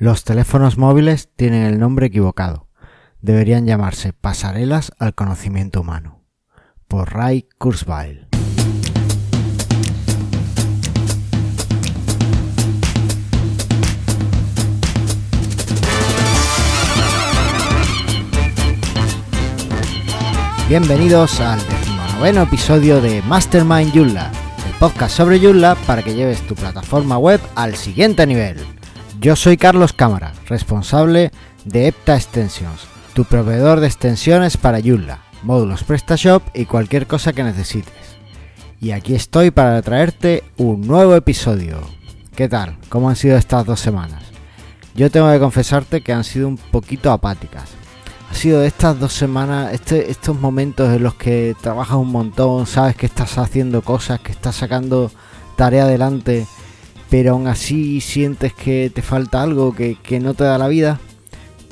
Los 0.00 0.24
teléfonos 0.24 0.78
móviles 0.78 1.28
tienen 1.36 1.66
el 1.66 1.78
nombre 1.78 2.06
equivocado. 2.06 2.68
Deberían 3.20 3.66
llamarse 3.66 4.14
pasarelas 4.14 4.92
al 4.98 5.14
conocimiento 5.14 5.82
humano. 5.82 6.22
Por 6.88 7.12
Ray 7.12 7.46
Kurzweil. 7.58 8.26
Bienvenidos 20.66 21.38
al 21.40 21.58
decimonoveno 21.58 22.44
episodio 22.44 23.02
de 23.02 23.20
Mastermind 23.24 23.92
Joomla, 23.94 24.32
el 24.66 24.72
podcast 24.78 25.14
sobre 25.14 25.38
Joomla 25.38 25.74
para 25.86 26.02
que 26.02 26.14
lleves 26.14 26.40
tu 26.46 26.54
plataforma 26.54 27.18
web 27.18 27.42
al 27.54 27.74
siguiente 27.76 28.26
nivel. 28.26 28.79
Yo 29.20 29.36
soy 29.36 29.58
Carlos 29.58 29.92
Cámara, 29.92 30.32
responsable 30.46 31.30
de 31.66 31.88
Epta 31.88 32.16
Extensions, 32.16 32.86
tu 33.12 33.26
proveedor 33.26 33.80
de 33.80 33.86
extensiones 33.86 34.56
para 34.56 34.80
Joomla, 34.80 35.18
módulos 35.42 35.84
PrestaShop 35.84 36.42
y 36.54 36.64
cualquier 36.64 37.06
cosa 37.06 37.34
que 37.34 37.44
necesites. 37.44 38.16
Y 38.80 38.92
aquí 38.92 39.14
estoy 39.14 39.50
para 39.50 39.82
traerte 39.82 40.42
un 40.56 40.86
nuevo 40.86 41.14
episodio. 41.14 41.82
¿Qué 42.34 42.48
tal? 42.48 42.78
¿Cómo 42.88 43.10
han 43.10 43.16
sido 43.16 43.36
estas 43.36 43.66
dos 43.66 43.78
semanas? 43.78 44.22
Yo 44.94 45.10
tengo 45.10 45.30
que 45.30 45.38
confesarte 45.38 46.00
que 46.00 46.14
han 46.14 46.24
sido 46.24 46.48
un 46.48 46.56
poquito 46.56 47.12
apáticas. 47.12 47.68
Ha 48.30 48.34
sido 48.34 48.62
estas 48.62 48.98
dos 48.98 49.12
semanas, 49.12 49.74
este, 49.74 50.10
estos 50.10 50.40
momentos 50.40 50.88
en 50.88 51.02
los 51.02 51.12
que 51.16 51.54
trabajas 51.60 51.98
un 51.98 52.10
montón, 52.10 52.66
sabes 52.66 52.96
que 52.96 53.04
estás 53.04 53.36
haciendo 53.36 53.82
cosas, 53.82 54.18
que 54.20 54.32
estás 54.32 54.56
sacando 54.56 55.10
tarea 55.56 55.84
adelante 55.84 56.46
pero 57.10 57.32
aún 57.32 57.48
así 57.48 58.00
sientes 58.00 58.54
que 58.54 58.90
te 58.94 59.02
falta 59.02 59.42
algo 59.42 59.74
que, 59.74 60.20
no 60.20 60.34
te 60.34 60.44
da 60.44 60.56
la 60.58 60.68
vida, 60.68 61.00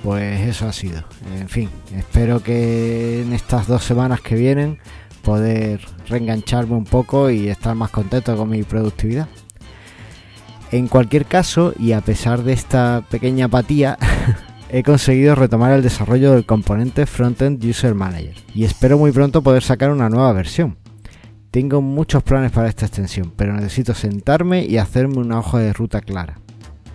pues 0.02 0.40
eso 0.40 0.66
ha 0.66 0.72
sido. 0.72 1.04
En 1.38 1.48
fin, 1.48 1.70
espero 1.96 2.42
que 2.42 3.22
en 3.22 3.32
estas 3.32 3.68
dos 3.68 3.84
semanas 3.84 4.20
que 4.20 4.34
vienen 4.34 4.78
poder 5.22 5.80
reengancharme 6.08 6.74
un 6.74 6.84
poco 6.84 7.30
y 7.30 7.48
estar 7.48 7.74
más 7.76 7.90
contento 7.90 8.36
con 8.36 8.48
mi 8.48 8.64
productividad. 8.64 9.28
En 10.72 10.88
cualquier 10.88 11.24
caso, 11.24 11.72
y 11.78 11.92
a 11.92 12.00
pesar 12.00 12.42
de 12.42 12.52
esta 12.52 13.04
pequeña 13.08 13.46
apatía, 13.46 13.96
he 14.70 14.82
conseguido 14.82 15.34
retomar 15.34 15.72
el 15.72 15.82
desarrollo 15.82 16.32
del 16.32 16.46
componente 16.46 17.06
Frontend 17.06 17.64
User 17.64 17.94
Manager 17.94 18.34
y 18.54 18.64
espero 18.64 18.98
muy 18.98 19.12
pronto 19.12 19.42
poder 19.42 19.62
sacar 19.62 19.90
una 19.90 20.08
nueva 20.08 20.32
versión. 20.32 20.76
Tengo 21.50 21.80
muchos 21.80 22.22
planes 22.22 22.52
para 22.52 22.68
esta 22.68 22.84
extensión, 22.86 23.32
pero 23.34 23.54
necesito 23.54 23.94
sentarme 23.94 24.64
y 24.64 24.78
hacerme 24.78 25.18
una 25.18 25.38
hoja 25.38 25.58
de 25.58 25.72
ruta 25.72 26.00
clara. 26.00 26.38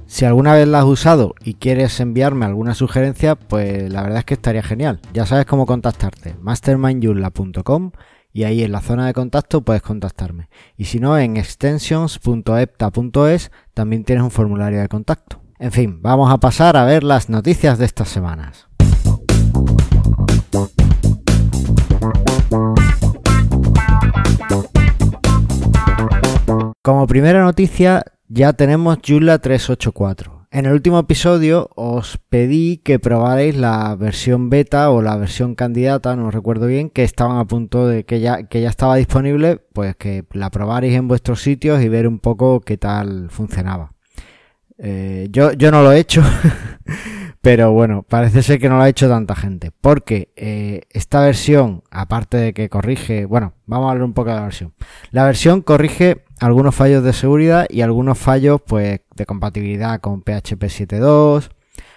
Si 0.06 0.26
alguna 0.26 0.54
vez 0.54 0.68
la 0.68 0.80
has 0.80 0.86
usado 0.86 1.36
y 1.44 1.56
quieres 1.56 2.00
enviarme 2.00 2.46
alguna 2.46 2.76
sugerencia, 2.76 3.36
pues 3.36 3.92
la 3.92 4.04
verdad 4.04 4.20
es 4.20 4.26
que 4.26 4.36
estaría 4.36 4.62
genial. 4.62 5.00
Ya 5.12 5.26
sabes 5.26 5.48
cómo 5.48 5.66
contactarte, 5.66 6.36
mastermindyula.com 6.40 7.94
y 8.32 8.44
ahí 8.44 8.62
en 8.64 8.72
la 8.72 8.82
zona 8.82 9.08
de 9.08 9.14
contacto 9.14 9.62
puedes 9.62 9.82
contactarme. 9.82 10.50
Y 10.78 10.86
si 10.86 11.00
no, 11.00 11.18
en 11.18 11.36
extensions.epta.es 11.38 13.52
también 13.74 14.04
tienes 14.04 14.24
un 14.24 14.30
formulario 14.30 14.82
de 14.82 14.88
contacto. 14.88 15.42
En 15.58 15.72
fin, 15.72 16.00
vamos 16.02 16.32
a 16.32 16.38
pasar 16.40 16.78
a 16.78 16.86
ver 16.86 17.04
las 17.04 17.30
noticias 17.30 17.80
de 17.80 17.86
estas 17.86 18.10
semanas. 18.10 18.68
Como 26.86 27.08
primera 27.08 27.42
noticia, 27.42 28.04
ya 28.28 28.52
tenemos 28.52 28.98
Joomla 29.08 29.40
384. 29.40 30.48
En 30.52 30.66
el 30.66 30.74
último 30.74 31.00
episodio 31.00 31.70
os 31.76 32.20
pedí 32.28 32.76
que 32.76 33.00
probarais 33.00 33.56
la 33.56 33.96
versión 33.96 34.50
beta 34.50 34.90
o 34.90 35.02
la 35.02 35.16
versión 35.16 35.56
candidata, 35.56 36.18
no 36.18 36.30
recuerdo 36.30 36.68
bien, 36.68 36.90
que 36.90 37.06
estaban 37.06 37.38
a 37.38 37.46
punto 37.46 37.88
de 37.88 38.04
que 38.04 38.20
ya, 38.20 38.44
que 38.50 38.60
ya 38.60 38.68
estaba 38.68 38.98
disponible, 38.98 39.62
pues 39.72 39.96
que 39.96 40.26
la 40.34 40.50
probarais 40.50 40.94
en 40.94 41.08
vuestros 41.08 41.42
sitios 41.42 41.82
y 41.82 41.88
ver 41.88 42.06
un 42.06 42.20
poco 42.20 42.60
qué 42.60 42.76
tal 42.76 43.30
funcionaba. 43.30 43.94
Eh, 44.78 45.30
yo, 45.32 45.54
yo 45.54 45.72
no 45.72 45.84
lo 45.84 45.94
he 45.94 46.00
hecho, 46.00 46.22
pero 47.42 47.72
bueno, 47.72 48.04
parece 48.04 48.44
ser 48.44 48.60
que 48.60 48.68
no 48.68 48.76
lo 48.76 48.84
ha 48.84 48.90
hecho 48.90 49.08
tanta 49.08 49.36
gente, 49.36 49.72
porque 49.80 50.34
eh, 50.36 50.82
esta 50.90 51.22
versión, 51.22 51.84
aparte 51.92 52.36
de 52.36 52.54
que 52.54 52.68
corrige, 52.68 53.24
bueno, 53.24 53.54
vamos 53.68 53.88
a 53.88 53.92
hablar 53.92 54.04
un 54.04 54.14
poco 54.14 54.32
de 54.32 54.36
la 54.36 54.44
versión. 54.44 54.74
La 55.12 55.24
versión 55.24 55.62
corrige 55.62 56.26
algunos 56.44 56.76
fallos 56.76 57.06
de 57.06 57.14
seguridad 57.14 57.66
y 57.70 57.80
algunos 57.80 58.18
fallos 58.18 58.62
pues 58.68 59.00
de 59.16 59.26
compatibilidad 59.26 60.02
con 60.02 60.24
PHP 60.24 60.64
7.2, 60.64 61.50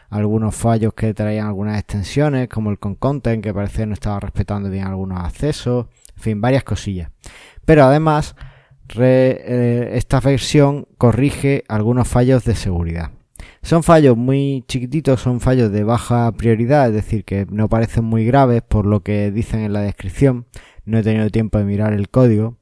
algunos 0.09 0.55
fallos 0.55 0.95
que 0.95 1.13
traían 1.15 1.49
algunas 1.49 1.77
extensiones 1.81 2.49
como 2.49 2.71
el 2.71 2.79
con 2.79 2.95
content 2.95 3.43
que 3.43 3.53
parece 3.53 3.87
no 3.87 3.95
estaba 3.95 4.21
respetando 4.21 4.71
bien 4.71 4.87
algunos 4.87 5.19
accesos, 5.19 5.87
en 6.15 6.23
fin, 6.23 6.41
varias 6.41 6.63
cosillas. 6.63 7.11
Pero 7.65 7.83
además 7.83 8.37
eh, 8.95 9.91
esta 9.95 10.21
versión 10.21 10.87
corrige 10.97 11.65
algunos 11.67 12.07
fallos 12.07 12.45
de 12.45 12.55
seguridad. 12.55 13.11
Son 13.63 13.83
fallos 13.83 14.17
muy 14.17 14.65
chiquititos, 14.69 15.21
son 15.21 15.41
fallos 15.41 15.73
de 15.73 15.83
baja 15.83 16.31
prioridad, 16.31 16.87
es 16.87 16.95
decir, 16.95 17.25
que 17.25 17.47
no 17.51 17.69
parecen 17.69 18.05
muy 18.05 18.25
graves 18.25 18.63
por 18.63 18.87
lo 18.87 19.03
que 19.03 19.33
dicen 19.33 19.59
en 19.63 19.73
la 19.73 19.81
descripción. 19.81 20.47
No 20.85 20.99
he 20.99 21.03
tenido 21.03 21.31
tiempo 21.31 21.59
de 21.59 21.65
mirar 21.65 21.93
el 21.93 22.09
código, 22.11 22.59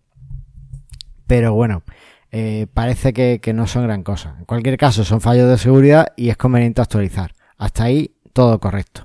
pero 1.27 1.55
bueno, 1.55 1.83
eh, 2.31 2.67
parece 2.75 3.13
que, 3.13 3.41
no 3.55 3.67
son 3.67 3.85
gran 3.85 4.03
cosa. 4.03 4.37
En 4.39 4.45
cualquier 4.45 4.77
caso, 4.77 5.05
son 5.05 5.21
fallos 5.21 5.49
de 5.49 5.59
seguridad 5.59 6.09
y 6.17 6.31
es 6.31 6.37
conveniente 6.37 6.83
actualizar. 6.83 7.33
Hasta 7.59 7.85
ahí, 7.85 8.17
todo 8.33 8.59
correcto. 8.59 9.05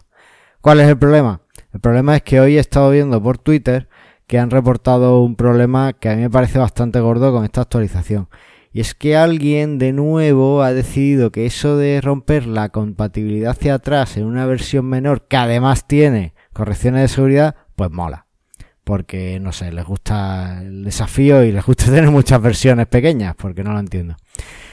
¿Cuál 0.61 0.79
es 0.79 0.87
el 0.87 0.97
problema? 0.97 1.41
El 1.71 1.79
problema 1.79 2.15
es 2.15 2.23
que 2.23 2.39
hoy 2.39 2.57
he 2.57 2.59
estado 2.59 2.89
viendo 2.89 3.21
por 3.21 3.37
Twitter 3.37 3.87
que 4.25 4.39
han 4.39 4.49
reportado 4.49 5.21
un 5.21 5.35
problema 5.35 5.93
que 5.93 6.09
a 6.09 6.15
mí 6.15 6.23
me 6.23 6.29
parece 6.29 6.59
bastante 6.59 6.99
gordo 6.99 7.31
con 7.31 7.43
esta 7.43 7.61
actualización. 7.61 8.29
Y 8.71 8.81
es 8.81 8.95
que 8.95 9.15
alguien 9.15 9.77
de 9.77 9.93
nuevo 9.93 10.63
ha 10.63 10.73
decidido 10.73 11.31
que 11.31 11.45
eso 11.45 11.77
de 11.77 12.01
romper 12.01 12.45
la 12.45 12.69
compatibilidad 12.69 13.51
hacia 13.51 13.75
atrás 13.75 14.17
en 14.17 14.25
una 14.25 14.45
versión 14.45 14.85
menor 14.85 15.27
que 15.27 15.37
además 15.37 15.87
tiene 15.87 16.33
correcciones 16.53 17.01
de 17.01 17.07
seguridad, 17.07 17.55
pues 17.75 17.91
mola 17.91 18.28
porque 18.89 19.39
no 19.39 19.51
sé, 19.51 19.71
les 19.71 19.85
gusta 19.85 20.63
el 20.63 20.83
desafío 20.83 21.43
y 21.43 21.51
les 21.51 21.63
gusta 21.63 21.85
tener 21.93 22.09
muchas 22.09 22.41
versiones 22.41 22.87
pequeñas, 22.87 23.35
porque 23.35 23.63
no 23.63 23.71
lo 23.71 23.79
entiendo. 23.79 24.17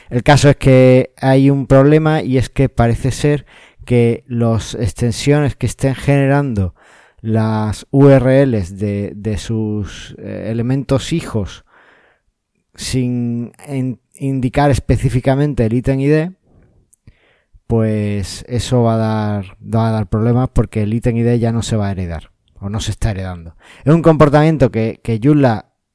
El 0.09 0.23
caso 0.23 0.49
es 0.49 0.55
que 0.55 1.13
hay 1.17 1.51
un 1.51 1.67
problema 1.67 2.23
y 2.23 2.39
es 2.39 2.49
que 2.49 2.67
parece 2.67 3.11
ser 3.11 3.45
que 3.85 4.23
las 4.25 4.73
extensiones 4.73 5.55
que 5.55 5.67
estén 5.67 5.93
generando 5.93 6.73
las 7.21 7.85
URLs 7.91 8.79
de, 8.79 9.35
sus 9.37 10.15
eh, 10.17 10.47
elementos 10.49 11.13
hijos 11.13 11.63
sin 12.73 13.51
indicar 14.15 14.71
específicamente 14.71 15.63
el 15.63 15.73
ítem 15.73 15.99
ID, 15.99 16.29
pues 17.67 18.43
eso 18.47 18.81
va 18.81 18.95
a 18.95 18.97
dar, 18.97 19.57
va 19.61 19.89
a 19.89 19.91
dar 19.91 20.07
problemas 20.07 20.49
porque 20.49 20.81
el 20.81 20.93
ítem 20.95 21.17
ID 21.17 21.35
ya 21.35 21.51
no 21.51 21.61
se 21.61 21.75
va 21.75 21.89
a 21.89 21.91
heredar 21.91 22.31
o 22.59 22.69
no 22.69 22.79
se 22.79 22.91
está 22.91 23.11
heredando. 23.11 23.55
Es 23.83 23.93
un 23.93 24.01
comportamiento 24.01 24.71
que, 24.71 24.99
que 25.03 25.19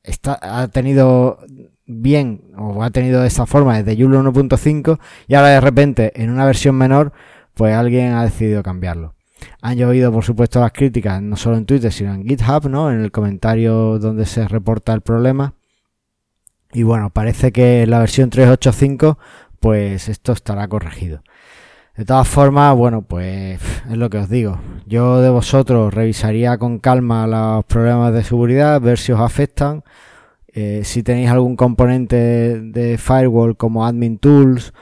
está, 0.03 0.39
ha 0.41 0.69
tenido 0.69 1.39
bien 1.87 2.53
o 2.57 2.83
ha 2.83 2.91
tenido 2.91 3.21
de 3.21 3.29
esta 3.29 3.47
forma 3.47 3.81
desde 3.83 4.01
Joomla 4.01 4.21
1.5 4.21 4.99
y 5.27 5.35
ahora 5.35 5.49
de 5.49 5.61
repente 5.61 6.13
en 6.15 6.31
una 6.31 6.45
versión 6.45 6.77
menor 6.77 7.13
pues 7.55 7.75
alguien 7.75 8.13
ha 8.15 8.25
decidido 8.25 8.63
cambiarlo. 8.63 9.15
Han 9.61 9.77
llovido 9.77 10.13
por 10.13 10.25
supuesto 10.25 10.61
las 10.61 10.73
críticas 10.73 11.21
no 11.21 11.37
solo 11.37 11.57
en 11.57 11.67
Twitter 11.67 11.93
sino 11.93 12.15
en 12.15 12.27
GitHub, 12.27 12.69
¿no? 12.69 12.91
En 12.91 13.01
el 13.01 13.11
comentario 13.11 13.99
donde 13.99 14.27
se 14.27 14.47
reporta 14.47 14.93
el 14.93 15.01
problema. 15.01 15.55
Y 16.73 16.85
bueno, 16.85 17.11
parece 17.11 17.53
que 17.53 17.87
la 17.87 17.99
versión 17.99 18.31
3.8.5 18.31 19.19
pues 19.61 20.09
esto 20.09 20.33
estará 20.33 20.67
corregido. 20.69 21.23
De 21.97 22.07
todas 22.07 22.27
formas, 22.27 22.75
bueno, 22.75 23.03
pues 23.03 23.61
es 23.91 23.97
lo 23.99 24.09
que 24.09 24.17
os 24.17 24.29
digo. 24.31 24.59
Yo 24.87 25.21
de 25.21 25.29
vosotros 25.29 25.93
revisaría 25.93 26.57
con 26.57 26.79
calma 26.79 27.27
los 27.27 27.65
problemas 27.67 28.15
de 28.15 28.25
seguridad, 28.25 28.81
ver 28.81 28.99
si 28.99 29.13
os 29.13 29.21
afectan. 29.21 29.85
Eh, 30.55 30.83
si 30.85 31.03
tenéis 31.03 31.31
algún 31.31 31.57
componente 31.57 32.61
de 32.61 32.97
firewall 32.97 33.57
como 33.57 33.87
admin 33.87 34.19
tools 34.19 34.73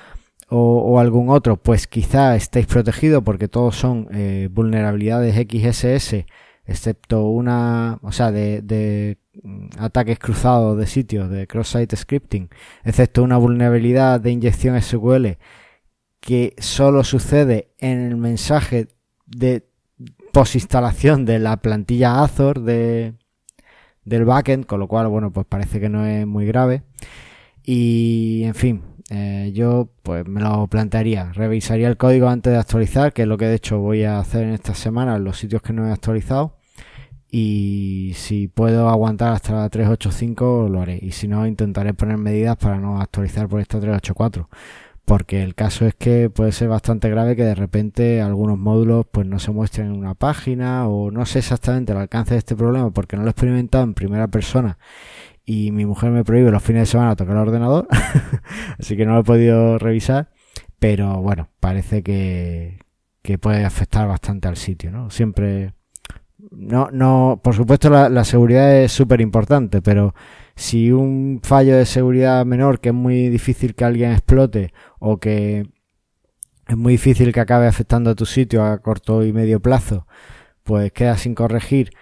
o, 0.49 0.99
algún 1.00 1.31
otro, 1.31 1.56
pues 1.56 1.87
quizá 1.87 2.37
estéis 2.37 2.67
protegidos 2.67 3.23
porque 3.25 3.49
todos 3.49 3.76
son 3.76 4.08
eh, 4.12 4.49
vulnerabilidades 4.50 5.34
XSS, 5.37 6.26
excepto 6.67 7.29
una, 7.29 7.99
o 8.02 8.11
sea, 8.12 8.32
de, 8.32 8.61
de 8.62 9.19
ataques 9.79 10.19
cruzados 10.19 10.76
de 10.76 10.87
sitios, 10.87 11.31
de 11.31 11.46
cross-site 11.46 11.96
scripting, 11.96 12.50
excepto 12.84 13.23
una 13.23 13.37
vulnerabilidad 13.37 14.20
de 14.20 14.32
inyección 14.32 14.81
SQL 14.81 15.37
que 16.20 16.55
solo 16.58 17.02
sucede 17.02 17.70
en 17.78 18.00
el 18.00 18.17
mensaje 18.17 18.88
de 19.26 19.67
posinstalación 20.32 21.25
de 21.25 21.38
la 21.38 21.56
plantilla 21.58 22.22
Azure 22.22 22.61
de, 22.61 23.14
del 24.05 24.25
backend, 24.25 24.67
con 24.67 24.81
lo 24.81 24.88
cual, 24.88 25.08
bueno, 25.08 25.32
pues 25.32 25.46
parece 25.46 25.81
que 25.81 25.88
no 25.88 26.06
es 26.06 26.26
muy 26.26 26.46
grave. 26.46 26.82
Y, 27.64 28.43
en 28.44 28.55
fin, 28.55 28.82
eh, 29.11 29.50
yo 29.55 29.90
pues 30.02 30.26
me 30.26 30.40
lo 30.40 30.67
plantearía. 30.67 31.32
Revisaría 31.32 31.88
el 31.88 31.96
código 31.96 32.28
antes 32.28 32.52
de 32.52 32.58
actualizar, 32.58 33.12
que 33.12 33.22
es 33.22 33.28
lo 33.28 33.38
que 33.38 33.46
de 33.46 33.56
hecho 33.56 33.78
voy 33.78 34.05
a 34.05 34.19
hacer 34.19 34.44
en 34.44 34.50
esta 34.50 34.75
semana 34.75 35.17
en 35.17 35.25
los 35.25 35.38
sitios 35.38 35.62
que 35.62 35.72
no 35.72 35.88
he 35.88 35.93
actualizado. 35.93 36.56
Y 37.32 38.12
si 38.17 38.49
puedo 38.49 38.88
aguantar 38.88 39.32
hasta 39.32 39.52
la 39.52 39.69
385 39.69 40.69
lo 40.69 40.81
haré. 40.82 40.99
Y 41.00 41.12
si 41.12 41.28
no, 41.28 41.46
intentaré 41.46 41.94
poner 41.94 42.19
medidas 42.19 42.56
para 42.56 42.78
no 42.78 43.00
actualizar 43.00 43.49
por 43.49 43.61
esta 43.61 43.78
384 43.78 44.49
porque 45.10 45.42
el 45.42 45.56
caso 45.56 45.86
es 45.86 45.96
que 45.96 46.30
puede 46.30 46.52
ser 46.52 46.68
bastante 46.68 47.10
grave 47.10 47.34
que 47.34 47.42
de 47.42 47.56
repente 47.56 48.20
algunos 48.20 48.56
módulos 48.60 49.06
pues 49.10 49.26
no 49.26 49.40
se 49.40 49.50
muestren 49.50 49.88
en 49.88 49.98
una 49.98 50.14
página 50.14 50.86
o 50.86 51.10
no 51.10 51.26
sé 51.26 51.40
exactamente 51.40 51.90
el 51.90 51.98
alcance 51.98 52.34
de 52.34 52.38
este 52.38 52.54
problema 52.54 52.92
porque 52.92 53.16
no 53.16 53.22
lo 53.24 53.28
he 53.28 53.32
experimentado 53.32 53.82
en 53.82 53.94
primera 53.94 54.28
persona 54.28 54.78
y 55.44 55.72
mi 55.72 55.84
mujer 55.84 56.12
me 56.12 56.22
prohíbe 56.22 56.52
los 56.52 56.62
fines 56.62 56.82
de 56.82 56.92
semana 56.92 57.16
tocar 57.16 57.34
el 57.34 57.42
ordenador 57.42 57.88
así 58.78 58.96
que 58.96 59.04
no 59.04 59.14
lo 59.14 59.22
he 59.22 59.24
podido 59.24 59.78
revisar 59.80 60.30
pero 60.78 61.20
bueno 61.20 61.48
parece 61.58 62.04
que, 62.04 62.78
que 63.22 63.36
puede 63.36 63.64
afectar 63.64 64.06
bastante 64.06 64.46
al 64.46 64.56
sitio 64.56 64.92
no 64.92 65.10
siempre 65.10 65.74
no 66.52 66.88
no 66.92 67.40
por 67.42 67.56
supuesto 67.56 67.90
la, 67.90 68.08
la 68.10 68.22
seguridad 68.22 68.76
es 68.76 68.92
súper 68.92 69.20
importante 69.20 69.82
pero 69.82 70.14
si 70.60 70.92
un 70.92 71.40
fallo 71.42 71.74
de 71.78 71.86
seguridad 71.86 72.44
menor 72.44 72.80
que 72.80 72.90
es 72.90 72.94
muy 72.94 73.30
difícil 73.30 73.74
que 73.74 73.86
alguien 73.86 74.12
explote 74.12 74.74
o 74.98 75.16
que 75.16 75.70
es 76.68 76.76
muy 76.76 76.92
difícil 76.92 77.32
que 77.32 77.40
acabe 77.40 77.66
afectando 77.66 78.10
a 78.10 78.14
tu 78.14 78.26
sitio 78.26 78.62
a 78.62 78.78
corto 78.78 79.24
y 79.24 79.32
medio 79.32 79.60
plazo, 79.60 80.06
pues 80.62 80.92
queda 80.92 81.16
sin 81.16 81.34
corregir. 81.34 81.92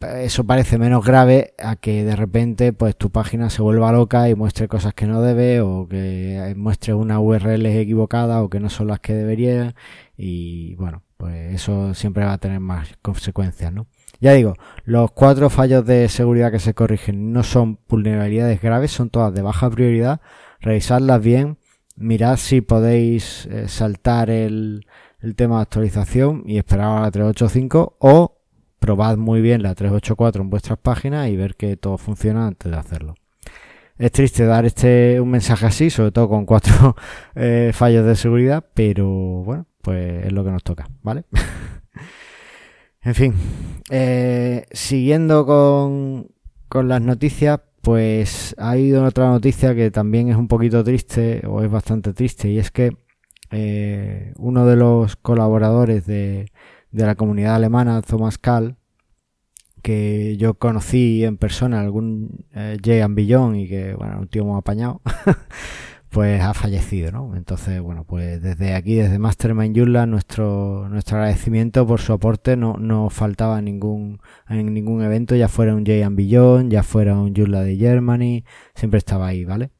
Eso 0.00 0.44
parece 0.44 0.76
menos 0.78 1.02
grave 1.02 1.54
a 1.58 1.76
que 1.76 2.04
de 2.04 2.14
repente 2.14 2.74
pues 2.74 2.94
tu 2.94 3.10
página 3.10 3.48
se 3.48 3.62
vuelva 3.62 3.90
loca 3.90 4.28
y 4.28 4.34
muestre 4.34 4.68
cosas 4.68 4.92
que 4.92 5.06
no 5.06 5.22
debe 5.22 5.62
o 5.62 5.88
que 5.88 6.54
muestre 6.58 6.92
una 6.92 7.20
URL 7.20 7.66
equivocada 7.66 8.42
o 8.42 8.50
que 8.50 8.60
no 8.60 8.68
son 8.68 8.88
las 8.88 9.00
que 9.00 9.14
debería 9.14 9.74
y 10.16 10.74
bueno, 10.76 11.02
pues 11.16 11.54
eso 11.54 11.94
siempre 11.94 12.24
va 12.26 12.34
a 12.34 12.38
tener 12.38 12.60
más 12.60 12.90
consecuencias, 13.00 13.72
¿no? 13.72 13.86
Ya 14.20 14.32
digo, 14.32 14.54
los 14.84 15.12
cuatro 15.12 15.48
fallos 15.48 15.86
de 15.86 16.08
seguridad 16.08 16.50
que 16.50 16.58
se 16.58 16.74
corrigen 16.74 17.32
no 17.32 17.42
son 17.44 17.78
vulnerabilidades 17.88 18.60
graves, 18.60 18.90
son 18.90 19.10
todas 19.10 19.32
de 19.32 19.42
baja 19.42 19.70
prioridad. 19.70 20.20
Revisadlas 20.60 21.22
bien, 21.22 21.58
mirad 21.96 22.36
si 22.36 22.60
podéis 22.60 23.46
eh, 23.46 23.68
saltar 23.68 24.28
el, 24.30 24.86
el, 25.20 25.36
tema 25.36 25.56
de 25.56 25.62
actualización 25.62 26.42
y 26.46 26.58
esperar 26.58 26.98
a 26.98 27.02
la 27.02 27.10
385 27.10 27.96
o 28.00 28.38
probad 28.80 29.16
muy 29.18 29.40
bien 29.40 29.62
la 29.62 29.74
384 29.74 30.42
en 30.42 30.50
vuestras 30.50 30.78
páginas 30.78 31.28
y 31.28 31.36
ver 31.36 31.54
que 31.54 31.76
todo 31.76 31.96
funciona 31.96 32.48
antes 32.48 32.72
de 32.72 32.78
hacerlo. 32.78 33.14
Es 33.98 34.12
triste 34.12 34.46
dar 34.46 34.64
este 34.64 35.20
un 35.20 35.30
mensaje 35.30 35.66
así, 35.66 35.90
sobre 35.90 36.12
todo 36.12 36.28
con 36.28 36.44
cuatro 36.44 36.96
eh, 37.36 37.70
fallos 37.72 38.06
de 38.06 38.16
seguridad, 38.16 38.64
pero 38.74 39.08
bueno, 39.08 39.66
pues 39.82 40.26
es 40.26 40.32
lo 40.32 40.44
que 40.44 40.50
nos 40.50 40.64
toca, 40.64 40.88
¿vale? 41.02 41.24
En 43.02 43.14
fin, 43.14 43.34
eh, 43.90 44.66
siguiendo 44.72 45.46
con, 45.46 46.28
con 46.68 46.88
las 46.88 47.00
noticias, 47.00 47.60
pues 47.80 48.54
ha 48.58 48.72
habido 48.72 49.04
otra 49.04 49.28
noticia 49.28 49.74
que 49.74 49.90
también 49.90 50.28
es 50.28 50.36
un 50.36 50.48
poquito 50.48 50.82
triste, 50.82 51.42
o 51.46 51.62
es 51.62 51.70
bastante 51.70 52.12
triste, 52.12 52.50
y 52.50 52.58
es 52.58 52.70
que 52.70 52.96
eh, 53.50 54.32
uno 54.36 54.66
de 54.66 54.76
los 54.76 55.16
colaboradores 55.16 56.06
de, 56.06 56.50
de 56.90 57.06
la 57.06 57.14
comunidad 57.14 57.54
alemana, 57.54 58.02
Thomas 58.02 58.36
Kahl, 58.36 58.76
que 59.80 60.36
yo 60.36 60.54
conocí 60.54 61.24
en 61.24 61.38
persona, 61.38 61.80
algún 61.80 62.46
eh, 62.52 62.78
Jay 62.84 63.00
Ambillón, 63.00 63.56
y 63.56 63.68
que, 63.68 63.94
bueno, 63.94 64.18
un 64.18 64.28
tío 64.28 64.44
muy 64.44 64.58
apañado, 64.58 65.00
pues 66.10 66.40
ha 66.42 66.54
fallecido, 66.54 67.12
¿no? 67.12 67.36
Entonces, 67.36 67.80
bueno, 67.80 68.04
pues 68.04 68.40
desde 68.40 68.74
aquí, 68.74 68.94
desde 68.94 69.18
Mastermind 69.18 69.74
Yula, 69.76 70.06
nuestro, 70.06 70.88
nuestro 70.88 71.18
agradecimiento 71.18 71.86
por 71.86 72.00
su 72.00 72.12
aporte 72.12 72.56
no, 72.56 72.76
no 72.78 73.10
faltaba 73.10 73.58
en 73.58 73.66
ningún, 73.66 74.20
en 74.48 74.72
ningún 74.72 75.02
evento, 75.02 75.36
ya 75.36 75.48
fuera 75.48 75.74
un 75.74 75.84
Jay 75.84 76.02
Beyond, 76.08 76.72
ya 76.72 76.82
fuera 76.82 77.18
un 77.18 77.34
Yula 77.34 77.60
de 77.62 77.76
Germany, 77.76 78.44
siempre 78.74 78.98
estaba 78.98 79.26
ahí, 79.26 79.44
¿vale? 79.44 79.70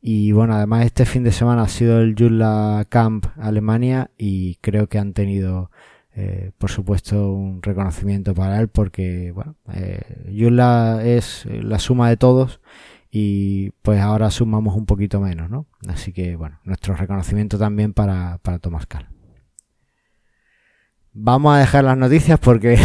Y 0.00 0.30
bueno, 0.32 0.54
además 0.54 0.86
este 0.86 1.04
fin 1.04 1.24
de 1.24 1.32
semana 1.32 1.62
ha 1.62 1.68
sido 1.68 2.00
el 2.00 2.14
Yula 2.14 2.86
Camp 2.88 3.26
Alemania 3.36 4.10
y 4.16 4.54
creo 4.56 4.88
que 4.88 4.98
han 4.98 5.14
tenido, 5.14 5.72
eh, 6.14 6.52
por 6.58 6.70
supuesto, 6.70 7.32
un 7.32 7.60
reconocimiento 7.60 8.32
para 8.32 8.60
él 8.60 8.68
porque, 8.68 9.32
bueno, 9.32 9.56
eh, 9.72 10.00
es 11.04 11.46
la 11.46 11.78
suma 11.80 12.08
de 12.08 12.16
todos 12.16 12.60
y 13.18 13.70
pues 13.80 13.98
ahora 13.98 14.30
sumamos 14.30 14.76
un 14.76 14.84
poquito 14.84 15.22
menos, 15.22 15.48
¿no? 15.48 15.64
Así 15.88 16.12
que 16.12 16.36
bueno, 16.36 16.60
nuestro 16.64 16.94
reconocimiento 16.94 17.56
también 17.56 17.94
para, 17.94 18.36
para 18.42 18.58
Tomás 18.58 18.84
Cal. 18.84 19.08
Vamos 21.14 21.56
a 21.56 21.60
dejar 21.60 21.84
las 21.84 21.96
noticias 21.96 22.38
porque 22.38 22.78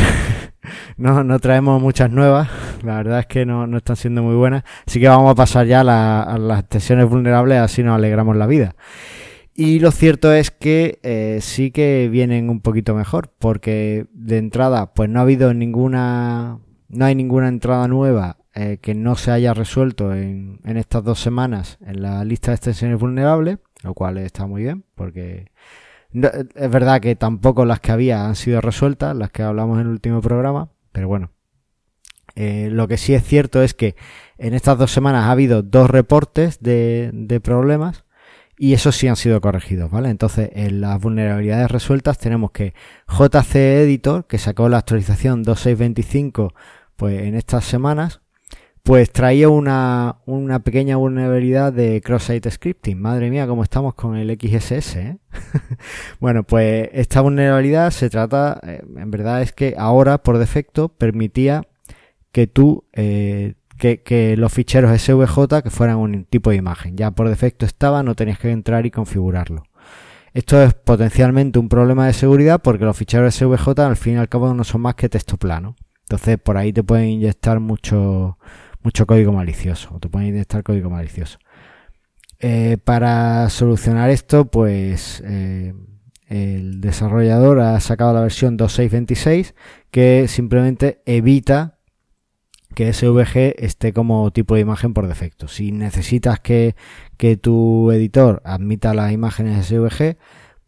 no, 0.97 1.25
no 1.25 1.37
traemos 1.39 1.81
muchas 1.81 2.11
nuevas, 2.11 2.47
la 2.81 2.95
verdad 2.95 3.19
es 3.19 3.25
que 3.25 3.45
no, 3.45 3.67
no 3.67 3.75
están 3.75 3.97
siendo 3.97 4.23
muy 4.23 4.35
buenas, 4.35 4.63
así 4.87 5.01
que 5.01 5.09
vamos 5.09 5.29
a 5.29 5.35
pasar 5.35 5.67
ya 5.67 5.81
a, 5.81 6.37
las 6.37 6.69
tensiones 6.69 7.09
vulnerables, 7.09 7.59
así 7.59 7.83
nos 7.83 7.95
alegramos 7.95 8.37
la 8.37 8.47
vida. 8.47 8.77
Y 9.53 9.79
lo 9.79 9.91
cierto 9.91 10.31
es 10.31 10.49
que 10.49 10.99
eh, 11.03 11.39
sí 11.41 11.71
que 11.71 12.07
vienen 12.09 12.49
un 12.49 12.61
poquito 12.61 12.95
mejor, 12.95 13.33
porque 13.37 14.05
de 14.13 14.37
entrada, 14.37 14.93
pues 14.93 15.09
no 15.09 15.19
ha 15.19 15.23
habido 15.23 15.53
ninguna, 15.53 16.59
no 16.87 17.03
hay 17.03 17.15
ninguna 17.15 17.49
entrada 17.49 17.89
nueva 17.89 18.37
eh, 18.53 18.79
que 18.81 18.93
no 18.95 19.15
se 19.15 19.31
haya 19.31 19.53
resuelto 19.53 20.13
en, 20.13 20.59
en, 20.65 20.77
estas 20.77 21.03
dos 21.03 21.19
semanas 21.19 21.77
en 21.85 22.01
la 22.01 22.23
lista 22.25 22.51
de 22.51 22.55
extensiones 22.55 22.99
vulnerables, 22.99 23.59
lo 23.83 23.93
cual 23.93 24.17
está 24.17 24.45
muy 24.45 24.63
bien, 24.63 24.83
porque 24.95 25.51
es 26.13 26.69
verdad 26.69 26.99
que 26.99 27.15
tampoco 27.15 27.65
las 27.65 27.79
que 27.79 27.91
había 27.91 28.25
han 28.25 28.35
sido 28.35 28.59
resueltas, 28.59 29.15
las 29.15 29.31
que 29.31 29.43
hablamos 29.43 29.77
en 29.79 29.87
el 29.87 29.93
último 29.93 30.21
programa, 30.21 30.69
pero 30.91 31.07
bueno. 31.07 31.31
Eh, 32.35 32.69
lo 32.71 32.87
que 32.87 32.97
sí 32.97 33.13
es 33.13 33.23
cierto 33.23 33.61
es 33.61 33.73
que 33.73 33.95
en 34.37 34.53
estas 34.53 34.77
dos 34.77 34.91
semanas 34.91 35.25
ha 35.25 35.31
habido 35.31 35.63
dos 35.63 35.89
reportes 35.89 36.59
de, 36.61 37.09
de 37.13 37.39
problemas 37.41 38.05
y 38.57 38.73
esos 38.73 38.95
sí 38.95 39.07
han 39.07 39.15
sido 39.15 39.41
corregidos, 39.41 39.91
¿vale? 39.91 40.09
Entonces, 40.09 40.49
en 40.53 40.81
las 40.81 41.01
vulnerabilidades 41.01 41.71
resueltas 41.71 42.19
tenemos 42.19 42.51
que 42.51 42.73
JC 43.07 43.55
Editor, 43.55 44.27
que 44.27 44.37
sacó 44.37 44.69
la 44.69 44.77
actualización 44.77 45.43
2625 45.43 46.53
pues 46.95 47.21
en 47.23 47.35
estas 47.35 47.65
semanas, 47.65 48.20
pues 48.83 49.11
traía 49.11 49.47
una, 49.49 50.17
una 50.25 50.59
pequeña 50.59 50.95
vulnerabilidad 50.95 51.71
de 51.71 52.01
cross-site 52.01 52.49
scripting. 52.49 52.99
Madre 52.99 53.29
mía, 53.29 53.45
cómo 53.47 53.63
estamos 53.63 53.93
con 53.93 54.15
el 54.15 54.31
XSS. 54.39 54.95
¿eh? 54.95 55.17
bueno, 56.19 56.43
pues 56.43 56.89
esta 56.93 57.21
vulnerabilidad 57.21 57.91
se 57.91 58.09
trata, 58.09 58.59
eh, 58.63 58.83
en 58.97 59.11
verdad 59.11 59.41
es 59.41 59.53
que 59.53 59.75
ahora 59.77 60.23
por 60.23 60.39
defecto 60.39 60.89
permitía 60.89 61.67
que 62.31 62.47
tú, 62.47 62.85
eh, 62.93 63.53
que, 63.77 64.01
que, 64.01 64.35
los 64.35 64.51
ficheros 64.51 64.99
SVJ 64.99 65.61
que 65.63 65.69
fueran 65.69 65.97
un 65.97 66.25
tipo 66.25 66.49
de 66.49 66.55
imagen. 66.55 66.97
Ya 66.97 67.11
por 67.11 67.29
defecto 67.29 67.65
estaba, 67.65 68.01
no 68.01 68.15
tenías 68.15 68.39
que 68.39 68.49
entrar 68.49 68.85
y 68.85 68.91
configurarlo. 68.91 69.63
Esto 70.33 70.61
es 70.63 70.73
potencialmente 70.73 71.59
un 71.59 71.67
problema 71.69 72.07
de 72.07 72.13
seguridad 72.13 72.61
porque 72.61 72.85
los 72.85 72.97
ficheros 72.97 73.35
SVJ 73.35 73.79
al 73.79 73.97
fin 73.97 74.13
y 74.13 74.17
al 74.17 74.29
cabo 74.29 74.53
no 74.53 74.63
son 74.63 74.81
más 74.81 74.95
que 74.95 75.09
texto 75.09 75.37
plano. 75.37 75.75
Entonces 76.03 76.37
por 76.39 76.57
ahí 76.57 76.73
te 76.73 76.83
pueden 76.83 77.09
inyectar 77.09 77.59
mucho 77.59 78.37
mucho 78.83 79.05
código 79.05 79.31
malicioso, 79.31 79.89
o 79.93 79.99
te 79.99 80.09
pueden 80.09 80.29
inyectar 80.29 80.63
código 80.63 80.89
malicioso. 80.89 81.37
Eh, 82.39 82.77
para 82.83 83.49
solucionar 83.49 84.09
esto, 84.09 84.45
pues 84.45 85.21
eh, 85.25 85.73
el 86.27 86.81
desarrollador 86.81 87.59
ha 87.59 87.79
sacado 87.79 88.13
la 88.13 88.21
versión 88.21 88.57
2.6.26 88.57 89.53
que 89.91 90.27
simplemente 90.27 91.01
evita 91.05 91.77
que 92.73 92.91
SVG 92.93 93.63
esté 93.63 93.93
como 93.93 94.31
tipo 94.31 94.55
de 94.55 94.61
imagen 94.61 94.93
por 94.93 95.07
defecto. 95.07 95.47
Si 95.47 95.71
necesitas 95.71 96.39
que, 96.39 96.75
que 97.17 97.37
tu 97.37 97.91
editor 97.91 98.41
admita 98.45 98.93
las 98.93 99.11
imágenes 99.11 99.67
SVG, 99.67 100.17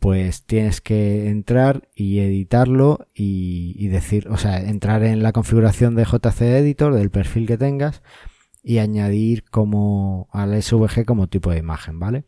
pues 0.03 0.43
tienes 0.43 0.81
que 0.81 1.29
entrar 1.29 1.88
y 1.95 2.19
editarlo 2.19 3.07
y, 3.13 3.88
decir, 3.88 4.27
o 4.27 4.36
sea, 4.36 4.60
entrar 4.60 5.01
en 5.05 5.24
la 5.24 5.31
configuración 5.31 5.95
de 5.95 6.03
JC 6.03 6.41
Editor 6.41 6.93
del 6.93 7.10
perfil 7.10 7.48
que 7.48 7.57
tengas 7.57 8.03
y 8.62 8.79
añadir 8.79 9.45
como 9.50 10.27
al 10.33 10.62
SVG 10.62 11.05
como 11.05 11.27
tipo 11.27 11.51
de 11.51 11.60
imagen, 11.60 12.01
¿vale? 12.01 12.25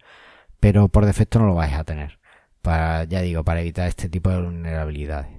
Pero 0.61 0.87
por 0.87 1.05
defecto 1.05 1.37
no 1.37 1.47
lo 1.47 1.55
vais 1.55 1.73
a 1.73 1.83
tener. 1.83 2.17
Para, 2.61 3.03
ya 3.03 3.19
digo, 3.19 3.43
para 3.43 3.59
evitar 3.59 3.89
este 3.89 4.07
tipo 4.07 4.29
de 4.29 4.41
vulnerabilidades. 4.41 5.33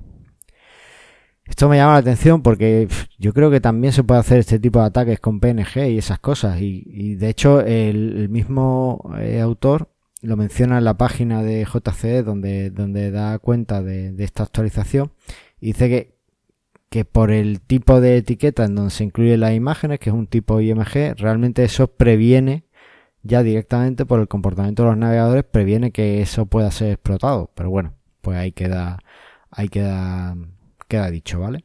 Esto 1.47 1.71
me 1.71 1.79
llama 1.79 1.95
la 1.95 1.99
atención 2.01 2.43
porque 2.43 2.87
yo 3.19 3.33
creo 3.33 3.51
que 3.51 3.63
también 3.63 3.95
se 3.95 4.05
puede 4.05 4.21
hacer 4.21 4.41
este 4.41 4.59
tipo 4.59 4.81
de 4.81 4.85
ataques 4.85 5.21
con 5.21 5.41
PNG 5.41 5.89
y 5.89 5.97
esas 5.97 6.19
cosas. 6.19 6.61
Y, 6.61 7.15
de 7.15 7.31
hecho, 7.31 7.63
el, 7.63 8.29
mismo 8.29 9.11
eh, 9.19 9.41
autor 9.41 9.96
lo 10.23 10.37
menciona 10.37 10.79
en 10.79 10.85
la 10.85 10.97
página 10.97 11.43
de 11.43 11.65
JCE 11.65 12.23
donde, 12.23 12.71
donde 12.71 13.11
da 13.11 13.39
cuenta 13.39 13.83
de, 13.83 14.15
esta 14.19 14.43
actualización 14.45 15.13
y 15.61 15.69
dice 15.69 15.89
que, 15.89 16.17
que 16.89 17.05
por 17.05 17.31
el 17.31 17.61
tipo 17.61 18.01
de 18.01 18.17
etiqueta 18.17 18.65
en 18.65 18.75
donde 18.75 18.91
se 18.91 19.05
incluyen 19.05 19.41
las 19.41 19.53
imágenes, 19.53 19.99
que 19.99 20.11
es 20.11 20.15
un 20.15 20.27
tipo 20.27 20.61
IMG, 20.61 21.15
realmente 21.17 21.65
eso 21.65 21.89
previene 21.89 22.67
ya 23.23 23.43
directamente 23.43 24.07
por 24.07 24.21
el 24.21 24.29
comportamiento 24.29 24.85
de 24.85 24.91
los 24.91 24.99
navegadores 24.99 25.45
previene 25.45 25.91
que 25.91 26.23
eso 26.23 26.47
pueda 26.47 26.71
ser 26.71 26.93
explotado. 26.93 27.51
Pero 27.55 27.71
bueno, 27.71 27.95
pues 28.21 28.39
ahí 28.39 28.53
queda, 28.53 28.99
ahí 29.51 29.69
queda, 29.69 30.37
queda 30.89 31.11
dicho, 31.11 31.41
¿vale? 31.41 31.65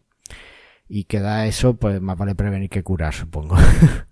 Y 0.90 1.06
queda 1.06 1.46
eso, 1.48 1.76
pues 1.76 2.02
más 2.02 2.18
vale 2.18 2.36
prevenir 2.36 2.70
que 2.70 2.84
curar, 2.84 3.14
supongo. 3.14 3.56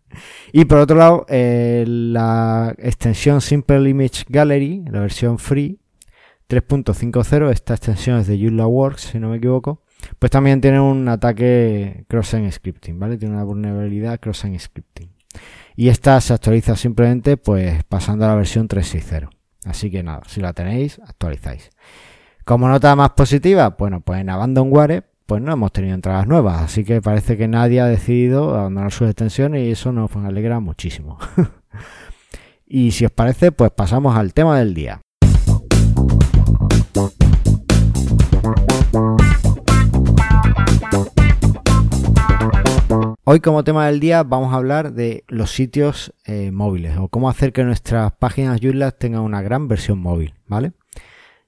y 0.52 0.66
por 0.66 0.80
otro 0.80 0.98
lado, 0.98 1.26
eh, 1.30 1.86
la 1.88 2.76
extensión 2.78 3.42
Simple 3.42 3.90
Image 3.90 4.26
Gallery, 4.28 4.84
la 4.90 5.02
versión 5.02 5.40
free 5.40 5.80
3.50, 6.50 7.52
esta 7.52 7.76
extensión 7.76 8.18
es 8.18 8.28
de 8.28 8.40
Joomla 8.40 8.66
Works, 8.66 9.02
si 9.02 9.20
no 9.20 9.30
me 9.30 9.38
equivoco, 9.38 9.84
pues 10.18 10.32
también 10.32 10.62
tiene 10.62 10.80
un 10.80 11.08
ataque 11.08 12.06
cross-site 12.08 12.52
scripting, 12.52 12.98
¿vale? 13.00 13.18
Tiene 13.18 13.36
una 13.36 13.44
vulnerabilidad 13.44 14.20
cross-site 14.20 14.58
scripting. 14.58 15.12
Y 15.76 15.90
esta 15.90 16.20
se 16.22 16.34
actualiza 16.34 16.76
simplemente 16.76 17.38
pues 17.38 17.84
pasando 17.84 18.26
a 18.26 18.30
la 18.30 18.36
versión 18.36 18.68
3.6.0. 18.68 19.30
Así 19.66 19.92
que 19.92 20.02
nada, 20.04 20.22
si 20.28 20.42
la 20.42 20.54
tenéis, 20.54 21.00
actualizáis. 21.06 21.70
Como 22.46 22.68
nota 22.68 22.96
más 22.96 23.12
positiva, 23.12 23.76
bueno, 23.78 24.02
pues 24.02 24.22
en 24.22 24.30
Abandonware 24.30 25.06
pues 25.30 25.44
no 25.44 25.54
hemos 25.54 25.72
tenido 25.72 25.94
entradas 25.94 26.26
nuevas, 26.26 26.60
así 26.60 26.84
que 26.84 27.04
parece 27.04 27.38
que 27.38 27.48
nadie 27.48 27.80
ha 27.82 27.86
decidido 27.86 28.56
abandonar 28.56 28.92
sus 28.92 29.08
extensiones 29.08 29.68
y 29.68 29.70
eso 29.70 29.92
nos 29.92 30.10
alegra 30.16 30.60
muchísimo. 30.60 31.20
y 32.66 32.90
si 32.90 33.06
os 33.06 33.12
parece, 33.12 33.52
pues 33.52 33.70
pasamos 33.70 34.18
al 34.18 34.34
tema 34.34 34.58
del 34.58 34.74
día. 34.74 35.02
Hoy 43.24 43.40
como 43.40 43.64
tema 43.64 43.86
del 43.86 44.00
día 44.00 44.24
vamos 44.24 44.52
a 44.52 44.58
hablar 44.58 44.94
de 44.94 45.26
los 45.28 45.52
sitios 45.52 46.12
eh, 46.26 46.50
móviles 46.50 46.98
o 46.98 47.08
cómo 47.08 47.30
hacer 47.30 47.54
que 47.54 47.64
nuestras 47.64 48.14
páginas 48.14 48.60
Joomla 48.64 48.90
tengan 48.90 49.22
una 49.22 49.44
gran 49.44 49.68
versión 49.68 50.00
móvil, 50.00 50.34
¿vale? 50.48 50.72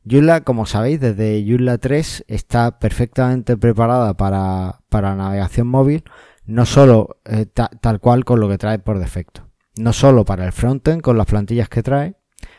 Joomla, 0.04 0.42
como 0.42 0.66
sabéis, 0.66 1.00
desde 1.00 1.46
Joomla 1.46 1.78
3 1.78 2.26
está 2.28 2.80
perfectamente 2.80 3.56
preparada 3.58 4.16
para, 4.16 4.82
para 4.90 5.16
navegación 5.16 5.68
móvil, 5.68 6.04
no 6.46 6.66
solo 6.66 7.18
eh, 7.26 7.46
tal 7.46 8.00
cual 8.00 8.26
con 8.26 8.40
lo 8.40 8.50
que 8.50 8.58
trae 8.58 8.80
por 8.80 8.98
defecto, 8.98 9.48
no 9.78 9.94
solo 9.94 10.26
para 10.26 10.46
el 10.46 10.52
frontend 10.54 11.02
con 11.02 11.18
las 11.18 11.28
plantillas 11.28 11.70
que 11.70 11.84
trae, 11.84 12.16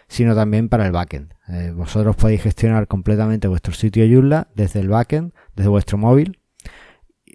sino 0.06 0.34
también 0.34 0.68
para 0.68 0.86
el 0.86 0.92
backend. 0.92 1.34
Eh, 1.48 1.72
vosotros 1.74 2.14
podéis 2.14 2.42
gestionar 2.42 2.86
completamente 2.86 3.48
vuestro 3.48 3.72
sitio 3.72 4.06
Joomla 4.06 4.48
desde 4.54 4.80
el 4.80 4.88
backend, 4.88 5.32
desde 5.56 5.68
vuestro 5.68 5.98
móvil, 5.98 6.38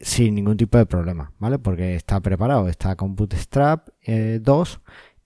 sin 0.01 0.35
ningún 0.35 0.57
tipo 0.57 0.77
de 0.77 0.85
problema, 0.85 1.33
¿vale? 1.39 1.59
Porque 1.59 1.95
está 1.95 2.19
preparado, 2.21 2.69
está 2.69 2.95
con 2.95 3.15
Bootstrap 3.15 3.89
2 3.89 3.91
eh, 4.05 4.39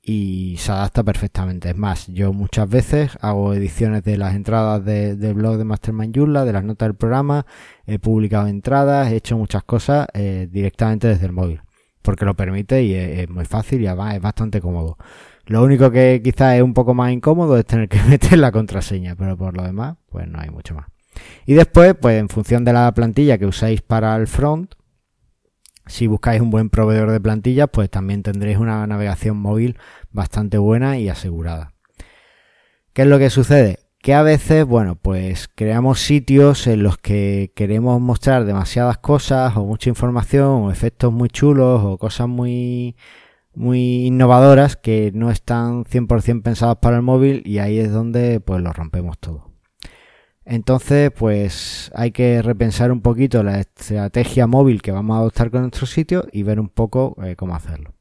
y 0.03 0.55
se 0.57 0.71
adapta 0.71 1.03
perfectamente. 1.03 1.69
Es 1.69 1.77
más, 1.77 2.07
yo 2.07 2.33
muchas 2.33 2.69
veces 2.69 3.17
hago 3.21 3.53
ediciones 3.53 4.03
de 4.03 4.17
las 4.17 4.35
entradas 4.35 4.83
del 4.83 5.33
blog 5.33 5.57
de 5.57 5.65
Mastermind 5.65 6.15
Joomla, 6.15 6.45
de 6.45 6.53
las 6.53 6.63
notas 6.63 6.87
del 6.87 6.95
programa, 6.95 7.45
he 7.85 7.99
publicado 7.99 8.47
entradas, 8.47 9.11
he 9.11 9.17
hecho 9.17 9.37
muchas 9.37 9.63
cosas 9.63 10.07
eh, 10.13 10.47
directamente 10.51 11.07
desde 11.07 11.27
el 11.27 11.33
móvil, 11.33 11.61
porque 12.01 12.25
lo 12.25 12.35
permite 12.35 12.83
y 12.83 12.95
es, 12.95 13.29
muy 13.29 13.45
fácil 13.45 13.81
y 13.81 13.87
además 13.87 14.15
es 14.15 14.21
bastante 14.21 14.59
cómodo. 14.59 14.97
Lo 15.45 15.63
único 15.63 15.91
que 15.91 16.21
quizás 16.23 16.55
es 16.55 16.63
un 16.63 16.73
poco 16.73 16.93
más 16.93 17.11
incómodo 17.11 17.57
es 17.57 17.65
tener 17.65 17.87
que 17.87 18.01
meter 18.09 18.39
la 18.39 18.51
contraseña, 18.51 19.15
pero 19.15 19.37
por 19.37 19.55
lo 19.55 19.63
demás, 19.63 19.97
pues 20.09 20.27
no 20.27 20.39
hay 20.39 20.49
mucho 20.49 20.73
más. 20.73 20.87
Y 21.45 21.53
después, 21.53 21.95
pues 21.99 22.19
en 22.19 22.29
función 22.29 22.63
de 22.63 22.73
la 22.73 22.91
plantilla 22.93 23.37
que 23.37 23.45
usáis 23.45 23.81
para 23.81 24.15
el 24.15 24.27
front, 24.27 24.73
si 25.91 26.07
buscáis 26.07 26.41
un 26.41 26.49
buen 26.49 26.69
proveedor 26.69 27.11
de 27.11 27.19
plantillas, 27.19 27.69
pues 27.71 27.89
también 27.89 28.23
tendréis 28.23 28.57
una 28.57 28.85
navegación 28.87 29.37
móvil 29.37 29.77
bastante 30.11 30.57
buena 30.57 30.97
y 30.97 31.09
asegurada. 31.09 31.73
¿Qué 32.93 33.03
es 33.03 33.07
lo 33.07 33.19
que 33.19 33.29
sucede? 33.29 33.79
Que 33.99 34.13
a 34.15 34.23
veces, 34.23 34.65
bueno, 34.65 34.95
pues 34.95 35.47
creamos 35.53 35.99
sitios 35.99 36.65
en 36.67 36.83
los 36.83 36.97
que 36.97 37.51
queremos 37.55 38.01
mostrar 38.01 38.45
demasiadas 38.45 38.97
cosas 38.97 39.55
o 39.55 39.65
mucha 39.65 39.89
información 39.89 40.63
o 40.63 40.71
efectos 40.71 41.13
muy 41.13 41.29
chulos 41.29 41.81
o 41.83 41.97
cosas 41.97 42.27
muy 42.27 42.95
muy 43.53 44.05
innovadoras 44.05 44.77
que 44.77 45.11
no 45.13 45.29
están 45.29 45.83
100% 45.83 46.41
pensadas 46.41 46.77
para 46.81 46.95
el 46.95 47.01
móvil 47.01 47.43
y 47.45 47.59
ahí 47.59 47.79
es 47.79 47.91
donde 47.91 48.39
pues 48.39 48.61
lo 48.61 48.71
rompemos 48.73 49.19
todo. 49.19 49.50
Entonces, 50.45 51.11
pues 51.11 51.91
hay 51.95 52.11
que 52.11 52.41
repensar 52.41 52.91
un 52.91 53.01
poquito 53.01 53.43
la 53.43 53.59
estrategia 53.59 54.47
móvil 54.47 54.81
que 54.81 54.91
vamos 54.91 55.15
a 55.15 55.19
adoptar 55.19 55.51
con 55.51 55.61
nuestro 55.61 55.85
sitio 55.85 56.25
y 56.31 56.43
ver 56.43 56.59
un 56.59 56.69
poco 56.69 57.15
eh, 57.23 57.35
cómo 57.35 57.55
hacerlo. 57.55 57.93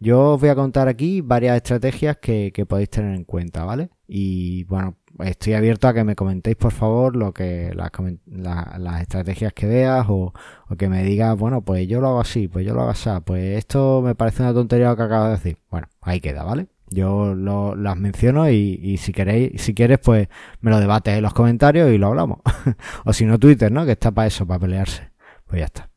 Yo 0.00 0.34
os 0.34 0.40
voy 0.40 0.50
a 0.50 0.54
contar 0.54 0.86
aquí 0.86 1.22
varias 1.22 1.56
estrategias 1.56 2.18
que, 2.18 2.52
podéis 2.68 2.90
tener 2.90 3.16
en 3.16 3.24
cuenta, 3.24 3.64
¿vale? 3.64 3.90
Y 4.06 4.62
bueno, 4.64 4.96
estoy 5.18 5.54
abierto 5.54 5.88
a 5.88 5.94
que 5.94 6.04
me 6.04 6.14
comentéis 6.14 6.56
por 6.56 6.72
favor 6.72 7.16
lo 7.16 7.34
que 7.34 7.74
las, 7.74 9.02
estrategias 9.02 9.52
que 9.54 9.66
veas 9.66 10.06
o, 10.08 10.32
o, 10.68 10.76
que 10.76 10.88
me 10.88 11.02
digas, 11.02 11.36
bueno, 11.36 11.62
pues 11.62 11.88
yo 11.88 12.00
lo 12.00 12.08
hago 12.08 12.20
así, 12.20 12.46
pues 12.46 12.64
yo 12.64 12.74
lo 12.74 12.82
hago 12.82 12.90
así, 12.90 13.10
pues 13.24 13.58
esto 13.58 14.00
me 14.02 14.14
parece 14.14 14.42
una 14.42 14.54
tontería 14.54 14.90
lo 14.90 14.96
que 14.96 15.02
acabo 15.02 15.24
de 15.26 15.32
decir. 15.32 15.58
Bueno, 15.70 15.88
ahí 16.00 16.20
queda, 16.20 16.44
¿vale? 16.44 16.68
Yo 16.90 17.34
lo, 17.34 17.74
las 17.74 17.96
menciono 17.96 18.48
y, 18.50 18.96
si 18.98 19.12
queréis, 19.12 19.60
si 19.60 19.74
quieres, 19.74 19.98
pues 19.98 20.28
me 20.60 20.70
lo 20.70 20.80
debates 20.80 21.16
en 21.16 21.22
los 21.22 21.34
comentarios 21.34 21.90
y 21.90 21.98
lo 21.98 22.08
hablamos. 22.08 22.38
o 23.04 23.12
si 23.12 23.24
no, 23.24 23.38
Twitter, 23.38 23.70
¿no? 23.70 23.84
Que 23.84 23.92
está 23.92 24.10
para 24.10 24.28
eso, 24.28 24.46
para 24.46 24.60
pelearse. 24.60 25.10
Pues 25.46 25.60
ya 25.60 25.66
está. 25.66 25.90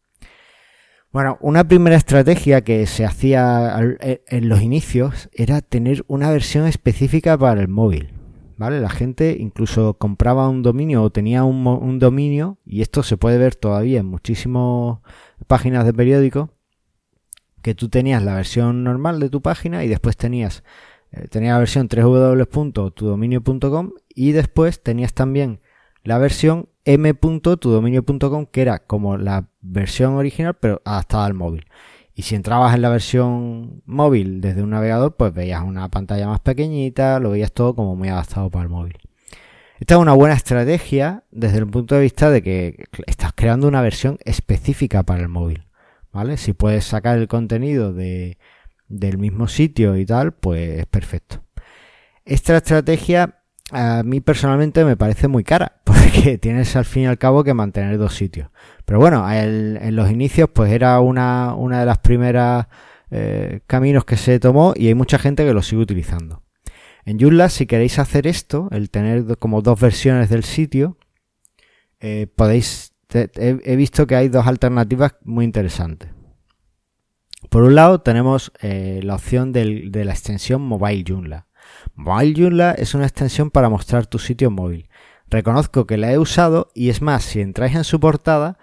Bueno, 1.11 1.37
una 1.41 1.67
primera 1.67 1.97
estrategia 1.97 2.61
que 2.61 2.85
se 2.87 3.03
hacía 3.03 3.77
e, 3.99 4.23
en 4.27 4.47
los 4.47 4.61
inicios 4.61 5.29
era 5.33 5.61
tener 5.61 6.05
una 6.07 6.31
versión 6.31 6.65
específica 6.67 7.37
para 7.37 7.61
el 7.61 7.67
móvil. 7.67 8.13
¿Vale? 8.57 8.79
La 8.79 8.89
gente 8.89 9.37
incluso 9.39 9.95
compraba 9.95 10.47
un 10.47 10.61
dominio 10.61 11.01
o 11.01 11.09
tenía 11.09 11.43
un, 11.43 11.65
un 11.65 11.97
dominio, 11.97 12.59
y 12.63 12.81
esto 12.81 13.01
se 13.01 13.17
puede 13.17 13.39
ver 13.39 13.55
todavía 13.55 13.99
en 14.01 14.05
muchísimas 14.05 14.99
páginas 15.47 15.83
de 15.83 15.93
periódicos, 15.93 16.49
que 17.61 17.75
tú 17.75 17.89
tenías 17.89 18.23
la 18.23 18.35
versión 18.35 18.83
normal 18.83 19.19
de 19.19 19.29
tu 19.29 19.41
página 19.41 19.83
y 19.83 19.87
después 19.87 20.17
tenías, 20.17 20.63
eh, 21.11 21.27
la 21.39 21.57
versión 21.57 21.87
www.tudominio.com 21.87 23.91
y 24.09 24.31
después 24.31 24.81
tenías 24.81 25.13
también 25.13 25.61
la 26.03 26.17
versión 26.17 26.69
m.tudominio.com 26.85 28.45
que 28.47 28.61
era 28.61 28.79
como 28.79 29.17
la 29.17 29.49
versión 29.61 30.15
original 30.15 30.55
pero 30.55 30.81
adaptada 30.85 31.25
al 31.25 31.33
móvil. 31.33 31.65
Y 32.13 32.23
si 32.23 32.35
entrabas 32.35 32.75
en 32.75 32.81
la 32.81 32.89
versión 32.89 33.81
móvil 33.85 34.41
desde 34.41 34.63
un 34.63 34.71
navegador, 34.71 35.15
pues 35.15 35.33
veías 35.33 35.63
una 35.63 35.87
pantalla 35.89 36.27
más 36.27 36.41
pequeñita, 36.41 37.19
lo 37.19 37.31
veías 37.31 37.53
todo 37.53 37.73
como 37.73 37.95
muy 37.95 38.09
adaptado 38.09 38.49
para 38.49 38.63
el 38.63 38.69
móvil. 38.69 38.97
Esta 39.79 39.95
es 39.95 39.99
una 39.99 40.13
buena 40.13 40.35
estrategia 40.35 41.23
desde 41.31 41.57
el 41.57 41.67
punto 41.67 41.95
de 41.95 42.01
vista 42.01 42.29
de 42.29 42.43
que 42.43 42.85
estás 43.07 43.31
creando 43.33 43.67
una 43.67 43.81
versión 43.81 44.17
específica 44.25 45.03
para 45.03 45.21
el 45.21 45.29
móvil. 45.29 45.65
¿Vale? 46.11 46.37
Si 46.37 46.53
puedes 46.53 46.85
sacar 46.85 47.17
el 47.17 47.27
contenido 47.27 47.93
de, 47.93 48.37
del 48.87 49.17
mismo 49.17 49.47
sitio 49.47 49.97
y 49.97 50.05
tal, 50.05 50.33
pues 50.33 50.79
es 50.79 50.85
perfecto. 50.85 51.43
Esta 52.25 52.57
estrategia 52.57 53.41
a 53.71 54.03
mí 54.03 54.19
personalmente 54.19 54.83
me 54.83 54.97
parece 54.97 55.27
muy 55.27 55.43
cara, 55.43 55.81
porque 55.85 56.37
tienes 56.37 56.75
al 56.75 56.85
fin 56.85 57.03
y 57.03 57.07
al 57.07 57.17
cabo 57.17 57.43
que 57.43 57.53
mantener 57.53 57.97
dos 57.97 58.15
sitios. 58.15 58.49
Pero 58.85 58.99
bueno, 58.99 59.29
en 59.31 59.95
los 59.95 60.11
inicios 60.11 60.49
pues 60.53 60.71
era 60.71 60.99
una, 60.99 61.55
una 61.55 61.79
de 61.79 61.85
las 61.85 61.99
primeras 61.99 62.67
eh, 63.09 63.61
caminos 63.67 64.05
que 64.05 64.17
se 64.17 64.39
tomó 64.39 64.73
y 64.75 64.87
hay 64.87 64.95
mucha 64.95 65.17
gente 65.17 65.45
que 65.45 65.53
lo 65.53 65.61
sigue 65.61 65.81
utilizando. 65.81 66.43
En 67.03 67.19
Joomla, 67.19 67.49
si 67.49 67.65
queréis 67.65 67.97
hacer 67.97 68.27
esto, 68.27 68.67
el 68.71 68.89
tener 68.89 69.37
como 69.37 69.61
dos 69.61 69.79
versiones 69.79 70.29
del 70.29 70.43
sitio, 70.43 70.97
eh, 71.99 72.27
podéis 72.35 72.90
he, 73.13 73.75
visto 73.75 74.07
que 74.07 74.15
hay 74.15 74.29
dos 74.29 74.47
alternativas 74.47 75.15
muy 75.23 75.45
interesantes. 75.45 76.09
Por 77.49 77.63
un 77.63 77.75
lado 77.75 78.01
tenemos 78.01 78.51
eh, 78.61 79.01
la 79.03 79.15
opción 79.15 79.51
de 79.51 80.03
la 80.05 80.11
extensión 80.11 80.61
Mobile 80.61 81.03
Joomla. 81.07 81.47
Mobile 81.95 82.33
Joomla 82.35 82.71
es 82.71 82.93
una 82.93 83.05
extensión 83.05 83.51
para 83.51 83.69
mostrar 83.69 84.05
tu 84.05 84.19
sitio 84.19 84.51
móvil. 84.51 84.89
Reconozco 85.29 85.87
que 85.87 85.97
la 85.97 86.11
he 86.11 86.17
usado 86.17 86.69
y 86.73 86.89
es 86.89 87.01
más, 87.01 87.23
si 87.23 87.41
entráis 87.41 87.75
en 87.75 87.83
su 87.83 87.99
portada, 87.99 88.57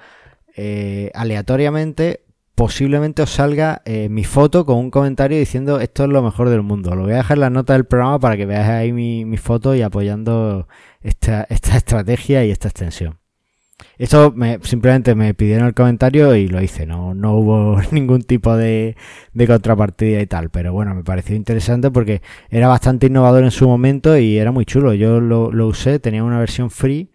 eh, 0.57 1.11
aleatoriamente 1.15 2.25
posiblemente 2.59 3.23
os 3.23 3.31
salga 3.31 3.83
eh, 3.85 4.09
mi 4.09 4.25
foto 4.25 4.67
con 4.67 4.79
un 4.79 4.91
comentario 4.91 5.39
diciendo 5.39 5.79
esto 5.79 6.03
es 6.03 6.11
lo 6.11 6.23
mejor 6.23 6.49
del 6.49 6.63
mundo. 6.63 6.97
Lo 6.97 7.05
voy 7.05 7.13
a 7.13 7.19
dejar 7.19 7.37
en 7.37 7.43
la 7.43 7.51
nota 7.51 7.75
del 7.75 7.85
programa 7.85 8.19
para 8.19 8.37
que 8.37 8.47
veáis 8.47 8.69
ahí 8.69 8.93
mi, 8.93 9.37
foto 9.37 9.77
y 9.77 9.83
apoyando 9.83 10.67
esta 11.01 11.45
estrategia 11.45 12.45
y 12.45 12.51
esta 12.51 12.67
extensión. 12.67 13.18
Esto 13.97 14.33
me, 14.35 14.59
simplemente 14.63 15.15
me 15.15 15.35
pidieron 15.35 15.67
el 15.67 15.75
comentario 15.75 16.35
y 16.35 16.49
lo 16.49 16.63
hice, 16.63 16.87
no, 16.87 17.15
no 17.15 17.35
hubo 17.35 17.81
ningún 17.93 18.23
tipo 18.23 18.57
de, 18.57 18.97
de, 19.33 19.47
contrapartida 19.47 20.21
y 20.21 20.27
tal, 20.27 20.51
pero 20.51 20.73
bueno, 20.73 20.95
me 20.95 21.05
pareció 21.05 21.37
interesante 21.37 21.91
porque 21.91 22.23
era 22.51 22.69
bastante 22.69 23.07
innovador 23.07 23.45
en 23.45 23.51
su 23.51 23.69
momento 23.69 24.17
y 24.17 24.39
era 24.39 24.53
muy 24.53 24.65
chulo. 24.65 24.95
Yo 24.95 25.21
lo, 25.21 25.51
lo 25.53 25.67
usé, 25.67 25.99
tenía 25.99 26.25
una 26.25 26.39
versión 26.39 26.71
free 26.71 27.11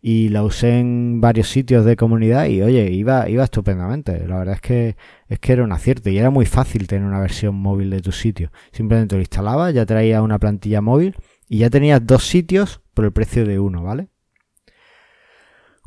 y 0.00 0.28
la 0.28 0.44
usé 0.44 0.78
en 0.78 1.20
varios 1.20 1.48
sitios 1.48 1.84
de 1.84 1.96
comunidad 1.96 2.46
y 2.46 2.62
oye, 2.62 2.90
iba, 2.92 3.28
iba 3.28 3.44
estupendamente. 3.44 4.26
La 4.26 4.38
verdad 4.38 4.54
es 4.54 4.60
que, 4.60 4.96
es 5.28 5.38
que 5.38 5.52
era 5.52 5.64
un 5.64 5.72
acierto 5.72 6.10
y 6.10 6.18
era 6.18 6.30
muy 6.30 6.46
fácil 6.46 6.86
tener 6.86 7.06
una 7.06 7.20
versión 7.20 7.54
móvil 7.56 7.90
de 7.90 8.00
tu 8.00 8.12
sitio. 8.12 8.50
Simplemente 8.72 9.16
lo 9.16 9.20
instalabas, 9.20 9.74
ya 9.74 9.86
traía 9.86 10.22
una 10.22 10.38
plantilla 10.38 10.80
móvil 10.80 11.16
y 11.48 11.58
ya 11.58 11.70
tenías 11.70 12.04
dos 12.04 12.26
sitios 12.26 12.80
por 12.94 13.04
el 13.04 13.12
precio 13.12 13.44
de 13.44 13.58
uno, 13.58 13.82
¿vale? 13.82 14.08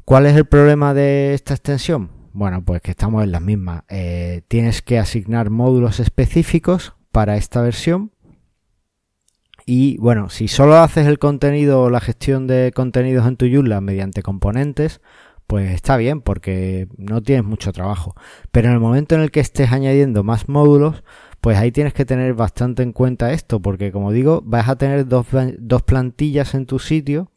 ¿Cuál 0.06 0.26
es 0.26 0.36
el 0.36 0.46
problema 0.46 0.94
de 0.94 1.34
esta 1.34 1.54
extensión? 1.54 2.12
Bueno, 2.34 2.64
pues 2.64 2.82
que 2.82 2.92
estamos 2.92 3.24
en 3.24 3.32
las 3.32 3.42
mismas. 3.42 3.84
Eh, 3.90 4.42
tienes 4.48 4.82
que 4.82 5.00
asignar 5.00 5.50
módulos 5.50 6.00
específicos 6.00 6.94
para 7.12 7.38
esta 7.38 7.62
versión. 7.62 8.12
Y 9.66 9.98
bueno, 9.98 10.30
si 10.30 10.48
solo 10.48 10.78
haces 10.78 11.08
el 11.08 11.20
contenido 11.20 11.82
o 11.82 11.90
la 11.90 12.00
gestión 12.00 12.48
de 12.48 12.72
contenidos 12.74 13.28
en 13.28 13.38
tu 13.38 13.46
Joomla 13.48 13.80
mediante 13.80 14.24
componentes, 14.24 15.02
pues 15.46 15.72
está 15.72 15.98
bien 15.98 16.22
porque 16.22 16.88
no 16.98 17.22
tienes 17.22 17.46
mucho 17.46 17.72
trabajo. 17.72 18.16
Pero 18.52 18.70
en 18.70 18.74
el 18.74 18.80
momento 18.80 19.16
en 19.16 19.22
el 19.22 19.32
que 19.32 19.40
estés 19.40 19.72
añadiendo 19.72 20.24
más 20.24 20.50
módulos, 20.50 21.04
pues 21.42 21.58
ahí 21.58 21.72
tienes 21.72 21.94
que 21.94 22.06
tener 22.06 22.34
bastante 22.34 22.84
en 22.84 22.94
cuenta 22.94 23.34
esto, 23.34 23.62
porque 23.62 23.92
como 23.92 24.12
digo, 24.12 24.42
vas 24.46 24.68
a 24.70 24.78
tener 24.78 25.08
dos, 25.08 25.28
dos 25.60 25.84
plantillas 25.84 26.54
en 26.56 26.66
tu 26.66 26.80
sitio 26.80 27.31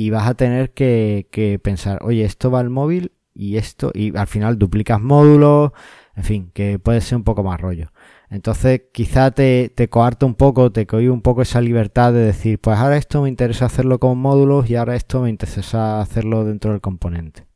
y 0.00 0.08
vas 0.08 0.26
a 0.26 0.34
tener 0.34 0.72
que, 0.72 1.28
que 1.30 1.58
pensar, 1.58 1.98
oye, 2.02 2.24
esto 2.24 2.50
va 2.50 2.60
al 2.60 2.70
móvil 2.70 3.12
y 3.34 3.58
esto, 3.58 3.90
y 3.92 4.16
al 4.16 4.28
final 4.28 4.58
duplicas 4.58 4.98
módulos, 4.98 5.72
en 6.16 6.24
fin, 6.24 6.50
que 6.54 6.78
puede 6.78 7.02
ser 7.02 7.16
un 7.16 7.24
poco 7.24 7.42
más 7.42 7.60
rollo. 7.60 7.92
Entonces 8.30 8.84
quizá 8.94 9.30
te, 9.32 9.68
te 9.68 9.90
coarta 9.90 10.24
un 10.24 10.36
poco, 10.36 10.72
te 10.72 10.86
cohí 10.86 11.08
un 11.08 11.20
poco 11.20 11.42
esa 11.42 11.60
libertad 11.60 12.14
de 12.14 12.20
decir, 12.20 12.58
pues 12.58 12.78
ahora 12.78 12.96
esto 12.96 13.20
me 13.20 13.28
interesa 13.28 13.66
hacerlo 13.66 14.00
con 14.00 14.16
módulos 14.16 14.70
y 14.70 14.76
ahora 14.76 14.96
esto 14.96 15.20
me 15.20 15.28
interesa 15.28 16.00
hacerlo 16.00 16.46
dentro 16.46 16.70
del 16.70 16.80
componente. 16.80 17.46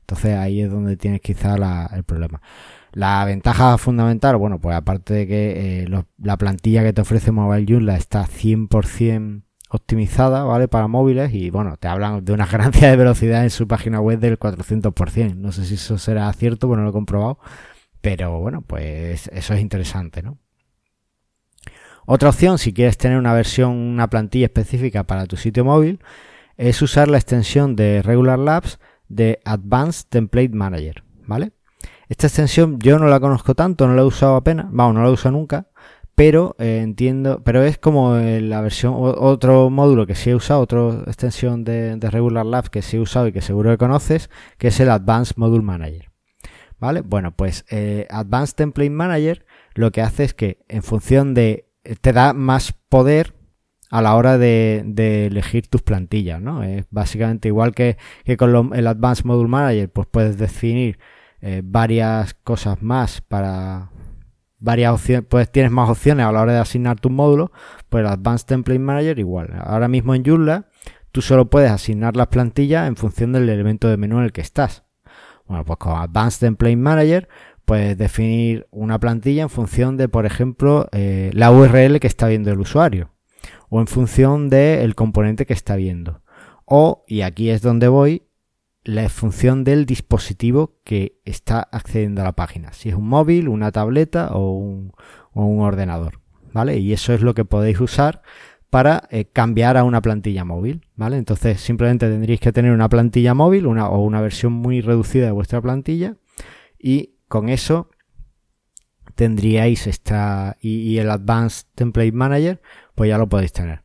Entonces 0.00 0.36
ahí 0.38 0.62
es 0.62 0.70
donde 0.70 0.96
tienes 0.96 1.20
quizá 1.20 1.54
el 1.94 2.04
problema. 2.04 2.40
La 2.92 3.22
ventaja 3.26 3.76
fundamental, 3.76 4.36
bueno, 4.36 4.58
pues 4.58 4.74
aparte 4.74 5.12
de 5.12 5.26
que 5.26 5.82
eh, 5.82 6.04
la 6.16 6.38
plantilla 6.38 6.82
que 6.82 6.94
te 6.94 7.02
ofrece 7.02 7.30
Mobile 7.30 7.66
Joomla 7.68 7.96
está 7.96 8.24
100% 8.26 9.42
optimizada, 9.74 10.44
¿vale? 10.44 10.68
Para 10.68 10.86
móviles 10.86 11.34
y 11.34 11.50
bueno, 11.50 11.76
te 11.76 11.88
hablan 11.88 12.24
de 12.24 12.32
una 12.32 12.46
ganancia 12.50 12.88
de 12.90 12.96
velocidad 12.96 13.42
en 13.42 13.50
su 13.50 13.66
página 13.66 14.00
web 14.00 14.20
del 14.20 14.38
400%. 14.38 15.34
No 15.34 15.50
sé 15.50 15.64
si 15.64 15.74
eso 15.74 15.98
será 15.98 16.32
cierto, 16.32 16.68
bueno, 16.68 16.84
lo 16.84 16.90
he 16.90 16.92
comprobado, 16.92 17.38
pero 18.00 18.38
bueno, 18.38 18.62
pues 18.62 19.28
eso 19.32 19.54
es 19.54 19.60
interesante, 19.60 20.22
¿no? 20.22 20.38
Otra 22.06 22.28
opción, 22.28 22.58
si 22.58 22.72
quieres 22.72 22.98
tener 22.98 23.18
una 23.18 23.32
versión, 23.32 23.72
una 23.72 24.08
plantilla 24.10 24.46
específica 24.46 25.04
para 25.04 25.26
tu 25.26 25.36
sitio 25.36 25.64
móvil, 25.64 26.00
es 26.56 26.80
usar 26.82 27.08
la 27.08 27.16
extensión 27.16 27.74
de 27.74 28.02
Regular 28.02 28.38
Labs 28.38 28.78
de 29.08 29.40
Advanced 29.44 30.06
Template 30.08 30.50
Manager, 30.50 31.02
¿vale? 31.26 31.52
Esta 32.08 32.26
extensión 32.26 32.78
yo 32.78 32.98
no 32.98 33.06
la 33.06 33.18
conozco 33.18 33.54
tanto, 33.54 33.88
no 33.88 33.94
la 33.94 34.02
he 34.02 34.04
usado 34.04 34.36
apenas, 34.36 34.66
vamos, 34.70 34.94
no 34.94 35.02
la 35.02 35.08
he 35.08 35.12
usado 35.12 35.32
nunca, 35.32 35.66
pero 36.14 36.54
eh, 36.58 36.80
entiendo, 36.82 37.42
pero 37.44 37.62
es 37.64 37.78
como 37.78 38.16
eh, 38.16 38.40
la 38.40 38.60
versión, 38.60 38.94
otro 38.96 39.68
módulo 39.70 40.06
que 40.06 40.14
sí 40.14 40.30
he 40.30 40.34
usado, 40.34 40.60
otra 40.60 41.02
extensión 41.06 41.64
de, 41.64 41.98
Regular 42.00 42.46
Labs 42.46 42.70
que 42.70 42.82
sí 42.82 42.96
he 42.96 43.00
usado 43.00 43.26
y 43.26 43.32
que 43.32 43.40
seguro 43.40 43.70
que 43.70 43.78
conoces, 43.78 44.30
que 44.58 44.68
es 44.68 44.78
el 44.78 44.90
Advanced 44.90 45.36
Module 45.36 45.64
Manager. 45.64 46.10
¿Vale? 46.78 47.00
Bueno, 47.00 47.34
pues 47.34 47.64
eh, 47.70 48.06
Advanced 48.10 48.56
Template 48.56 48.90
Manager 48.90 49.46
lo 49.74 49.90
que 49.90 50.02
hace 50.02 50.24
es 50.24 50.34
que 50.34 50.58
en 50.68 50.82
función 50.82 51.34
de, 51.34 51.70
te 52.00 52.12
da 52.12 52.32
más 52.32 52.72
poder 52.88 53.34
a 53.90 54.02
la 54.02 54.14
hora 54.14 54.38
de, 54.38 55.26
elegir 55.26 55.68
tus 55.68 55.82
plantillas, 55.82 56.40
¿no? 56.40 56.62
Es 56.62 56.84
básicamente 56.90 57.48
igual 57.48 57.74
que, 57.74 57.96
con 58.36 58.74
el 58.74 58.86
Advanced 58.86 59.24
Module 59.24 59.48
Manager, 59.48 59.88
pues 59.90 60.08
puedes 60.10 60.36
definir 60.36 60.98
varias 61.62 62.34
cosas 62.34 62.82
más 62.82 63.20
para, 63.20 63.90
varias 64.64 64.94
opciones, 64.94 65.26
pues 65.28 65.52
tienes 65.52 65.70
más 65.70 65.90
opciones 65.90 66.24
a 66.26 66.32
la 66.32 66.40
hora 66.40 66.54
de 66.54 66.58
asignar 66.58 66.98
tus 66.98 67.12
módulos, 67.12 67.50
pues 67.90 68.00
el 68.00 68.10
Advanced 68.10 68.46
Template 68.46 68.78
Manager 68.78 69.18
igual. 69.18 69.50
Ahora 69.62 69.88
mismo 69.88 70.14
en 70.14 70.24
Joomla 70.24 70.68
tú 71.12 71.20
solo 71.22 71.50
puedes 71.50 71.70
asignar 71.70 72.16
las 72.16 72.28
plantillas 72.28 72.88
en 72.88 72.96
función 72.96 73.32
del 73.32 73.48
elemento 73.48 73.88
de 73.88 73.98
menú 73.98 74.18
en 74.18 74.24
el 74.24 74.32
que 74.32 74.40
estás. 74.40 74.84
Bueno, 75.46 75.64
pues 75.64 75.78
con 75.78 75.96
Advanced 75.96 76.40
Template 76.40 76.76
Manager 76.76 77.28
puedes 77.66 77.96
definir 77.98 78.66
una 78.70 78.98
plantilla 78.98 79.42
en 79.42 79.50
función 79.50 79.96
de, 79.98 80.08
por 80.08 80.24
ejemplo, 80.24 80.88
eh, 80.92 81.30
la 81.34 81.52
URL 81.52 82.00
que 82.00 82.06
está 82.06 82.26
viendo 82.26 82.50
el 82.50 82.58
usuario 82.58 83.10
o 83.68 83.80
en 83.80 83.86
función 83.86 84.48
del 84.48 84.94
componente 84.94 85.44
que 85.44 85.52
está 85.52 85.76
viendo. 85.76 86.22
O, 86.64 87.04
y 87.06 87.20
aquí 87.20 87.50
es 87.50 87.60
donde 87.60 87.88
voy, 87.88 88.23
la 88.84 89.08
función 89.08 89.64
del 89.64 89.86
dispositivo 89.86 90.76
que 90.84 91.18
está 91.24 91.60
accediendo 91.60 92.20
a 92.20 92.24
la 92.24 92.32
página. 92.32 92.72
Si 92.72 92.90
es 92.90 92.94
un 92.94 93.08
móvil, 93.08 93.48
una 93.48 93.72
tableta 93.72 94.30
o 94.32 94.52
un, 94.52 94.92
ordenador. 95.34 96.20
¿Vale? 96.52 96.78
Y 96.78 96.92
eso 96.92 97.12
es 97.12 97.20
lo 97.20 97.34
que 97.34 97.44
podéis 97.44 97.80
usar 97.80 98.22
para 98.70 99.08
eh, 99.10 99.24
cambiar 99.24 99.76
a 99.76 99.84
una 99.84 100.02
plantilla 100.02 100.44
móvil. 100.44 100.86
¿Vale? 100.94 101.16
Entonces 101.16 101.60
simplemente 101.60 102.08
tendréis 102.08 102.40
que 102.40 102.52
tener 102.52 102.72
una 102.72 102.88
plantilla 102.88 103.34
móvil 103.34 103.66
una, 103.66 103.88
o 103.88 104.02
una 104.04 104.20
versión 104.20 104.52
muy 104.52 104.80
reducida 104.80 105.26
de 105.26 105.32
vuestra 105.32 105.60
plantilla. 105.60 106.16
Y 106.78 107.14
con 107.28 107.48
eso 107.48 107.88
tendríais 109.14 109.86
esta 109.86 110.56
y, 110.60 110.98
el 110.98 111.10
Advanced 111.10 111.66
Template 111.74 112.12
Manager, 112.12 112.60
pues 112.94 113.08
ya 113.08 113.18
lo 113.18 113.28
podéis 113.28 113.52
tener. 113.52 113.82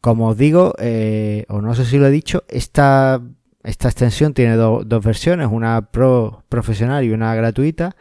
Como 0.00 0.28
os 0.28 0.36
digo, 0.36 0.74
eh, 0.78 1.44
o 1.48 1.60
no 1.60 1.74
sé 1.74 1.84
si 1.84 1.98
lo 1.98 2.06
he 2.06 2.10
dicho, 2.10 2.44
esta 2.48 3.22
esta 3.64 3.88
extensión 3.88 4.34
tiene 4.34 4.56
dos 4.56 5.04
versiones, 5.04 5.48
una 5.50 5.90
pro 5.90 6.44
profesional 6.48 7.04
y 7.04 7.10
una 7.10 7.34
gratuita. 7.34 7.94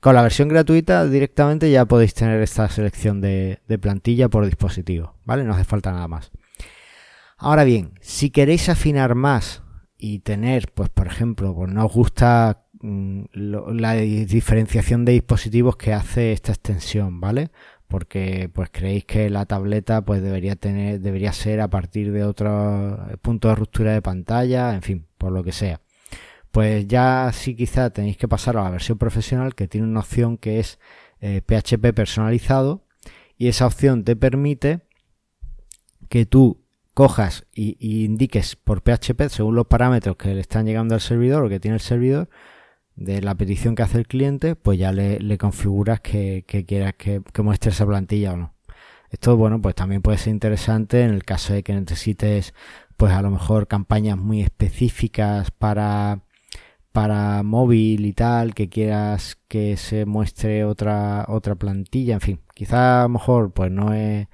Con 0.00 0.14
la 0.14 0.22
versión 0.22 0.48
gratuita 0.48 1.06
directamente 1.06 1.70
ya 1.70 1.86
podéis 1.86 2.14
tener 2.14 2.42
esta 2.42 2.68
selección 2.68 3.20
de, 3.20 3.60
plantilla 3.80 4.28
por 4.28 4.44
dispositivo, 4.44 5.14
¿vale? 5.24 5.44
No 5.44 5.54
hace 5.54 5.64
falta 5.64 5.92
nada 5.92 6.08
más. 6.08 6.30
Ahora 7.38 7.64
bien, 7.64 7.94
si 8.00 8.30
queréis 8.30 8.68
afinar 8.68 9.14
más 9.14 9.62
y 9.96 10.18
tener, 10.18 10.72
pues 10.72 10.88
por 10.90 11.06
ejemplo, 11.06 11.54
pues 11.54 11.72
no 11.72 11.86
os 11.86 11.92
gusta 11.92 12.66
mm, 12.80 13.24
la 13.32 13.94
diferenciación 13.94 15.04
de 15.04 15.12
dispositivos 15.12 15.76
que 15.76 15.94
hace 15.94 16.32
esta 16.32 16.52
extensión, 16.52 17.20
¿vale? 17.20 17.50
Porque 17.94 18.50
pues 18.52 18.70
creéis 18.72 19.04
que 19.04 19.30
la 19.30 19.46
tableta 19.46 20.04
pues 20.04 20.20
debería 20.20 20.56
tener 20.56 20.98
debería 20.98 21.32
ser 21.32 21.60
a 21.60 21.70
partir 21.70 22.10
de 22.10 22.24
otro 22.24 22.98
punto 23.22 23.46
de 23.46 23.54
ruptura 23.54 23.92
de 23.92 24.02
pantalla 24.02 24.74
en 24.74 24.82
fin 24.82 25.06
por 25.16 25.30
lo 25.30 25.44
que 25.44 25.52
sea. 25.52 25.80
Pues 26.50 26.88
ya 26.88 27.30
sí 27.32 27.54
quizá 27.54 27.90
tenéis 27.90 28.16
que 28.16 28.26
pasar 28.26 28.56
a 28.56 28.64
la 28.64 28.70
versión 28.70 28.98
profesional 28.98 29.54
que 29.54 29.68
tiene 29.68 29.86
una 29.86 30.00
opción 30.00 30.38
que 30.38 30.58
es 30.58 30.80
PHP 31.20 31.84
eh, 31.84 31.92
personalizado 31.92 32.82
y 33.38 33.46
esa 33.46 33.64
opción 33.64 34.02
te 34.02 34.16
permite 34.16 34.80
que 36.08 36.26
tú 36.26 36.64
cojas 36.94 37.46
y, 37.54 37.76
y, 37.78 38.06
indiques 38.06 38.56
por 38.56 38.82
PHP 38.82 39.28
según 39.28 39.54
los 39.54 39.68
parámetros 39.68 40.16
que 40.16 40.34
le 40.34 40.40
están 40.40 40.66
llegando 40.66 40.96
al 40.96 41.00
servidor 41.00 41.44
o 41.44 41.48
que 41.48 41.60
tiene 41.60 41.76
el 41.76 41.80
servidor 41.80 42.28
de 42.96 43.22
la 43.22 43.34
petición 43.34 43.74
que 43.74 43.82
hace 43.82 43.98
el 43.98 44.06
cliente, 44.06 44.56
pues 44.56 44.78
ya 44.78 44.92
le, 44.92 45.38
configuras 45.38 46.00
que, 46.00 46.44
quieras 46.66 46.94
que, 46.94 47.22
muestre 47.42 47.70
esa 47.70 47.86
plantilla 47.86 48.32
o 48.32 48.36
no. 48.36 48.54
Esto, 49.10 49.36
bueno, 49.36 49.60
pues 49.60 49.74
también 49.74 50.02
puede 50.02 50.18
ser 50.18 50.32
interesante 50.32 51.02
en 51.02 51.10
el 51.10 51.24
caso 51.24 51.52
de 51.52 51.62
que 51.62 51.74
necesites, 51.74 52.54
pues 52.96 53.12
a 53.12 53.22
lo 53.22 53.30
mejor 53.30 53.68
campañas 53.68 54.18
muy 54.18 54.42
específicas 54.42 55.50
para, 55.52 56.20
para 56.92 57.42
móvil 57.44 58.06
y 58.06 58.12
tal, 58.12 58.54
que 58.54 58.68
quieras 58.68 59.38
que 59.48 59.76
se 59.76 60.04
muestre 60.06 60.64
otra, 60.64 61.26
otra 61.28 61.54
plantilla, 61.54 62.14
en 62.14 62.20
fin, 62.20 62.40
quizá 62.54 63.00
a 63.00 63.02
lo 63.04 63.10
mejor, 63.10 63.52
pues 63.52 63.70
no 63.70 63.92
es, 63.94 64.28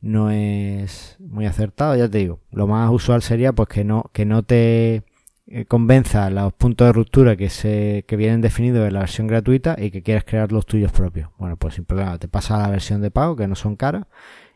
no 0.00 0.30
es 0.30 1.16
muy 1.20 1.46
acertado, 1.46 1.96
ya 1.96 2.08
te 2.08 2.18
digo. 2.18 2.40
Lo 2.50 2.66
más 2.66 2.90
usual 2.92 3.22
sería, 3.22 3.52
pues 3.52 3.68
que 3.68 3.84
no, 3.84 4.10
que 4.12 4.24
no 4.24 4.42
te, 4.44 5.04
convenza 5.68 6.30
los 6.30 6.52
puntos 6.54 6.86
de 6.86 6.92
ruptura 6.92 7.36
que 7.36 7.50
se 7.50 8.04
que 8.06 8.16
vienen 8.16 8.40
definidos 8.40 8.86
en 8.86 8.94
la 8.94 9.00
versión 9.00 9.26
gratuita 9.26 9.76
y 9.78 9.90
que 9.90 10.02
quieras 10.02 10.24
crear 10.24 10.52
los 10.52 10.66
tuyos 10.66 10.92
propios. 10.92 11.30
Bueno, 11.38 11.56
pues 11.56 11.74
sin 11.74 11.84
problema, 11.84 12.18
te 12.18 12.28
pasa 12.28 12.56
a 12.56 12.62
la 12.62 12.70
versión 12.70 13.02
de 13.02 13.10
pago, 13.10 13.36
que 13.36 13.46
no 13.48 13.54
son 13.54 13.76
caras, 13.76 14.06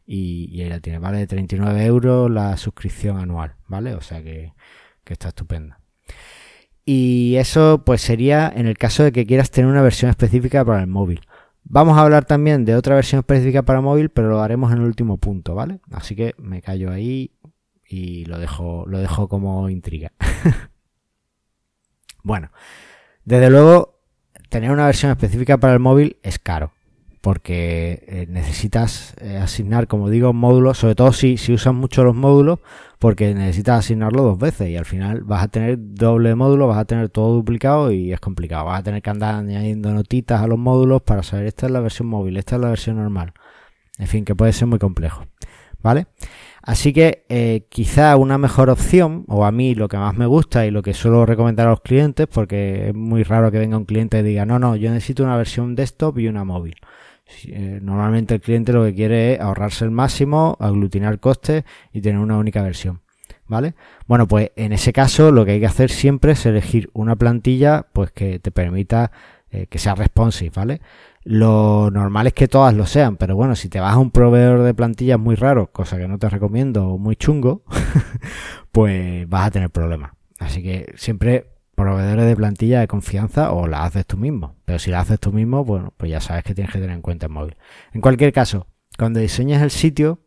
y, 0.06 0.61
ahí 0.62 0.68
la 0.68 0.80
tienes, 0.80 1.00
¿vale? 1.00 1.18
De 1.18 1.26
39 1.26 1.85
euros 1.85 2.30
la 2.30 2.56
suscripción 2.56 3.18
anual, 3.18 3.56
¿vale? 3.66 3.94
O 3.94 4.00
sea 4.00 4.22
que, 4.22 4.54
que 5.04 5.12
está 5.12 5.28
estupenda. 5.28 5.80
Y 6.85 7.35
eso 7.37 7.82
pues 7.85 8.00
sería 8.00 8.52
en 8.54 8.66
el 8.66 8.78
caso 8.78 9.02
de 9.02 9.12
que 9.12 9.26
quieras 9.26 9.50
tener 9.50 9.70
una 9.70 9.82
versión 9.82 10.09
específica 10.11 10.64
para 10.64 10.80
el 10.80 10.87
móvil. 10.87 11.20
Vamos 11.64 11.98
a 11.98 12.02
hablar 12.02 12.24
también 12.24 12.64
de 12.64 12.76
otra 12.76 12.94
versión 12.94 13.18
específica 13.18 13.62
para 13.62 13.80
móvil, 13.80 14.11
pero 14.11 14.28
lo 14.28 14.40
haremos 14.40 14.72
en 14.72 14.78
el 14.78 14.85
último 14.85 15.18
punto, 15.18 15.54
¿vale? 15.56 15.80
Así 15.90 16.14
que 16.14 16.35
me 16.38 16.62
callo 16.62 16.92
ahí 16.92 17.32
y 17.88 18.24
lo 18.26 18.38
dejo, 18.38 18.85
lo 18.87 18.98
dejo 18.98 19.28
como 19.28 19.68
intriga. 19.68 20.12
Bueno, 22.26 22.50
desde 23.24 23.50
luego, 23.50 24.00
tener 24.48 24.72
una 24.72 24.86
versión 24.86 25.12
específica 25.12 25.58
para 25.58 25.74
el 25.74 25.78
móvil 25.78 26.16
es 26.24 26.40
caro. 26.40 26.72
porque 27.20 28.04
eh, 28.08 28.26
necesitas 28.28 29.14
eh, 29.20 29.36
asignar, 29.36 29.86
como 29.86 30.10
digo, 30.10 30.32
módulos, 30.32 30.78
sobre 30.78 30.96
todo 30.96 31.12
si, 31.12 31.36
si 31.36 31.52
usas 31.52 31.72
mucho 31.74 32.02
los 32.02 32.16
módulos, 32.16 32.58
porque 32.98 33.32
necesitas 33.32 33.78
asignarlo 33.80 34.22
dos 34.24 34.38
veces 34.38 34.68
y 34.70 34.76
al 34.76 34.86
final 34.86 35.22
vas 35.22 35.44
a 35.44 35.48
tener 35.48 35.76
doble 35.78 36.34
módulo, 36.34 36.66
vas 36.66 36.78
a 36.78 36.84
tener 36.84 37.10
todo 37.10 37.32
duplicado 37.34 37.92
y 37.92 38.12
es 38.12 38.18
complicado. 38.20 38.64
Vas 38.66 38.80
a 38.80 38.82
tener 38.82 39.02
que 39.02 39.10
andar 39.10 39.36
añadiendo 39.36 39.92
notitas 39.94 40.40
a 40.40 40.48
los 40.48 40.58
módulos 40.58 41.02
para 41.02 41.22
saber 41.22 41.46
esta 41.46 41.66
es 41.66 41.72
la 41.72 41.80
versión 41.80 42.08
móvil, 42.08 42.36
esta 42.38 42.56
es 42.56 42.62
la 42.62 42.70
versión 42.70 42.96
normal. 42.96 43.34
En 43.98 44.08
fin, 44.08 44.24
que 44.24 44.34
puede 44.34 44.52
ser 44.52 44.66
muy 44.66 44.80
complejo. 44.80 45.26
¿Vale? 45.82 46.06
Así 46.66 46.92
que 46.92 47.24
eh, 47.29 47.66
quizá 47.68 48.16
una 48.16 48.38
mejor 48.38 48.70
opción, 48.70 49.24
o 49.29 49.44
a 49.44 49.52
mí 49.52 49.76
lo 49.76 49.87
que 49.87 49.98
más 49.98 50.16
me 50.16 50.26
gusta 50.26 50.66
y 50.66 50.72
lo 50.72 50.83
que 50.83 50.94
suelo 50.94 51.24
recomendar 51.24 51.68
a 51.68 51.70
los 51.70 51.81
clientes, 51.81 52.26
porque 52.26 52.88
es 52.88 52.94
muy 52.94 53.22
raro 53.22 53.52
que 53.52 53.61
venga 53.61 53.76
un 53.76 53.85
cliente 53.85 54.18
y 54.18 54.24
diga, 54.24 54.44
no, 54.44 54.59
no, 54.59 54.74
yo 54.74 54.90
necesito 54.90 55.22
una 55.22 55.37
versión 55.37 55.76
desktop 55.76 56.18
y 56.18 56.26
una 56.26 56.42
móvil. 56.42 56.74
Eh, 57.44 57.79
normalmente 57.81 58.35
el 58.35 58.40
cliente 58.40 58.72
lo 58.72 58.85
que 58.85 58.96
quiere 58.96 59.35
es 59.35 59.40
ahorrarse 59.40 59.85
el 59.85 59.92
máximo, 59.92 60.57
aglutinar 60.59 61.20
costes 61.20 61.62
y 61.92 62.00
tener 62.00 62.18
una 62.18 62.37
única 62.37 62.62
versión. 62.62 63.00
¿Vale? 63.46 63.74
Bueno, 64.09 64.26
pues 64.26 64.50
en 64.57 64.72
ese 64.72 64.92
caso 64.92 65.31
lo 65.31 65.44
que 65.44 65.52
hay 65.52 65.61
que 65.61 65.66
hacer 65.66 65.88
siempre 65.88 66.33
es 66.33 66.44
elegir 66.46 66.90
una 66.94 67.14
plantilla 67.14 67.87
pues 67.92 68.11
que 68.11 68.40
te 68.40 68.50
permita 68.50 69.12
eh, 69.52 69.68
que 69.68 69.79
sea 69.79 69.94
responsive, 69.94 70.50
¿vale? 70.52 70.81
Lo 71.28 71.90
normal 71.90 72.28
es 72.28 72.34
que 72.34 72.46
todas 72.46 72.72
lo 72.72 72.86
sean, 72.86 73.16
pero 73.16 73.34
bueno, 73.34 73.56
si 73.56 73.68
te 73.68 73.80
vas 73.80 73.94
a 73.94 73.98
un 73.98 74.12
proveedor 74.12 74.62
de 74.62 74.74
plantillas 74.74 75.18
muy 75.18 75.34
raro, 75.34 75.72
cosa 75.72 75.98
que 75.98 76.06
no 76.06 76.18
te 76.18 76.28
recomiendo, 76.28 76.86
o 76.88 76.98
muy 76.98 77.16
chungo, 77.16 77.64
pues 78.70 79.28
vas 79.28 79.48
a 79.48 79.50
tener 79.50 79.70
problemas. 79.70 80.12
Así 80.38 80.62
que 80.62 80.94
siempre 80.94 81.48
proveedores 81.74 82.26
de 82.26 82.36
plantilla 82.36 82.78
de 82.78 82.86
confianza 82.86 83.50
o 83.50 83.66
la 83.66 83.82
haces 83.82 84.06
tú 84.06 84.16
mismo. 84.16 84.54
Pero 84.64 84.78
si 84.78 84.92
la 84.92 85.00
haces 85.00 85.18
tú 85.18 85.32
mismo, 85.32 85.64
bueno, 85.64 85.92
pues 85.96 86.12
ya 86.12 86.20
sabes 86.20 86.44
que 86.44 86.54
tienes 86.54 86.72
que 86.72 86.78
tener 86.78 86.94
en 86.94 87.02
cuenta 87.02 87.26
el 87.26 87.32
móvil. 87.32 87.56
En 87.92 88.00
cualquier 88.00 88.32
caso, 88.32 88.68
cuando 88.96 89.18
diseñes 89.18 89.60
el 89.62 89.72
sitio, 89.72 90.20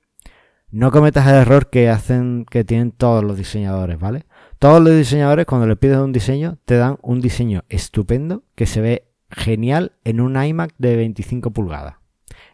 no 0.70 0.92
cometas 0.92 1.26
el 1.28 1.36
error 1.36 1.70
que 1.70 1.88
hacen, 1.88 2.46
que 2.52 2.66
tienen 2.66 2.92
todos 2.92 3.24
los 3.24 3.38
diseñadores, 3.38 3.98
¿vale? 3.98 4.26
Todos 4.60 4.82
los 4.82 4.94
diseñadores, 4.98 5.46
cuando 5.46 5.66
le 5.66 5.78
pides 5.78 6.00
un 6.00 6.12
diseño, 6.12 6.58
te 6.66 6.76
dan 6.76 6.98
un 7.02 7.22
diseño 7.22 7.64
estupendo 7.70 8.44
que 8.56 8.66
se 8.66 8.82
ve 8.82 9.09
genial 9.32 9.94
en 10.04 10.22
un 10.22 10.42
iMac 10.42 10.74
de 10.78 10.96
25 10.96 11.52
pulgadas. 11.52 11.96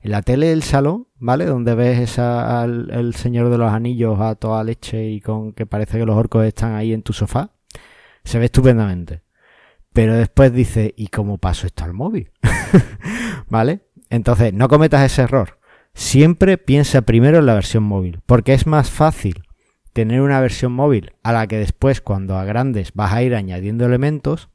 En 0.01 0.11
la 0.11 0.21
tele 0.21 0.47
del 0.47 0.63
salón, 0.63 1.07
¿vale? 1.17 1.45
Donde 1.45 1.73
ves 1.75 2.19
al, 2.19 2.89
el 2.91 3.15
señor 3.15 3.49
de 3.49 3.57
los 3.57 3.71
anillos 3.71 4.19
a 4.19 4.35
toda 4.35 4.63
leche 4.63 5.09
y 5.09 5.19
con 5.19 5.53
que 5.53 5.65
parece 5.65 5.97
que 5.97 6.05
los 6.05 6.15
orcos 6.15 6.45
están 6.45 6.75
ahí 6.75 6.93
en 6.93 7.01
tu 7.01 7.13
sofá, 7.13 7.51
se 8.23 8.39
ve 8.39 8.45
estupendamente. 8.45 9.23
Pero 9.93 10.13
después 10.13 10.53
dice, 10.53 10.93
¿y 10.97 11.07
cómo 11.07 11.37
paso 11.37 11.67
esto 11.67 11.85
al 11.85 11.93
móvil? 11.93 12.31
¿Vale? 13.49 13.81
Entonces, 14.09 14.53
no 14.53 14.67
cometas 14.67 15.03
ese 15.03 15.23
error. 15.23 15.59
Siempre 15.93 16.57
piensa 16.57 17.03
primero 17.03 17.39
en 17.39 17.45
la 17.45 17.53
versión 17.53 17.83
móvil, 17.83 18.19
porque 18.25 18.53
es 18.53 18.67
más 18.67 18.91
fácil 18.91 19.43
tener 19.93 20.19
una 20.19 20.41
versión 20.41 20.73
móvil 20.73 21.13
a 21.23 21.31
la 21.31 21.47
que 21.47 21.57
después, 21.57 22.01
cuando 22.01 22.37
agrandes, 22.37 22.91
vas 22.93 23.13
a 23.13 23.23
ir 23.23 23.33
añadiendo 23.33 23.85
elementos 23.85 24.49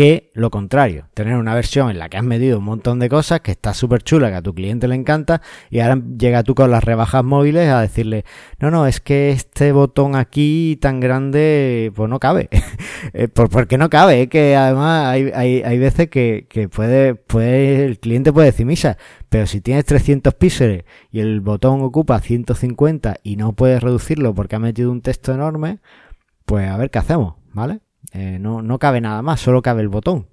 que 0.00 0.30
lo 0.32 0.50
contrario, 0.50 1.08
tener 1.12 1.36
una 1.36 1.54
versión 1.54 1.90
en 1.90 1.98
la 1.98 2.08
que 2.08 2.16
has 2.16 2.24
medido 2.24 2.58
un 2.58 2.64
montón 2.64 3.00
de 3.00 3.10
cosas, 3.10 3.42
que 3.42 3.50
está 3.50 3.74
súper 3.74 4.02
chula, 4.02 4.30
que 4.30 4.36
a 4.36 4.40
tu 4.40 4.54
cliente 4.54 4.88
le 4.88 4.94
encanta, 4.94 5.42
y 5.68 5.80
ahora 5.80 6.00
llega 6.18 6.42
tú 6.42 6.54
con 6.54 6.70
las 6.70 6.82
rebajas 6.82 7.22
móviles 7.22 7.68
a 7.68 7.82
decirle, 7.82 8.24
no, 8.60 8.70
no, 8.70 8.86
es 8.86 9.00
que 9.02 9.30
este 9.30 9.72
botón 9.72 10.16
aquí 10.16 10.78
tan 10.80 11.00
grande, 11.00 11.92
pues 11.94 12.08
no 12.08 12.18
cabe. 12.18 12.48
Eh, 13.12 13.28
¿Por, 13.28 13.66
qué 13.66 13.78
no 13.78 13.88
cabe? 13.88 14.22
Es 14.22 14.28
que 14.28 14.54
además 14.56 15.06
hay, 15.06 15.30
hay, 15.34 15.62
hay 15.62 15.78
veces 15.78 16.10
que, 16.10 16.46
que 16.50 16.68
puede, 16.68 17.14
puede, 17.14 17.86
el 17.86 17.98
cliente 17.98 18.30
puede 18.30 18.48
decir, 18.48 18.66
misa, 18.66 18.98
pero 19.30 19.46
si 19.46 19.62
tienes 19.62 19.86
300 19.86 20.34
píxeles 20.34 20.84
y 21.10 21.20
el 21.20 21.40
botón 21.40 21.80
ocupa 21.80 22.20
150 22.20 23.16
y 23.22 23.36
no 23.36 23.54
puedes 23.54 23.82
reducirlo 23.82 24.34
porque 24.34 24.56
ha 24.56 24.58
metido 24.58 24.92
un 24.92 25.00
texto 25.00 25.32
enorme, 25.32 25.78
pues 26.44 26.68
a 26.68 26.76
ver 26.76 26.90
qué 26.90 26.98
hacemos, 26.98 27.36
¿vale? 27.54 27.80
Eh, 28.12 28.38
no, 28.40 28.62
no 28.62 28.78
cabe 28.78 29.00
nada 29.00 29.22
más, 29.22 29.40
solo 29.40 29.62
cabe 29.62 29.82
el 29.82 29.88
botón. 29.88 30.26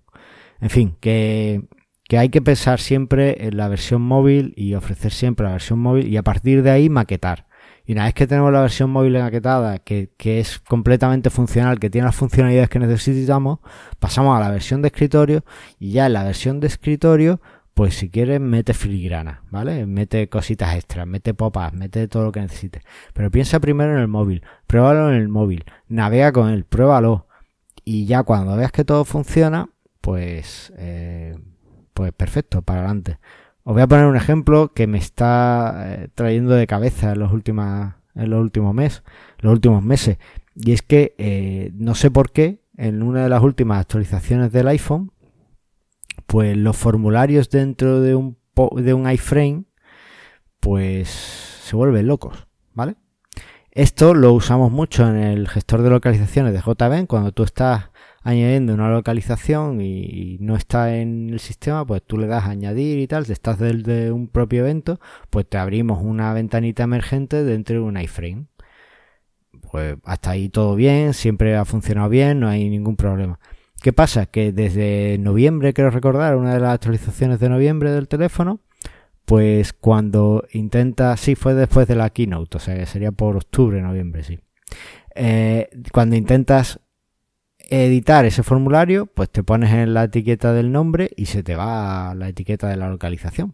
En 0.59 0.69
fin, 0.69 0.95
que, 0.99 1.67
que 2.07 2.17
hay 2.17 2.29
que 2.29 2.41
pensar 2.41 2.79
siempre 2.79 3.47
en 3.47 3.57
la 3.57 3.67
versión 3.67 4.01
móvil 4.01 4.53
y 4.55 4.73
ofrecer 4.73 5.11
siempre 5.11 5.45
la 5.45 5.53
versión 5.53 5.79
móvil 5.79 6.07
y 6.07 6.17
a 6.17 6.23
partir 6.23 6.63
de 6.63 6.71
ahí 6.71 6.89
maquetar. 6.89 7.47
Y 7.85 7.93
una 7.93 8.03
vez 8.03 8.13
que 8.13 8.27
tenemos 8.27 8.51
la 8.51 8.61
versión 8.61 8.89
móvil 8.89 9.13
maquetada, 9.13 9.79
que, 9.79 10.11
que 10.17 10.39
es 10.39 10.59
completamente 10.59 11.29
funcional, 11.29 11.79
que 11.79 11.89
tiene 11.89 12.05
las 12.05 12.15
funcionalidades 12.15 12.69
que 12.69 12.79
necesitamos, 12.79 13.59
pasamos 13.99 14.35
a 14.35 14.41
la 14.41 14.51
versión 14.51 14.81
de 14.81 14.89
escritorio 14.89 15.45
y 15.79 15.91
ya 15.91 16.07
en 16.07 16.13
la 16.13 16.23
versión 16.23 16.59
de 16.59 16.67
escritorio, 16.67 17.39
pues 17.77 17.93
si 17.95 18.09
quieres 18.09 18.41
mete 18.41 18.73
filigrana, 18.73 19.43
¿vale? 19.51 19.85
Mete 19.85 20.27
cositas 20.29 20.75
extras, 20.75 21.05
mete 21.05 21.35
pop-ups, 21.35 21.73
mete 21.73 22.07
todo 22.07 22.23
lo 22.23 22.31
que 22.31 22.41
necesites. 22.41 22.81
Pero 23.13 23.29
piensa 23.29 23.59
primero 23.59 23.93
en 23.93 23.99
el 23.99 24.07
móvil, 24.07 24.43
pruébalo 24.65 25.09
en 25.09 25.15
el 25.15 25.29
móvil, 25.29 25.63
navega 25.87 26.31
con 26.31 26.49
él, 26.49 26.65
pruébalo, 26.65 27.26
y 27.87 28.05
ya 28.05 28.23
cuando 28.23 28.57
veas 28.57 28.73
que 28.73 28.83
todo 28.83 29.05
funciona, 29.05 29.69
pues, 30.01 30.73
eh, 30.75 31.37
pues 31.93 32.11
perfecto, 32.11 32.61
para 32.61 32.81
adelante. 32.81 33.17
Os 33.63 33.73
voy 33.73 33.81
a 33.81 33.87
poner 33.87 34.07
un 34.07 34.17
ejemplo 34.17 34.73
que 34.73 34.87
me 34.87 34.97
está 34.97 35.85
eh, 35.85 36.09
trayendo 36.13 36.53
de 36.53 36.67
cabeza 36.67 37.13
en 37.13 37.19
los 37.19 37.31
últimos, 37.31 37.93
en 38.13 38.29
los 38.29 38.41
últimos 38.41 38.75
meses, 38.75 39.03
los 39.39 39.53
últimos 39.53 39.81
meses. 39.83 40.17
Y 40.53 40.73
es 40.73 40.81
que 40.81 41.15
eh, 41.17 41.71
no 41.75 41.95
sé 41.95 42.11
por 42.11 42.33
qué 42.33 42.61
en 42.75 43.03
una 43.03 43.23
de 43.23 43.29
las 43.29 43.41
últimas 43.41 43.79
actualizaciones 43.79 44.51
del 44.51 44.67
iPhone, 44.67 45.13
pues 46.25 46.57
los 46.57 46.75
formularios 46.75 47.49
dentro 47.49 48.01
de 48.01 48.15
un 48.15 48.37
de 48.83 48.93
un 48.93 49.09
iFrame, 49.09 49.63
pues 50.59 51.07
se 51.07 51.73
vuelven 51.77 52.07
locos, 52.07 52.47
¿vale? 52.73 52.97
Esto 53.77 54.15
lo 54.15 54.33
usamos 54.33 54.71
mucho 54.71 55.07
en 55.07 55.17
el 55.17 55.47
gestor 55.47 55.83
de 55.83 55.91
localizaciones 55.91 56.51
de 56.51 56.61
JVM. 56.61 57.05
Cuando 57.05 57.31
tú 57.31 57.43
estás 57.43 57.91
añadiendo 58.23 58.73
una 58.73 58.89
localización 58.89 59.81
y 59.81 60.37
no 60.39 60.55
está 60.55 60.95
en 60.95 61.29
el 61.29 61.39
sistema, 61.39 61.85
pues 61.85 62.01
tú 62.01 62.17
le 62.17 62.25
das 62.25 62.45
añadir 62.45 62.97
y 62.97 63.05
tal. 63.05 63.27
Si 63.27 63.33
estás 63.33 63.59
desde 63.59 64.11
un 64.11 64.29
propio 64.29 64.61
evento, 64.61 64.99
pues 65.29 65.47
te 65.47 65.59
abrimos 65.59 65.99
una 66.01 66.33
ventanita 66.33 66.81
emergente 66.81 67.43
dentro 67.43 67.75
de 67.75 67.81
un 67.81 67.99
iframe. 67.99 68.47
Pues 69.71 69.97
hasta 70.05 70.31
ahí 70.31 70.49
todo 70.49 70.73
bien, 70.73 71.13
siempre 71.13 71.55
ha 71.55 71.63
funcionado 71.63 72.09
bien, 72.09 72.39
no 72.39 72.47
hay 72.47 72.71
ningún 72.71 72.95
problema. 72.95 73.39
¿Qué 73.79 73.93
pasa? 73.93 74.25
Que 74.25 74.51
desde 74.51 75.19
noviembre, 75.19 75.73
quiero 75.73 75.91
recordar, 75.91 76.35
una 76.35 76.55
de 76.55 76.61
las 76.61 76.73
actualizaciones 76.73 77.39
de 77.39 77.49
noviembre 77.49 77.91
del 77.91 78.07
teléfono, 78.07 78.59
pues 79.27 79.73
cuando 79.73 80.45
intenta, 80.53 81.17
sí, 81.17 81.35
fue 81.35 81.53
después 81.53 81.85
de 81.85 81.95
la 81.95 82.11
keynote, 82.11 82.55
o 82.55 82.59
sea 82.61 82.77
que 82.77 82.85
sería 82.85 83.11
por 83.11 83.35
octubre, 83.35 83.81
noviembre, 83.81 84.23
sí. 84.23 84.39
Eh, 85.15 85.69
cuando 85.91 86.15
intentas 86.15 86.79
editar 87.59 88.23
ese 88.23 88.41
formulario, 88.41 89.05
pues 89.07 89.29
te 89.29 89.43
pones 89.43 89.73
en 89.73 89.93
la 89.93 90.05
etiqueta 90.05 90.53
del 90.53 90.71
nombre 90.71 91.11
y 91.17 91.25
se 91.25 91.43
te 91.43 91.57
va 91.57 92.15
la 92.15 92.29
etiqueta 92.29 92.69
de 92.69 92.77
la 92.77 92.87
localización. 92.87 93.53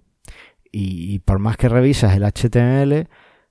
Y, 0.71 1.17
por 1.19 1.39
más 1.39 1.57
que 1.57 1.69
revisas 1.69 2.15
el 2.15 2.23
HTML, 2.23 3.07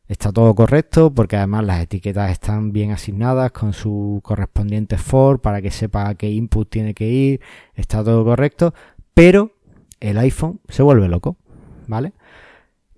está 0.06 0.30
todo 0.30 0.54
correcto 0.54 1.12
porque 1.12 1.34
además 1.34 1.64
las 1.64 1.82
etiquetas 1.82 2.30
están 2.30 2.72
bien 2.72 2.92
asignadas 2.92 3.50
con 3.50 3.72
su 3.72 4.20
correspondiente 4.22 4.96
for 4.96 5.40
para 5.40 5.60
que 5.60 5.72
sepa 5.72 6.08
a 6.08 6.14
qué 6.14 6.30
input 6.30 6.70
tiene 6.70 6.94
que 6.94 7.08
ir, 7.08 7.40
está 7.74 8.04
todo 8.04 8.24
correcto, 8.24 8.74
pero 9.12 9.56
el 9.98 10.18
iPhone 10.18 10.60
se 10.68 10.84
vuelve 10.84 11.08
loco. 11.08 11.36
¿Vale? 11.92 12.12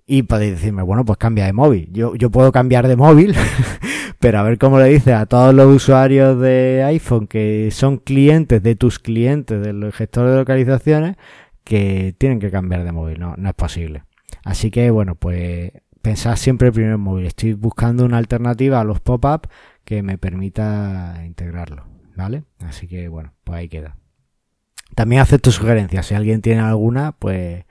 Y 0.07 0.23
podéis 0.23 0.53
decirme, 0.53 0.83
bueno, 0.83 1.03
pues 1.03 1.17
cambia 1.17 1.45
de 1.45 1.53
móvil. 1.53 1.89
Yo, 1.91 2.15
yo 2.15 2.31
puedo 2.31 2.51
cambiar 2.51 2.87
de 2.87 2.95
móvil, 2.95 3.35
pero 4.19 4.39
a 4.39 4.43
ver 4.43 4.57
cómo 4.57 4.79
le 4.79 4.85
dices 4.85 5.13
a 5.13 5.25
todos 5.25 5.53
los 5.53 5.67
usuarios 5.67 6.39
de 6.39 6.83
iPhone 6.85 7.27
que 7.27 7.69
son 7.71 7.97
clientes 7.97 8.63
de 8.63 8.75
tus 8.75 8.99
clientes 8.99 9.61
del 9.61 9.91
gestor 9.91 10.29
de 10.29 10.37
localizaciones 10.37 11.17
que 11.65 12.15
tienen 12.17 12.39
que 12.39 12.51
cambiar 12.51 12.85
de 12.85 12.91
móvil. 12.93 13.19
No, 13.19 13.35
no 13.37 13.49
es 13.49 13.55
posible. 13.55 14.03
Así 14.43 14.71
que, 14.71 14.89
bueno, 14.91 15.15
pues 15.15 15.71
pensad 16.01 16.37
siempre 16.37 16.71
primero 16.71 16.95
en 16.95 17.01
móvil. 17.01 17.25
Estoy 17.25 17.53
buscando 17.53 18.05
una 18.05 18.17
alternativa 18.17 18.79
a 18.79 18.85
los 18.85 19.01
pop-up 19.01 19.49
que 19.83 20.03
me 20.03 20.17
permita 20.17 21.21
integrarlo, 21.25 21.83
¿vale? 22.15 22.43
Así 22.59 22.87
que, 22.87 23.09
bueno, 23.09 23.33
pues 23.43 23.57
ahí 23.57 23.67
queda. 23.67 23.97
También 24.93 25.21
acepto 25.21 25.51
sugerencias. 25.51 26.05
Si 26.05 26.13
alguien 26.13 26.41
tiene 26.41 26.61
alguna, 26.61 27.11
pues 27.13 27.65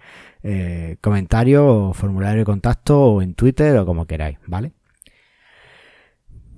eh, 0.46 0.98
comentario 1.00 1.66
o 1.66 1.94
formulario 1.94 2.40
de 2.40 2.44
contacto 2.44 3.00
o 3.00 3.22
en 3.22 3.33
Twitter 3.33 3.78
o 3.78 3.87
como 3.87 4.07
queráis, 4.07 4.38
¿vale? 4.46 4.74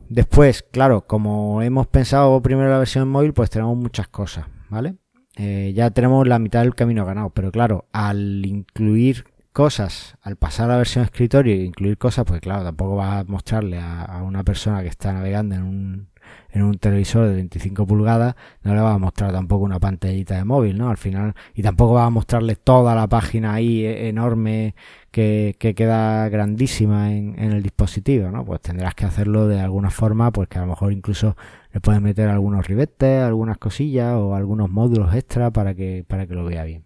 Después, 0.08 0.64
claro, 0.72 1.06
como 1.06 1.62
hemos 1.62 1.86
pensado 1.86 2.42
primero 2.42 2.68
la 2.68 2.78
versión 2.78 3.08
móvil, 3.08 3.32
pues 3.32 3.48
tenemos 3.48 3.76
muchas 3.76 4.08
cosas, 4.08 4.46
¿vale? 4.70 4.96
Eh, 5.36 5.72
ya 5.74 5.90
tenemos 5.90 6.26
la 6.26 6.40
mitad 6.40 6.62
del 6.62 6.74
camino 6.74 7.06
ganado, 7.06 7.30
pero 7.30 7.52
claro, 7.52 7.86
al 7.92 8.44
incluir 8.44 9.24
cosas, 9.56 10.18
al 10.20 10.36
pasar 10.36 10.66
a 10.66 10.74
la 10.74 10.76
versión 10.76 11.02
escritorio 11.02 11.54
e 11.54 11.64
incluir 11.64 11.96
cosas, 11.96 12.26
pues 12.26 12.42
claro, 12.42 12.62
tampoco 12.62 12.96
vas 12.96 13.22
a 13.22 13.24
mostrarle 13.24 13.78
a, 13.80 14.22
una 14.22 14.44
persona 14.44 14.82
que 14.82 14.88
está 14.88 15.14
navegando 15.14 15.54
en 15.54 15.62
un, 15.62 16.08
en 16.50 16.62
un 16.62 16.76
televisor 16.76 17.26
de 17.26 17.36
25 17.36 17.86
pulgadas 17.86 18.34
no 18.64 18.74
le 18.74 18.82
va 18.82 18.92
a 18.92 18.98
mostrar 18.98 19.32
tampoco 19.32 19.64
una 19.64 19.80
pantallita 19.80 20.36
de 20.36 20.44
móvil, 20.44 20.76
¿no? 20.76 20.90
Al 20.90 20.98
final, 20.98 21.34
y 21.54 21.62
tampoco 21.62 21.94
va 21.94 22.04
a 22.04 22.10
mostrarle 22.10 22.56
toda 22.56 22.94
la 22.94 23.06
página 23.06 23.54
ahí 23.54 23.86
e, 23.86 24.08
enorme 24.08 24.74
que, 25.10 25.56
que 25.58 25.74
queda 25.74 26.28
grandísima 26.28 27.14
en, 27.14 27.34
en, 27.38 27.52
el 27.52 27.62
dispositivo, 27.62 28.30
¿no? 28.30 28.44
Pues 28.44 28.60
tendrás 28.60 28.94
que 28.94 29.06
hacerlo 29.06 29.48
de 29.48 29.60
alguna 29.60 29.88
forma, 29.88 30.32
pues 30.32 30.48
que 30.48 30.58
a 30.58 30.62
lo 30.62 30.66
mejor 30.66 30.92
incluso 30.92 31.34
le 31.72 31.80
puedes 31.80 32.02
meter 32.02 32.28
algunos 32.28 32.66
ribetes, 32.66 33.22
algunas 33.22 33.56
cosillas 33.56 34.12
o 34.16 34.34
algunos 34.34 34.68
módulos 34.68 35.14
extra 35.14 35.50
para 35.50 35.74
que, 35.74 36.04
para 36.06 36.26
que 36.26 36.34
lo 36.34 36.44
vea 36.44 36.64
bien. 36.64 36.84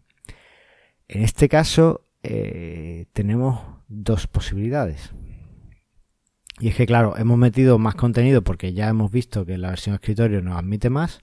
En 1.09 1.25
este 1.25 1.49
caso, 1.49 2.03
eh, 2.23 3.07
tenemos 3.13 3.61
dos 3.89 4.27
posibilidades. 4.27 5.13
Y 6.59 6.69
es 6.69 6.77
que, 6.77 6.87
claro, 6.87 7.17
hemos 7.17 7.39
metido 7.39 7.79
más 7.79 7.95
contenido 7.95 8.43
porque 8.43 8.75
ya 8.75 8.89
hemos 8.89 9.11
visto 9.11 9.47
que 9.47 9.57
la 9.57 9.71
versión 9.71 9.95
escritorio 9.95 10.43
nos 10.43 10.59
admite 10.59 10.91
más. 10.91 11.23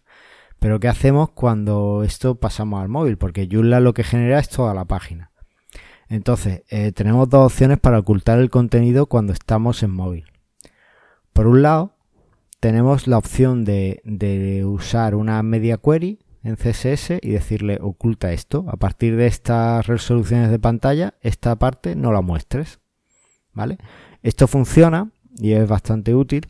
Pero 0.60 0.80
¿qué 0.80 0.88
hacemos 0.88 1.30
cuando 1.32 2.04
esto 2.04 2.36
pasamos 2.36 2.82
al 2.82 2.90
móvil? 2.90 3.18
Porque 3.18 3.48
Joomla 3.52 3.80
lo 3.80 3.94
que 3.94 4.04
genera 4.04 4.40
es 4.40 4.50
toda 4.50 4.74
la 4.74 4.86
página. 4.86 5.32
Entonces, 6.10 6.64
eh, 6.70 6.92
tenemos 6.92 7.30
dos 7.30 7.52
opciones 7.52 7.78
para 7.78 8.00
ocultar 8.00 8.40
el 8.40 8.50
contenido 8.50 9.06
cuando 9.06 9.34
estamos 9.34 9.84
en 9.84 9.92
móvil. 9.92 10.26
Por 11.34 11.46
un 11.46 11.62
lado, 11.62 11.98
tenemos 12.60 13.06
la 13.06 13.20
opción 13.20 13.66
de, 13.66 14.02
de 14.04 14.66
usar 14.66 15.14
una 15.14 15.44
media 15.44 15.78
query 15.78 16.20
en 16.48 16.56
CSS 16.56 17.20
y 17.22 17.32
decirle 17.32 17.80
oculta 17.82 18.34
esto. 18.34 18.66
A 18.70 18.78
partir 18.78 19.16
de 19.16 19.28
estas 19.28 19.86
resoluciones 19.86 20.50
de 20.50 20.60
pantalla, 20.60 21.14
esta 21.22 21.56
parte 21.58 21.96
no 21.96 22.12
la 22.12 22.22
muestres. 22.22 22.80
¿Vale? 23.54 23.78
Esto 24.22 24.48
funciona 24.48 25.12
y 25.40 25.54
es 25.54 25.68
bastante 25.68 26.16
útil, 26.16 26.48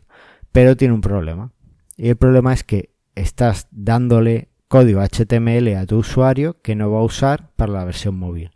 pero 0.52 0.76
tiene 0.76 0.94
un 0.94 1.00
problema. 1.00 1.52
Y 1.96 2.08
el 2.10 2.16
problema 2.16 2.52
es 2.52 2.64
que 2.64 2.94
estás 3.14 3.66
dándole 3.70 4.48
código 4.68 5.00
HTML 5.00 5.74
a 5.74 5.86
tu 5.86 5.98
usuario 5.98 6.60
que 6.62 6.76
no 6.76 6.90
va 6.90 7.00
a 7.00 7.04
usar 7.04 7.50
para 7.56 7.72
la 7.72 7.84
versión 7.84 8.18
móvil. 8.18 8.50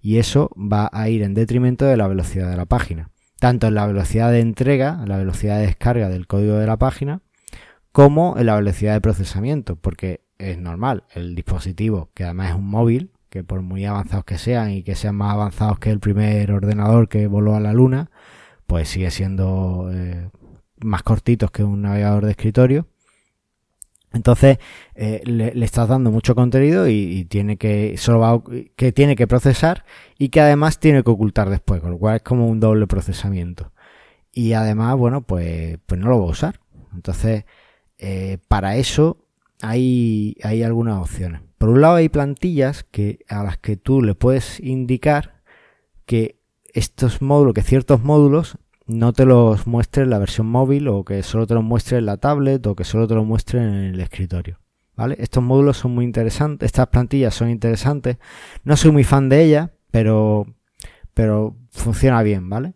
Y 0.00 0.16
eso 0.16 0.50
va 0.56 0.88
a 0.92 1.08
ir 1.08 1.22
en 1.22 1.34
detrimento 1.34 1.84
de 1.84 1.96
la 1.96 2.08
velocidad 2.08 2.50
de 2.50 2.56
la 2.56 2.64
página. 2.64 3.10
Tanto 3.38 3.66
en 3.68 3.74
la 3.74 3.86
velocidad 3.86 4.30
de 4.30 4.40
entrega, 4.40 5.04
la 5.06 5.18
velocidad 5.18 5.58
de 5.58 5.66
descarga 5.66 6.08
del 6.08 6.26
código 6.26 6.56
de 6.56 6.66
la 6.66 6.78
página, 6.78 7.22
como 7.92 8.36
en 8.38 8.46
la 8.46 8.56
velocidad 8.56 8.94
de 8.94 9.00
procesamiento, 9.00 9.76
porque 9.76 10.20
es 10.40 10.58
normal. 10.58 11.04
El 11.14 11.34
dispositivo, 11.34 12.10
que 12.14 12.24
además 12.24 12.50
es 12.50 12.56
un 12.56 12.66
móvil, 12.66 13.10
que 13.28 13.44
por 13.44 13.62
muy 13.62 13.84
avanzados 13.84 14.24
que 14.24 14.38
sean 14.38 14.72
y 14.72 14.82
que 14.82 14.96
sean 14.96 15.14
más 15.14 15.32
avanzados 15.32 15.78
que 15.78 15.90
el 15.90 16.00
primer 16.00 16.50
ordenador 16.52 17.08
que 17.08 17.26
voló 17.28 17.54
a 17.54 17.60
la 17.60 17.72
luna, 17.72 18.10
pues 18.66 18.88
sigue 18.88 19.10
siendo 19.10 19.90
eh, 19.92 20.30
más 20.80 21.02
cortitos 21.02 21.50
que 21.50 21.64
un 21.64 21.82
navegador 21.82 22.24
de 22.24 22.32
escritorio. 22.32 22.88
Entonces 24.12 24.58
eh, 24.96 25.22
le, 25.24 25.52
estás 25.64 25.88
dando 25.88 26.10
mucho 26.10 26.34
contenido 26.34 26.88
y, 26.88 27.24
tiene 27.26 27.56
que 27.56 27.96
solo 27.96 28.18
va, 28.18 28.42
que 28.76 28.90
tiene 28.90 29.14
que 29.14 29.28
procesar 29.28 29.84
y 30.18 30.30
que 30.30 30.40
además 30.40 30.80
tiene 30.80 31.04
que 31.04 31.10
ocultar 31.10 31.48
después, 31.48 31.80
con 31.80 31.92
lo 31.92 31.98
cual 31.98 32.16
es 32.16 32.22
como 32.22 32.48
un 32.48 32.58
doble 32.58 32.88
procesamiento. 32.88 33.72
Y 34.32 34.52
además, 34.54 34.96
bueno, 34.96 35.22
pues, 35.22 35.78
pues 35.86 36.00
no 36.00 36.08
lo 36.08 36.20
va 36.20 36.26
a 36.26 36.30
usar. 36.30 36.60
Entonces, 36.92 37.44
eh, 37.98 38.38
para 38.48 38.76
eso 38.76 39.18
hay, 39.62 40.36
hay 40.42 40.62
algunas 40.62 40.98
opciones. 40.98 41.42
Por 41.58 41.68
un 41.68 41.80
lado 41.80 41.96
hay 41.96 42.08
plantillas 42.08 42.84
que, 42.84 43.24
a 43.28 43.42
las 43.42 43.58
que 43.58 43.76
tú 43.76 44.02
le 44.02 44.14
puedes 44.14 44.60
indicar 44.60 45.42
que 46.06 46.40
estos 46.72 47.20
módulos, 47.22 47.54
que 47.54 47.62
ciertos 47.62 48.02
módulos 48.02 48.58
no 48.86 49.12
te 49.12 49.24
los 49.24 49.66
muestre 49.66 50.02
en 50.02 50.10
la 50.10 50.18
versión 50.18 50.46
móvil 50.46 50.88
o 50.88 51.04
que 51.04 51.22
solo 51.22 51.46
te 51.46 51.54
los 51.54 51.62
muestre 51.62 51.98
en 51.98 52.06
la 52.06 52.16
tablet 52.16 52.66
o 52.66 52.74
que 52.74 52.84
solo 52.84 53.06
te 53.06 53.14
los 53.14 53.26
muestre 53.26 53.60
en 53.60 53.74
el 53.74 54.00
escritorio. 54.00 54.58
¿Vale? 54.96 55.16
Estos 55.18 55.42
módulos 55.42 55.78
son 55.78 55.94
muy 55.94 56.04
interesantes, 56.04 56.66
estas 56.66 56.88
plantillas 56.88 57.34
son 57.34 57.48
interesantes. 57.48 58.18
No 58.64 58.76
soy 58.76 58.90
muy 58.90 59.04
fan 59.04 59.28
de 59.28 59.44
ellas, 59.44 59.70
pero, 59.90 60.46
pero 61.14 61.56
funciona 61.70 62.22
bien, 62.22 62.50
¿vale? 62.50 62.74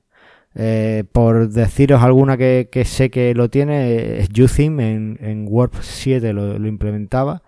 Eh, 0.56 1.02
por 1.10 1.48
deciros 1.48 2.02
alguna 2.02 2.36
que, 2.36 2.68
sé 2.84 3.10
que 3.10 3.34
lo 3.34 3.50
tiene, 3.50 4.20
es 4.20 4.28
UTheme 4.30 4.94
en, 4.94 5.18
en 5.20 5.46
Warp 5.48 5.74
7 5.80 6.32
lo, 6.32 6.66
implementaba 6.66 7.42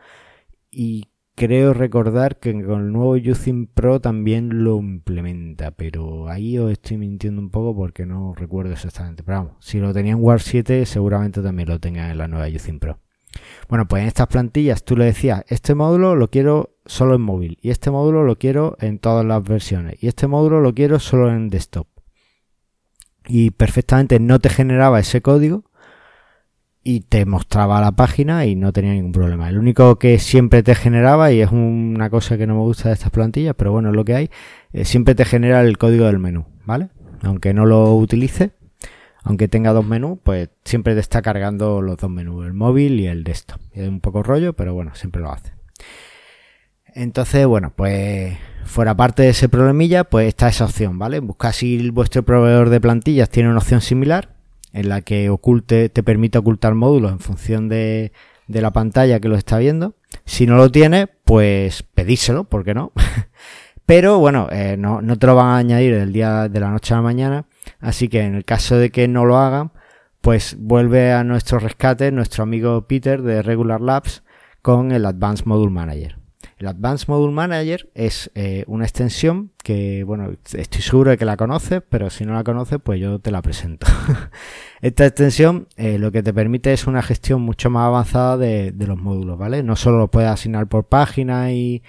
y 0.72 1.08
creo 1.36 1.72
recordar 1.72 2.40
que 2.40 2.52
con 2.64 2.86
el 2.86 2.92
nuevo 2.92 3.12
UTheme 3.12 3.68
Pro 3.72 4.00
también 4.00 4.64
lo 4.64 4.78
implementa, 4.78 5.70
pero 5.70 6.28
ahí 6.28 6.58
os 6.58 6.72
estoy 6.72 6.98
mintiendo 6.98 7.40
un 7.40 7.50
poco 7.50 7.76
porque 7.76 8.06
no 8.06 8.34
recuerdo 8.34 8.72
exactamente. 8.72 9.22
Pero 9.22 9.38
vamos, 9.38 9.54
si 9.60 9.78
lo 9.78 9.92
tenía 9.94 10.12
en 10.12 10.22
Warp 10.22 10.40
7 10.40 10.84
seguramente 10.86 11.42
también 11.42 11.68
lo 11.68 11.78
tenga 11.78 12.10
en 12.10 12.18
la 12.18 12.26
nueva 12.26 12.48
UTheme 12.48 12.80
Pro. 12.80 12.98
Bueno, 13.68 13.86
pues 13.86 14.02
en 14.02 14.08
estas 14.08 14.28
plantillas 14.28 14.82
tú 14.84 14.96
le 14.96 15.04
decías, 15.04 15.44
este 15.48 15.74
módulo 15.74 16.16
lo 16.16 16.30
quiero 16.30 16.76
solo 16.86 17.14
en 17.14 17.20
móvil 17.20 17.58
y 17.60 17.70
este 17.70 17.90
módulo 17.90 18.24
lo 18.24 18.36
quiero 18.36 18.76
en 18.80 18.98
todas 18.98 19.24
las 19.26 19.44
versiones 19.44 20.02
y 20.02 20.08
este 20.08 20.26
módulo 20.26 20.60
lo 20.60 20.74
quiero 20.74 20.98
solo 20.98 21.30
en 21.30 21.50
desktop 21.50 21.86
y 23.26 23.50
perfectamente 23.50 24.20
no 24.20 24.38
te 24.38 24.48
generaba 24.48 25.00
ese 25.00 25.22
código 25.22 25.64
y 26.82 27.00
te 27.00 27.26
mostraba 27.26 27.80
la 27.80 27.92
página 27.92 28.46
y 28.46 28.54
no 28.54 28.72
tenía 28.72 28.92
ningún 28.92 29.10
problema. 29.10 29.48
El 29.48 29.58
único 29.58 29.98
que 29.98 30.20
siempre 30.20 30.62
te 30.62 30.76
generaba, 30.76 31.32
y 31.32 31.40
es 31.40 31.50
una 31.50 32.10
cosa 32.10 32.38
que 32.38 32.46
no 32.46 32.54
me 32.54 32.60
gusta 32.60 32.90
de 32.90 32.94
estas 32.94 33.10
plantillas, 33.10 33.56
pero 33.56 33.72
bueno, 33.72 33.88
es 33.88 33.96
lo 33.96 34.04
que 34.04 34.14
hay, 34.14 34.30
eh, 34.72 34.84
siempre 34.84 35.16
te 35.16 35.24
genera 35.24 35.60
el 35.62 35.78
código 35.78 36.06
del 36.06 36.20
menú, 36.20 36.46
¿vale? 36.64 36.90
Aunque 37.22 37.52
no 37.54 37.66
lo 37.66 37.92
utilice, 37.96 38.52
aunque 39.24 39.48
tenga 39.48 39.72
dos 39.72 39.84
menús, 39.84 40.18
pues 40.22 40.50
siempre 40.64 40.94
te 40.94 41.00
está 41.00 41.22
cargando 41.22 41.82
los 41.82 41.96
dos 41.96 42.08
menús, 42.08 42.46
el 42.46 42.52
móvil 42.52 43.00
y 43.00 43.08
el 43.08 43.24
desktop. 43.24 43.60
Es 43.72 43.88
un 43.88 44.00
poco 44.00 44.22
rollo, 44.22 44.52
pero 44.52 44.72
bueno, 44.72 44.94
siempre 44.94 45.20
lo 45.20 45.32
hace. 45.32 45.54
Entonces, 46.96 47.46
bueno, 47.46 47.74
pues 47.76 48.38
fuera 48.64 48.96
parte 48.96 49.24
de 49.24 49.28
ese 49.28 49.50
problemilla, 49.50 50.04
pues 50.04 50.28
está 50.28 50.48
esa 50.48 50.64
opción, 50.64 50.98
¿vale? 50.98 51.20
Busca 51.20 51.52
si 51.52 51.90
vuestro 51.90 52.24
proveedor 52.24 52.70
de 52.70 52.80
plantillas 52.80 53.28
tiene 53.28 53.50
una 53.50 53.58
opción 53.58 53.82
similar 53.82 54.30
en 54.72 54.88
la 54.88 55.02
que 55.02 55.28
oculte, 55.28 55.90
te 55.90 56.02
permite 56.02 56.38
ocultar 56.38 56.74
módulos 56.74 57.12
en 57.12 57.20
función 57.20 57.68
de, 57.68 58.12
de 58.48 58.62
la 58.62 58.70
pantalla 58.72 59.20
que 59.20 59.28
lo 59.28 59.36
está 59.36 59.58
viendo. 59.58 59.94
Si 60.24 60.46
no 60.46 60.56
lo 60.56 60.70
tiene, 60.70 61.06
pues 61.06 61.82
pedíselo, 61.82 62.44
¿por 62.44 62.64
qué 62.64 62.72
no? 62.72 62.92
Pero 63.84 64.18
bueno, 64.18 64.48
eh, 64.50 64.76
no, 64.78 65.02
no 65.02 65.18
te 65.18 65.26
lo 65.26 65.34
van 65.34 65.48
a 65.48 65.58
añadir 65.58 65.92
el 65.92 66.14
día 66.14 66.48
de 66.48 66.60
la 66.60 66.70
noche 66.70 66.94
a 66.94 66.96
la 66.96 67.02
mañana. 67.02 67.44
Así 67.78 68.08
que 68.08 68.22
en 68.22 68.34
el 68.34 68.46
caso 68.46 68.78
de 68.78 68.88
que 68.88 69.06
no 69.06 69.26
lo 69.26 69.36
hagan, 69.36 69.70
pues 70.22 70.56
vuelve 70.58 71.12
a 71.12 71.24
nuestro 71.24 71.58
rescate 71.58 72.10
nuestro 72.10 72.42
amigo 72.42 72.86
Peter 72.86 73.20
de 73.20 73.42
Regular 73.42 73.82
Labs 73.82 74.22
con 74.62 74.92
el 74.92 75.04
Advanced 75.04 75.44
Module 75.44 75.70
Manager. 75.70 76.25
El 76.58 76.68
Advanced 76.68 77.08
Module 77.08 77.34
Manager 77.34 77.90
es 77.94 78.30
eh, 78.34 78.64
una 78.66 78.86
extensión 78.86 79.50
que, 79.62 80.04
bueno, 80.04 80.32
estoy 80.54 80.80
seguro 80.80 81.10
de 81.10 81.18
que 81.18 81.26
la 81.26 81.36
conoces, 81.36 81.82
pero 81.86 82.08
si 82.08 82.24
no 82.24 82.32
la 82.32 82.44
conoces, 82.44 82.78
pues 82.82 82.98
yo 82.98 83.18
te 83.18 83.30
la 83.30 83.42
presento. 83.42 83.86
Esta 84.80 85.04
extensión 85.04 85.68
eh, 85.76 85.98
lo 85.98 86.12
que 86.12 86.22
te 86.22 86.32
permite 86.32 86.72
es 86.72 86.86
una 86.86 87.02
gestión 87.02 87.42
mucho 87.42 87.68
más 87.68 87.84
avanzada 87.84 88.38
de, 88.38 88.72
los 88.78 88.96
módulos, 88.96 89.36
¿vale? 89.36 89.62
No 89.62 89.76
solo 89.76 89.98
lo 89.98 90.10
puedes 90.10 90.30
asignar 90.30 90.66
por 90.66 90.84
página 90.84 91.52
y, 91.52 91.82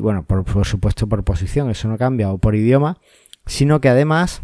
bueno, 0.00 0.24
por, 0.24 0.64
supuesto 0.64 1.06
por 1.06 1.22
posición, 1.22 1.68
eso 1.68 1.86
no 1.86 1.98
cambia, 1.98 2.30
o 2.30 2.38
por 2.38 2.54
idioma, 2.54 2.96
sino 3.44 3.82
que 3.82 3.90
además 3.90 4.40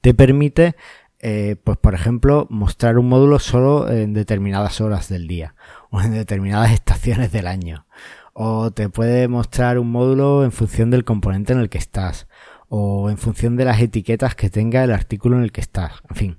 te 0.00 0.14
permite 0.14 0.76
eh, 1.24 1.54
pues 1.62 1.78
por 1.78 1.94
ejemplo, 1.94 2.48
mostrar 2.50 2.98
un 2.98 3.08
módulo 3.08 3.38
solo 3.38 3.88
en 3.88 4.12
determinadas 4.12 4.80
horas 4.80 5.08
del 5.08 5.28
día 5.28 5.54
o 5.90 6.00
en 6.00 6.12
determinadas 6.12 6.72
estaciones 6.72 7.30
del 7.30 7.46
año 7.46 7.86
o 8.32 8.70
te 8.70 8.88
puede 8.88 9.28
mostrar 9.28 9.78
un 9.78 9.90
módulo 9.90 10.44
en 10.44 10.52
función 10.52 10.90
del 10.90 11.04
componente 11.04 11.52
en 11.52 11.60
el 11.60 11.68
que 11.68 11.78
estás 11.78 12.28
o 12.68 13.10
en 13.10 13.18
función 13.18 13.56
de 13.56 13.66
las 13.66 13.80
etiquetas 13.80 14.34
que 14.34 14.48
tenga 14.48 14.82
el 14.82 14.92
artículo 14.92 15.36
en 15.36 15.42
el 15.42 15.52
que 15.52 15.60
estás. 15.60 15.92
En 16.08 16.16
fin, 16.16 16.38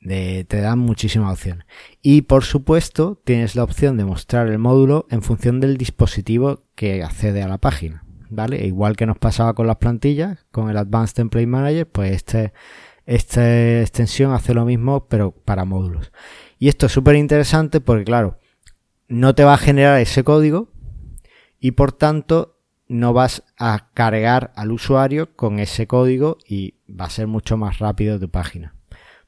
te 0.00 0.60
dan 0.60 0.78
muchísimas 0.78 1.32
opciones. 1.32 1.64
Y 2.02 2.22
por 2.22 2.44
supuesto, 2.44 3.20
tienes 3.24 3.54
la 3.54 3.64
opción 3.64 3.96
de 3.96 4.04
mostrar 4.04 4.48
el 4.48 4.58
módulo 4.58 5.06
en 5.10 5.22
función 5.22 5.60
del 5.60 5.78
dispositivo 5.78 6.64
que 6.74 7.02
accede 7.02 7.42
a 7.42 7.48
la 7.48 7.58
página. 7.58 8.04
¿Vale? 8.28 8.66
Igual 8.66 8.96
que 8.96 9.06
nos 9.06 9.18
pasaba 9.18 9.54
con 9.54 9.66
las 9.66 9.76
plantillas, 9.76 10.46
con 10.50 10.70
el 10.70 10.78
Advanced 10.78 11.16
Template 11.16 11.46
Manager, 11.46 11.86
pues 11.86 12.12
este, 12.12 12.52
esta 13.04 13.80
extensión 13.80 14.32
hace 14.32 14.54
lo 14.54 14.64
mismo, 14.64 15.06
pero 15.06 15.32
para 15.32 15.66
módulos. 15.66 16.12
Y 16.58 16.68
esto 16.68 16.86
es 16.86 16.92
súper 16.92 17.16
interesante 17.16 17.80
porque, 17.80 18.04
claro, 18.04 18.38
no 19.08 19.34
te 19.34 19.44
va 19.44 19.54
a 19.54 19.58
generar 19.58 20.00
ese 20.00 20.24
código, 20.24 20.71
y 21.62 21.70
por 21.70 21.92
tanto 21.92 22.58
no 22.88 23.14
vas 23.14 23.44
a 23.56 23.88
cargar 23.94 24.52
al 24.56 24.72
usuario 24.72 25.34
con 25.36 25.60
ese 25.60 25.86
código 25.86 26.36
y 26.46 26.74
va 26.88 27.06
a 27.06 27.10
ser 27.10 27.28
mucho 27.28 27.56
más 27.56 27.78
rápido 27.78 28.20
tu 28.20 28.28
página. 28.28 28.74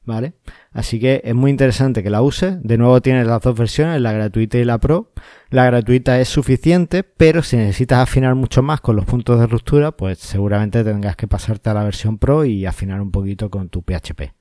¿Vale? 0.04 0.34
Así 0.72 1.00
que 1.00 1.22
es 1.24 1.34
muy 1.34 1.50
interesante 1.50 2.02
que 2.02 2.10
la 2.10 2.20
uses. 2.20 2.62
De 2.62 2.76
nuevo 2.76 3.00
tienes 3.00 3.26
las 3.26 3.40
dos 3.40 3.56
versiones, 3.56 4.02
la 4.02 4.12
gratuita 4.12 4.58
y 4.58 4.64
la 4.64 4.76
pro. 4.76 5.12
La 5.48 5.64
gratuita 5.64 6.20
es 6.20 6.28
suficiente, 6.28 7.04
pero 7.04 7.42
si 7.42 7.56
necesitas 7.56 8.00
afinar 8.00 8.34
mucho 8.34 8.62
más 8.62 8.82
con 8.82 8.96
los 8.96 9.06
puntos 9.06 9.40
de 9.40 9.46
ruptura, 9.46 9.92
pues 9.92 10.18
seguramente 10.18 10.84
tendrás 10.84 11.16
que 11.16 11.28
pasarte 11.28 11.70
a 11.70 11.74
la 11.74 11.84
versión 11.84 12.18
pro 12.18 12.44
y 12.44 12.66
afinar 12.66 13.00
un 13.00 13.12
poquito 13.12 13.48
con 13.48 13.70
tu 13.70 13.80
PHP. 13.82 14.34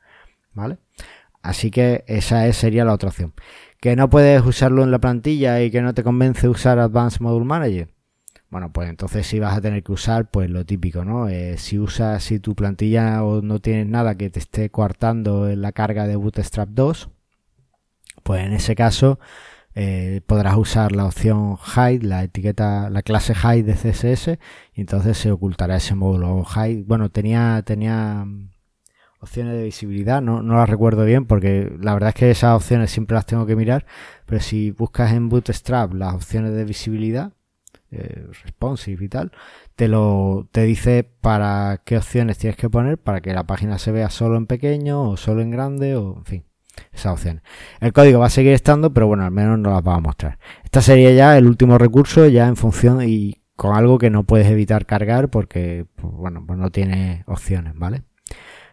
¿Vale? 0.53 0.79
Así 1.43 1.69
que 1.69 2.03
esa 2.07 2.51
sería 2.53 2.83
la 2.83 2.93
otra 2.93 3.09
opción. 3.09 3.33
Que 3.83 3.97
no 3.97 4.09
puedes 4.09 4.41
usarlo 4.45 4.81
en 4.83 4.91
la 4.91 4.99
plantilla 4.99 5.61
y 5.61 5.69
que 5.69 5.81
no 5.81 5.93
te 5.93 6.03
convence 6.03 6.47
usar 6.47 6.79
Advanced 6.79 7.19
Module 7.19 7.43
Manager. 7.43 7.89
Bueno, 8.49 8.71
pues 8.71 8.89
entonces 8.89 9.27
sí 9.27 9.39
vas 9.39 9.57
a 9.57 9.59
tener 9.59 9.83
que 9.83 9.91
usar 9.91 10.31
pues 10.31 10.49
lo 10.49 10.65
típico, 10.65 11.03
¿no? 11.03 11.27
Eh, 11.27 11.57
si 11.57 11.77
usas, 11.79 12.23
si 12.23 12.39
tu 12.39 12.55
plantilla 12.55 13.21
o 13.25 13.41
no 13.41 13.59
tienes 13.59 13.87
nada 13.87 14.15
que 14.15 14.29
te 14.29 14.39
esté 14.39 14.69
coartando 14.69 15.49
en 15.49 15.61
la 15.61 15.73
carga 15.73 16.07
de 16.07 16.15
Bootstrap 16.15 16.69
2, 16.69 17.09
pues 18.23 18.45
en 18.45 18.53
ese 18.53 18.73
caso 18.73 19.19
eh, 19.75 20.21
podrás 20.27 20.55
usar 20.55 20.93
la 20.93 21.03
opción 21.03 21.57
hide, 21.75 22.03
la 22.03 22.23
etiqueta, 22.23 22.89
la 22.89 23.01
clase 23.01 23.33
hide 23.33 23.63
de 23.63 23.73
CSS, 23.73 24.39
y 24.75 24.79
entonces 24.79 25.17
se 25.17 25.29
ocultará 25.29 25.75
ese 25.75 25.93
módulo 25.93 26.45
hide. 26.55 26.85
Bueno, 26.87 27.09
tenía, 27.09 27.61
tenía 27.65 28.25
opciones 29.23 29.53
de 29.53 29.63
visibilidad, 29.63 30.21
no, 30.21 30.43
no 30.43 30.55
las 30.55 30.69
recuerdo 30.69 31.05
bien 31.05 31.25
porque 31.25 31.71
la 31.81 31.93
verdad 31.93 32.09
es 32.09 32.15
que 32.15 32.31
esas 32.31 32.55
opciones 32.55 32.91
siempre 32.91 33.15
las 33.15 33.25
tengo 33.25 33.45
que 33.45 33.55
mirar, 33.55 33.85
pero 34.25 34.41
si 34.41 34.71
buscas 34.71 35.13
en 35.13 35.29
Bootstrap 35.29 35.93
las 35.93 36.13
opciones 36.13 36.53
de 36.53 36.65
visibilidad, 36.65 37.31
eh, 37.91 38.27
responsive 38.43 39.05
y 39.05 39.09
tal, 39.09 39.31
te 39.75 39.87
lo 39.87 40.47
te 40.51 40.63
dice 40.63 41.03
para 41.03 41.81
qué 41.85 41.97
opciones 41.97 42.37
tienes 42.37 42.57
que 42.57 42.69
poner 42.69 42.97
para 42.97 43.21
que 43.21 43.33
la 43.33 43.45
página 43.45 43.77
se 43.79 43.91
vea 43.91 44.09
solo 44.09 44.37
en 44.37 44.47
pequeño 44.47 45.09
o 45.09 45.17
solo 45.17 45.41
en 45.41 45.51
grande 45.51 45.95
o 45.95 46.17
en 46.17 46.25
fin 46.25 46.45
esas 46.91 47.13
opciones. 47.13 47.43
El 47.79 47.93
código 47.93 48.19
va 48.19 48.27
a 48.27 48.29
seguir 48.29 48.53
estando, 48.53 48.93
pero 48.93 49.07
bueno, 49.07 49.23
al 49.23 49.31
menos 49.31 49.59
no 49.59 49.71
las 49.71 49.87
va 49.87 49.95
a 49.95 49.99
mostrar. 49.99 50.39
Esta 50.63 50.81
sería 50.81 51.11
ya 51.11 51.37
el 51.37 51.47
último 51.47 51.77
recurso, 51.77 52.27
ya 52.27 52.47
en 52.47 52.55
función 52.55 53.01
y 53.07 53.43
con 53.55 53.75
algo 53.75 53.97
que 53.97 54.09
no 54.09 54.23
puedes 54.23 54.47
evitar 54.47 54.85
cargar 54.85 55.29
porque, 55.29 55.85
pues, 55.95 56.13
bueno, 56.13 56.43
pues 56.45 56.57
no 56.59 56.71
tiene 56.71 57.23
opciones, 57.27 57.73
¿vale? 57.75 58.03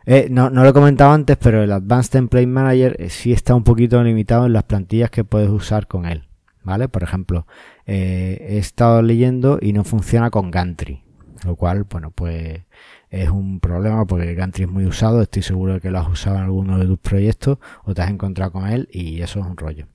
Eh, 0.06 0.28
no, 0.30 0.50
no, 0.50 0.62
lo 0.62 0.70
he 0.70 0.72
comentado 0.72 1.12
antes, 1.12 1.36
pero 1.36 1.62
el 1.62 1.72
Advanced 1.72 2.12
Template 2.12 2.46
Manager 2.46 2.96
eh, 2.98 3.10
sí 3.10 3.32
está 3.32 3.54
un 3.54 3.64
poquito 3.64 4.02
limitado 4.02 4.46
en 4.46 4.52
las 4.52 4.64
plantillas 4.64 5.10
que 5.10 5.24
puedes 5.24 5.50
usar 5.50 5.86
con 5.86 6.06
él. 6.06 6.30
¿vale? 6.62 6.88
Por 6.88 7.02
ejemplo, 7.02 7.46
eh, 7.86 8.46
he 8.48 8.58
estado 8.58 9.02
leyendo 9.02 9.58
y 9.60 9.72
no 9.72 9.84
funciona 9.84 10.30
con 10.30 10.50
Gantry, 10.50 11.02
lo 11.44 11.56
cual, 11.56 11.84
bueno, 11.90 12.10
pues 12.10 12.62
es 13.10 13.28
un 13.28 13.60
problema 13.60 14.04
porque 14.04 14.34
Gantry 14.34 14.64
es 14.64 14.70
muy 14.70 14.86
usado, 14.86 15.22
estoy 15.22 15.42
seguro 15.42 15.74
de 15.74 15.80
que 15.80 15.90
lo 15.90 15.98
has 15.98 16.08
usado 16.08 16.36
en 16.36 16.44
alguno 16.44 16.78
de 16.78 16.86
tus 16.86 16.98
proyectos 16.98 17.58
o 17.84 17.94
te 17.94 18.02
has 18.02 18.10
encontrado 18.10 18.52
con 18.52 18.68
él 18.68 18.88
y 18.92 19.20
eso 19.22 19.40
es 19.40 19.46
un 19.46 19.56
rollo. 19.56 19.86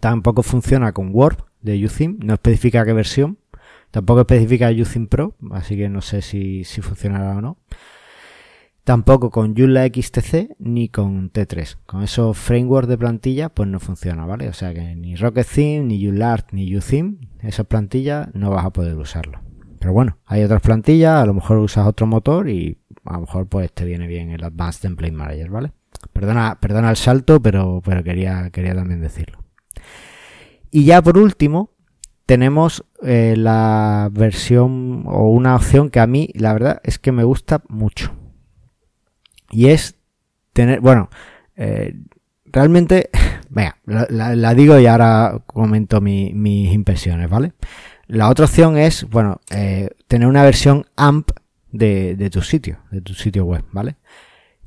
Tampoco 0.00 0.42
funciona 0.42 0.92
con 0.92 1.10
Word 1.12 1.38
de 1.60 1.84
UTheme, 1.84 2.18
no 2.20 2.34
especifica 2.34 2.84
qué 2.84 2.92
versión, 2.92 3.38
tampoco 3.90 4.20
especifica 4.20 4.70
UTheme 4.70 5.08
Pro, 5.08 5.34
así 5.50 5.76
que 5.76 5.88
no 5.88 6.00
sé 6.00 6.22
si, 6.22 6.64
si 6.64 6.80
funcionará 6.80 7.36
o 7.36 7.40
no. 7.40 7.58
Tampoco 8.88 9.28
con 9.30 9.54
Joomla 9.54 9.84
XTC 9.84 10.56
ni 10.60 10.88
con 10.88 11.30
T3. 11.30 11.76
Con 11.84 12.02
esos 12.02 12.38
frameworks 12.38 12.88
de 12.88 12.96
plantilla 12.96 13.50
pues 13.50 13.68
no 13.68 13.80
funciona, 13.80 14.24
¿vale? 14.24 14.48
O 14.48 14.54
sea 14.54 14.72
que 14.72 14.96
ni 14.96 15.14
Rocket 15.14 15.46
Theme, 15.46 15.84
ni 15.84 16.02
Joomla 16.02 16.46
ni 16.52 16.74
UTheme, 16.74 17.18
esas 17.42 17.66
plantillas 17.66 18.30
no 18.32 18.48
vas 18.48 18.64
a 18.64 18.70
poder 18.70 18.96
usarlo. 18.96 19.42
Pero 19.78 19.92
bueno, 19.92 20.16
hay 20.24 20.42
otras 20.42 20.62
plantillas, 20.62 21.22
a 21.22 21.26
lo 21.26 21.34
mejor 21.34 21.58
usas 21.58 21.86
otro 21.86 22.06
motor 22.06 22.48
y 22.48 22.78
a 23.04 23.12
lo 23.12 23.20
mejor 23.20 23.46
pues 23.46 23.70
te 23.74 23.84
viene 23.84 24.06
bien 24.06 24.30
el 24.30 24.42
Advanced 24.42 24.80
Template 24.80 25.12
Manager, 25.12 25.50
¿vale? 25.50 25.72
Perdona, 26.14 26.56
perdona 26.58 26.88
el 26.88 26.96
salto, 26.96 27.42
pero, 27.42 27.82
pero 27.84 28.02
quería, 28.02 28.48
quería 28.48 28.74
también 28.74 29.02
decirlo. 29.02 29.44
Y 30.70 30.84
ya 30.84 31.02
por 31.02 31.18
último, 31.18 31.72
tenemos 32.24 32.86
eh, 33.02 33.34
la 33.36 34.08
versión 34.10 35.02
o 35.04 35.28
una 35.28 35.56
opción 35.56 35.90
que 35.90 36.00
a 36.00 36.06
mí 36.06 36.30
la 36.32 36.54
verdad 36.54 36.80
es 36.84 36.98
que 36.98 37.12
me 37.12 37.24
gusta 37.24 37.62
mucho 37.68 38.17
y 39.50 39.68
es 39.68 39.96
tener, 40.52 40.80
bueno, 40.80 41.10
eh, 41.56 41.94
realmente, 42.46 43.10
venga, 43.50 43.76
la, 43.86 44.54
digo 44.54 44.78
y 44.78 44.86
ahora 44.86 45.40
comento 45.46 46.00
mis 46.00 46.72
impresiones, 46.72 47.28
¿vale? 47.28 47.52
La 48.06 48.28
otra 48.28 48.46
opción 48.46 48.78
es, 48.78 49.04
bueno, 49.04 49.40
eh, 49.50 49.90
tener 50.06 50.28
una 50.28 50.42
versión 50.42 50.86
AMP 50.96 51.30
de, 51.70 52.16
de 52.16 52.30
tu 52.30 52.40
sitio, 52.42 52.78
de 52.90 53.00
tu 53.02 53.14
sitio 53.14 53.44
web, 53.44 53.64
¿vale? 53.72 53.96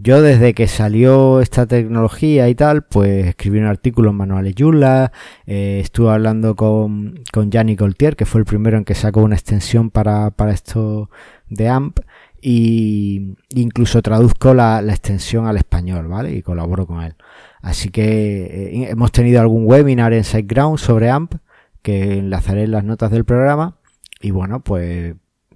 Yo 0.04 0.24
desde 0.24 0.56
que 0.56 0.68
salió 0.68 1.42
esta 1.42 1.68
tecnología 1.68 2.50
y 2.50 2.56
tal, 2.56 2.82
pues 2.82 3.28
escribí 3.28 3.60
un 3.60 3.68
artículo 3.68 4.10
en 4.10 4.16
Manuales 4.16 4.56
Joomla, 4.58 5.12
eh, 5.46 5.80
estuve 5.80 6.10
hablando 6.10 6.56
con, 6.56 7.20
con 7.32 7.52
Gianni 7.52 7.76
Coltier, 7.76 8.16
que 8.16 8.26
fue 8.26 8.42
el 8.42 8.46
primero 8.46 8.78
en 8.78 8.84
que 8.84 8.96
sacó 8.96 9.22
una 9.22 9.36
extensión 9.36 9.92
para, 9.92 10.32
para 10.32 10.54
esto 10.54 11.12
de 11.50 11.70
AMP, 11.70 12.00
y 12.42 13.36
incluso 13.50 14.02
traduzco 14.02 14.54
la, 14.54 14.82
la, 14.82 14.94
extensión 14.94 15.46
al 15.46 15.58
español, 15.58 16.08
¿vale? 16.08 16.34
Y 16.34 16.42
colaboro 16.42 16.88
con 16.88 17.04
él. 17.04 17.16
Así 17.62 17.90
que 17.90 18.82
eh, 18.84 18.90
hemos 18.90 19.12
tenido 19.12 19.40
algún 19.40 19.66
webinar 19.66 20.14
en 20.14 20.24
SiteGround 20.24 20.80
sobre 20.80 21.10
AMP 21.10 21.36
que 21.82 22.18
enlazaré 22.18 22.64
en 22.64 22.72
las 22.72 22.84
notas 22.84 23.12
del 23.12 23.26
programa 23.26 23.78
y 24.20 24.32
bueno, 24.32 24.62
pues 24.62 25.16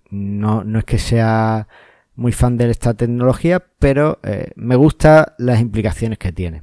no, 0.09 0.63
no 0.63 0.79
es 0.79 0.85
que 0.85 0.99
sea 0.99 1.67
muy 2.15 2.31
fan 2.31 2.57
de 2.57 2.69
esta 2.69 2.93
tecnología, 2.93 3.63
pero 3.79 4.19
eh, 4.23 4.51
me 4.55 4.75
gustan 4.75 5.25
las 5.37 5.59
implicaciones 5.59 6.17
que 6.17 6.31
tiene. 6.31 6.61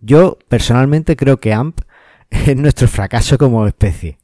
Yo 0.00 0.38
personalmente 0.48 1.16
creo 1.16 1.38
que 1.38 1.52
AMP 1.52 1.80
es 2.30 2.56
nuestro 2.56 2.88
fracaso 2.88 3.38
como 3.38 3.66
especie, 3.66 4.18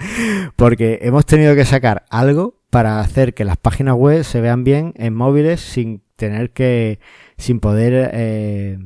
porque 0.56 0.98
hemos 1.02 1.24
tenido 1.26 1.54
que 1.54 1.64
sacar 1.64 2.04
algo 2.10 2.57
para 2.70 3.00
hacer 3.00 3.34
que 3.34 3.44
las 3.44 3.56
páginas 3.56 3.94
web 3.94 4.24
se 4.24 4.40
vean 4.40 4.64
bien 4.64 4.92
en 4.96 5.14
móviles 5.14 5.60
sin 5.60 6.02
tener 6.16 6.50
que, 6.50 6.98
sin 7.36 7.60
poder, 7.60 8.10
eh, 8.12 8.78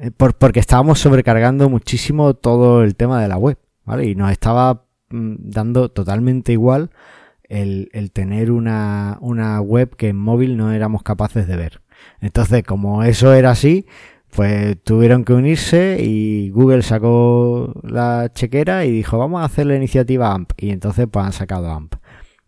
eh, 0.00 0.10
porque 0.12 0.60
estábamos 0.60 1.00
sobrecargando 1.00 1.68
muchísimo 1.68 2.34
todo 2.34 2.82
el 2.82 2.94
tema 2.96 3.20
de 3.20 3.28
la 3.28 3.36
web, 3.36 3.58
¿vale? 3.84 4.06
Y 4.06 4.14
nos 4.14 4.30
estaba 4.30 4.86
mm, 5.10 5.34
dando 5.38 5.90
totalmente 5.90 6.52
igual 6.52 6.90
el, 7.44 7.90
el 7.92 8.12
tener 8.12 8.50
una, 8.50 9.18
una 9.20 9.60
web 9.60 9.96
que 9.96 10.08
en 10.08 10.18
móvil 10.18 10.56
no 10.56 10.72
éramos 10.72 11.02
capaces 11.02 11.46
de 11.46 11.56
ver. 11.56 11.82
Entonces, 12.20 12.62
como 12.62 13.02
eso 13.02 13.34
era 13.34 13.50
así, 13.50 13.86
pues 14.34 14.76
tuvieron 14.82 15.24
que 15.24 15.32
unirse 15.32 15.98
y 16.00 16.50
Google 16.50 16.82
sacó 16.82 17.72
la 17.82 18.30
chequera 18.32 18.84
y 18.84 18.90
dijo, 18.92 19.18
vamos 19.18 19.42
a 19.42 19.46
hacer 19.46 19.66
la 19.66 19.76
iniciativa 19.76 20.32
AMP. 20.32 20.52
Y 20.58 20.70
entonces 20.70 21.06
pues 21.10 21.26
han 21.26 21.32
sacado 21.32 21.70
AMP. 21.70 21.94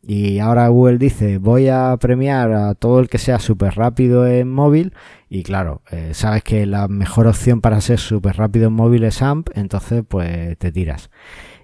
Y 0.02 0.38
ahora 0.38 0.68
Google 0.68 0.98
dice, 0.98 1.38
voy 1.38 1.68
a 1.68 1.96
premiar 2.00 2.52
a 2.52 2.74
todo 2.74 3.00
el 3.00 3.08
que 3.08 3.18
sea 3.18 3.38
súper 3.38 3.74
rápido 3.74 4.26
en 4.26 4.50
móvil. 4.50 4.94
Y 5.28 5.42
claro, 5.42 5.82
eh, 5.90 6.12
sabes 6.14 6.42
que 6.42 6.64
la 6.66 6.88
mejor 6.88 7.26
opción 7.26 7.60
para 7.60 7.80
ser 7.80 7.98
súper 7.98 8.36
rápido 8.36 8.68
en 8.68 8.72
móvil 8.72 9.04
es 9.04 9.20
AMP, 9.20 9.50
entonces 9.54 10.02
pues 10.08 10.56
te 10.58 10.72
tiras. 10.72 11.10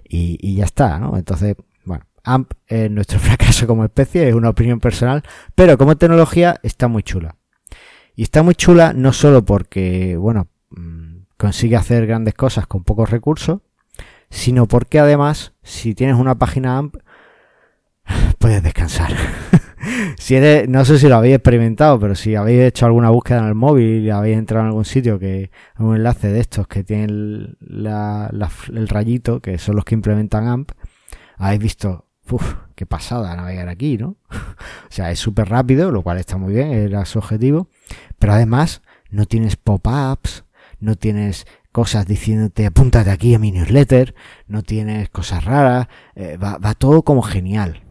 Y, 0.07 0.37
y 0.39 0.55
ya 0.55 0.65
está, 0.65 0.99
¿no? 0.99 1.17
Entonces, 1.17 1.55
bueno, 1.83 2.05
AMP 2.23 2.53
es 2.67 2.91
nuestro 2.91 3.19
fracaso 3.19 3.65
como 3.65 3.83
especie, 3.83 4.29
es 4.29 4.35
una 4.35 4.49
opinión 4.49 4.79
personal, 4.79 5.23
pero 5.55 5.77
como 5.77 5.97
tecnología 5.97 6.59
está 6.63 6.87
muy 6.87 7.03
chula. 7.03 7.35
Y 8.15 8.23
está 8.23 8.43
muy 8.43 8.55
chula 8.55 8.93
no 8.93 9.13
solo 9.13 9.45
porque, 9.45 10.15
bueno, 10.17 10.47
mm, 10.71 11.17
consigue 11.37 11.75
hacer 11.75 12.05
grandes 12.07 12.33
cosas 12.35 12.67
con 12.67 12.83
pocos 12.83 13.09
recursos, 13.09 13.61
sino 14.29 14.67
porque 14.67 14.99
además, 14.99 15.53
si 15.63 15.95
tienes 15.95 16.17
una 16.17 16.35
página 16.35 16.77
AMP, 16.77 16.97
puedes 18.39 18.63
descansar. 18.63 19.11
si 20.17 20.35
eres, 20.35 20.67
no 20.69 20.85
sé 20.85 20.99
si 20.99 21.07
lo 21.07 21.15
habéis 21.15 21.35
experimentado, 21.35 21.99
pero 21.99 22.15
si 22.15 22.35
habéis 22.35 22.61
hecho 22.61 22.85
alguna 22.85 23.09
búsqueda 23.09 23.39
en 23.39 23.45
el 23.45 23.55
móvil 23.55 24.03
y 24.03 24.09
habéis 24.09 24.37
entrado 24.37 24.63
en 24.63 24.67
algún 24.67 24.85
sitio 24.85 25.19
que 25.19 25.51
un 25.77 25.95
enlace 25.95 26.29
de 26.29 26.39
estos 26.39 26.67
que 26.67 26.83
tienen 26.83 27.57
el 27.61 28.87
rayito, 28.87 29.41
que 29.41 29.57
son 29.57 29.75
los 29.75 29.85
que 29.85 29.95
implementan 29.95 30.47
AMP, 30.47 30.71
habéis 31.37 31.61
visto, 31.61 32.05
uff, 32.29 32.55
qué 32.75 32.85
pasada 32.85 33.35
navegar 33.35 33.69
aquí, 33.69 33.97
¿no? 33.97 34.17
o 34.29 34.89
sea, 34.89 35.11
es 35.11 35.19
súper 35.19 35.49
rápido, 35.49 35.91
lo 35.91 36.01
cual 36.01 36.17
está 36.17 36.37
muy 36.37 36.53
bien, 36.53 36.71
era 36.71 37.05
su 37.05 37.19
objetivo, 37.19 37.69
pero 38.19 38.33
además 38.33 38.81
no 39.09 39.25
tienes 39.25 39.55
pop-ups, 39.55 40.45
no 40.79 40.95
tienes 40.95 41.45
cosas 41.71 42.07
diciéndote 42.07 42.65
apúntate 42.65 43.11
aquí 43.11 43.35
a 43.35 43.39
mi 43.39 43.51
newsletter, 43.51 44.15
no 44.47 44.63
tienes 44.63 45.09
cosas 45.09 45.45
raras, 45.45 45.87
eh, 46.15 46.37
va, 46.37 46.57
va 46.57 46.73
todo 46.73 47.03
como 47.03 47.21
genial. 47.21 47.86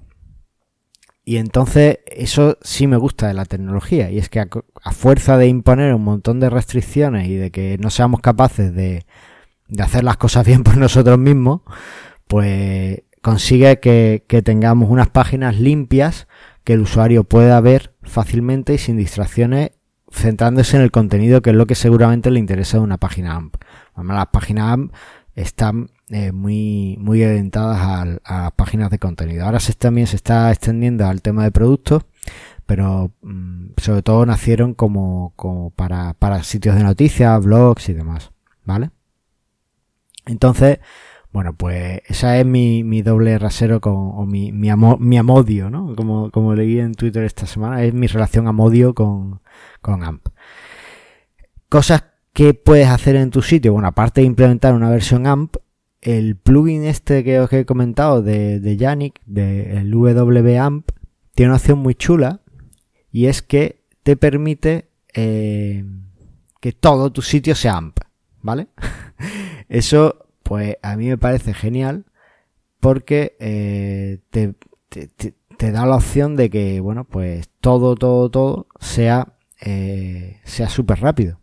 Y 1.28 1.38
entonces 1.38 1.98
eso 2.06 2.56
sí 2.62 2.86
me 2.86 2.96
gusta 2.96 3.26
de 3.26 3.34
la 3.34 3.46
tecnología. 3.46 4.12
Y 4.12 4.18
es 4.18 4.28
que 4.28 4.38
a, 4.38 4.92
fuerza 4.92 5.36
de 5.36 5.48
imponer 5.48 5.92
un 5.92 6.04
montón 6.04 6.38
de 6.38 6.48
restricciones 6.48 7.26
y 7.26 7.34
de 7.34 7.50
que 7.50 7.78
no 7.78 7.90
seamos 7.90 8.20
capaces 8.20 8.72
de, 8.72 9.04
de 9.66 9.82
hacer 9.82 10.04
las 10.04 10.18
cosas 10.18 10.46
bien 10.46 10.62
por 10.62 10.76
nosotros 10.76 11.18
mismos, 11.18 11.62
pues 12.28 13.02
consigue 13.22 13.80
que, 13.80 14.24
que, 14.28 14.40
tengamos 14.40 14.88
unas 14.88 15.08
páginas 15.08 15.58
limpias 15.58 16.28
que 16.62 16.74
el 16.74 16.82
usuario 16.82 17.24
pueda 17.24 17.60
ver 17.60 17.92
fácilmente 18.04 18.74
y 18.74 18.78
sin 18.78 18.96
distracciones, 18.96 19.72
centrándose 20.12 20.76
en 20.76 20.84
el 20.84 20.92
contenido 20.92 21.42
que 21.42 21.50
es 21.50 21.56
lo 21.56 21.66
que 21.66 21.74
seguramente 21.74 22.30
le 22.30 22.38
interesa 22.38 22.76
de 22.76 22.84
una 22.84 22.98
página 22.98 23.34
AMP. 23.34 23.56
Las 23.96 24.28
páginas 24.28 24.74
AMP 24.74 24.94
están 25.34 25.90
eh, 26.10 26.32
muy, 26.32 26.96
muy 27.00 27.24
orientadas 27.24 28.20
a, 28.24 28.46
a, 28.46 28.50
páginas 28.52 28.90
de 28.90 28.98
contenido. 28.98 29.44
Ahora 29.44 29.60
se, 29.60 29.72
también 29.74 30.06
se 30.06 30.16
está 30.16 30.50
extendiendo 30.52 31.06
al 31.06 31.22
tema 31.22 31.44
de 31.44 31.50
productos, 31.50 32.04
pero 32.66 33.12
mm, 33.22 33.70
sobre 33.76 34.02
todo 34.02 34.24
nacieron 34.26 34.74
como, 34.74 35.32
como 35.36 35.70
para, 35.70 36.14
para 36.14 36.42
sitios 36.42 36.76
de 36.76 36.84
noticias, 36.84 37.44
blogs 37.44 37.88
y 37.88 37.94
demás. 37.94 38.30
¿Vale? 38.64 38.90
Entonces, 40.26 40.80
bueno, 41.32 41.54
pues 41.54 42.02
esa 42.06 42.38
es 42.38 42.46
mi, 42.46 42.82
mi 42.82 43.02
doble 43.02 43.38
rasero 43.38 43.80
con, 43.80 43.94
o 43.94 44.26
mi, 44.26 44.52
mi, 44.52 44.70
mi 44.98 45.18
amodio, 45.18 45.70
¿no? 45.70 45.94
Como, 45.94 46.30
como 46.30 46.54
leí 46.54 46.80
en 46.80 46.94
Twitter 46.94 47.24
esta 47.24 47.46
semana, 47.46 47.82
es 47.82 47.94
mi 47.94 48.06
relación 48.06 48.48
amodio 48.48 48.94
con, 48.94 49.40
con 49.82 50.02
AMP. 50.02 50.28
Cosas 51.68 52.04
que 52.32 52.54
puedes 52.54 52.88
hacer 52.88 53.16
en 53.16 53.30
tu 53.30 53.42
sitio, 53.42 53.72
bueno, 53.72 53.88
aparte 53.88 54.20
de 54.20 54.26
implementar 54.26 54.74
una 54.74 54.90
versión 54.90 55.26
AMP, 55.26 55.56
el 56.06 56.36
plugin 56.36 56.84
este 56.84 57.24
que 57.24 57.40
os 57.40 57.52
he 57.52 57.66
comentado 57.66 58.22
de, 58.22 58.60
de 58.60 58.76
Yannick, 58.76 59.20
del 59.26 59.92
WAMP, 59.92 60.88
tiene 61.34 61.50
una 61.50 61.56
opción 61.56 61.80
muy 61.80 61.96
chula 61.96 62.42
y 63.10 63.26
es 63.26 63.42
que 63.42 63.82
te 64.04 64.16
permite 64.16 64.88
eh, 65.14 65.84
que 66.60 66.70
todo 66.70 67.10
tu 67.10 67.22
sitio 67.22 67.56
sea 67.56 67.78
AMP, 67.78 67.98
¿vale? 68.40 68.68
Eso 69.68 70.28
pues 70.44 70.76
a 70.80 70.96
mí 70.96 71.08
me 71.08 71.18
parece 71.18 71.52
genial 71.52 72.06
porque 72.78 73.36
eh, 73.40 74.20
te, 74.30 74.54
da 75.58 75.86
la 75.86 75.96
opción 75.96 76.36
de 76.36 76.50
que, 76.50 76.78
bueno, 76.78 77.02
pues 77.02 77.50
todo, 77.60 77.96
todo, 77.96 78.30
todo 78.30 78.68
sea, 78.78 79.34
eh, 79.60 80.38
sea 80.44 80.68
súper 80.68 81.00
rápido. 81.00 81.40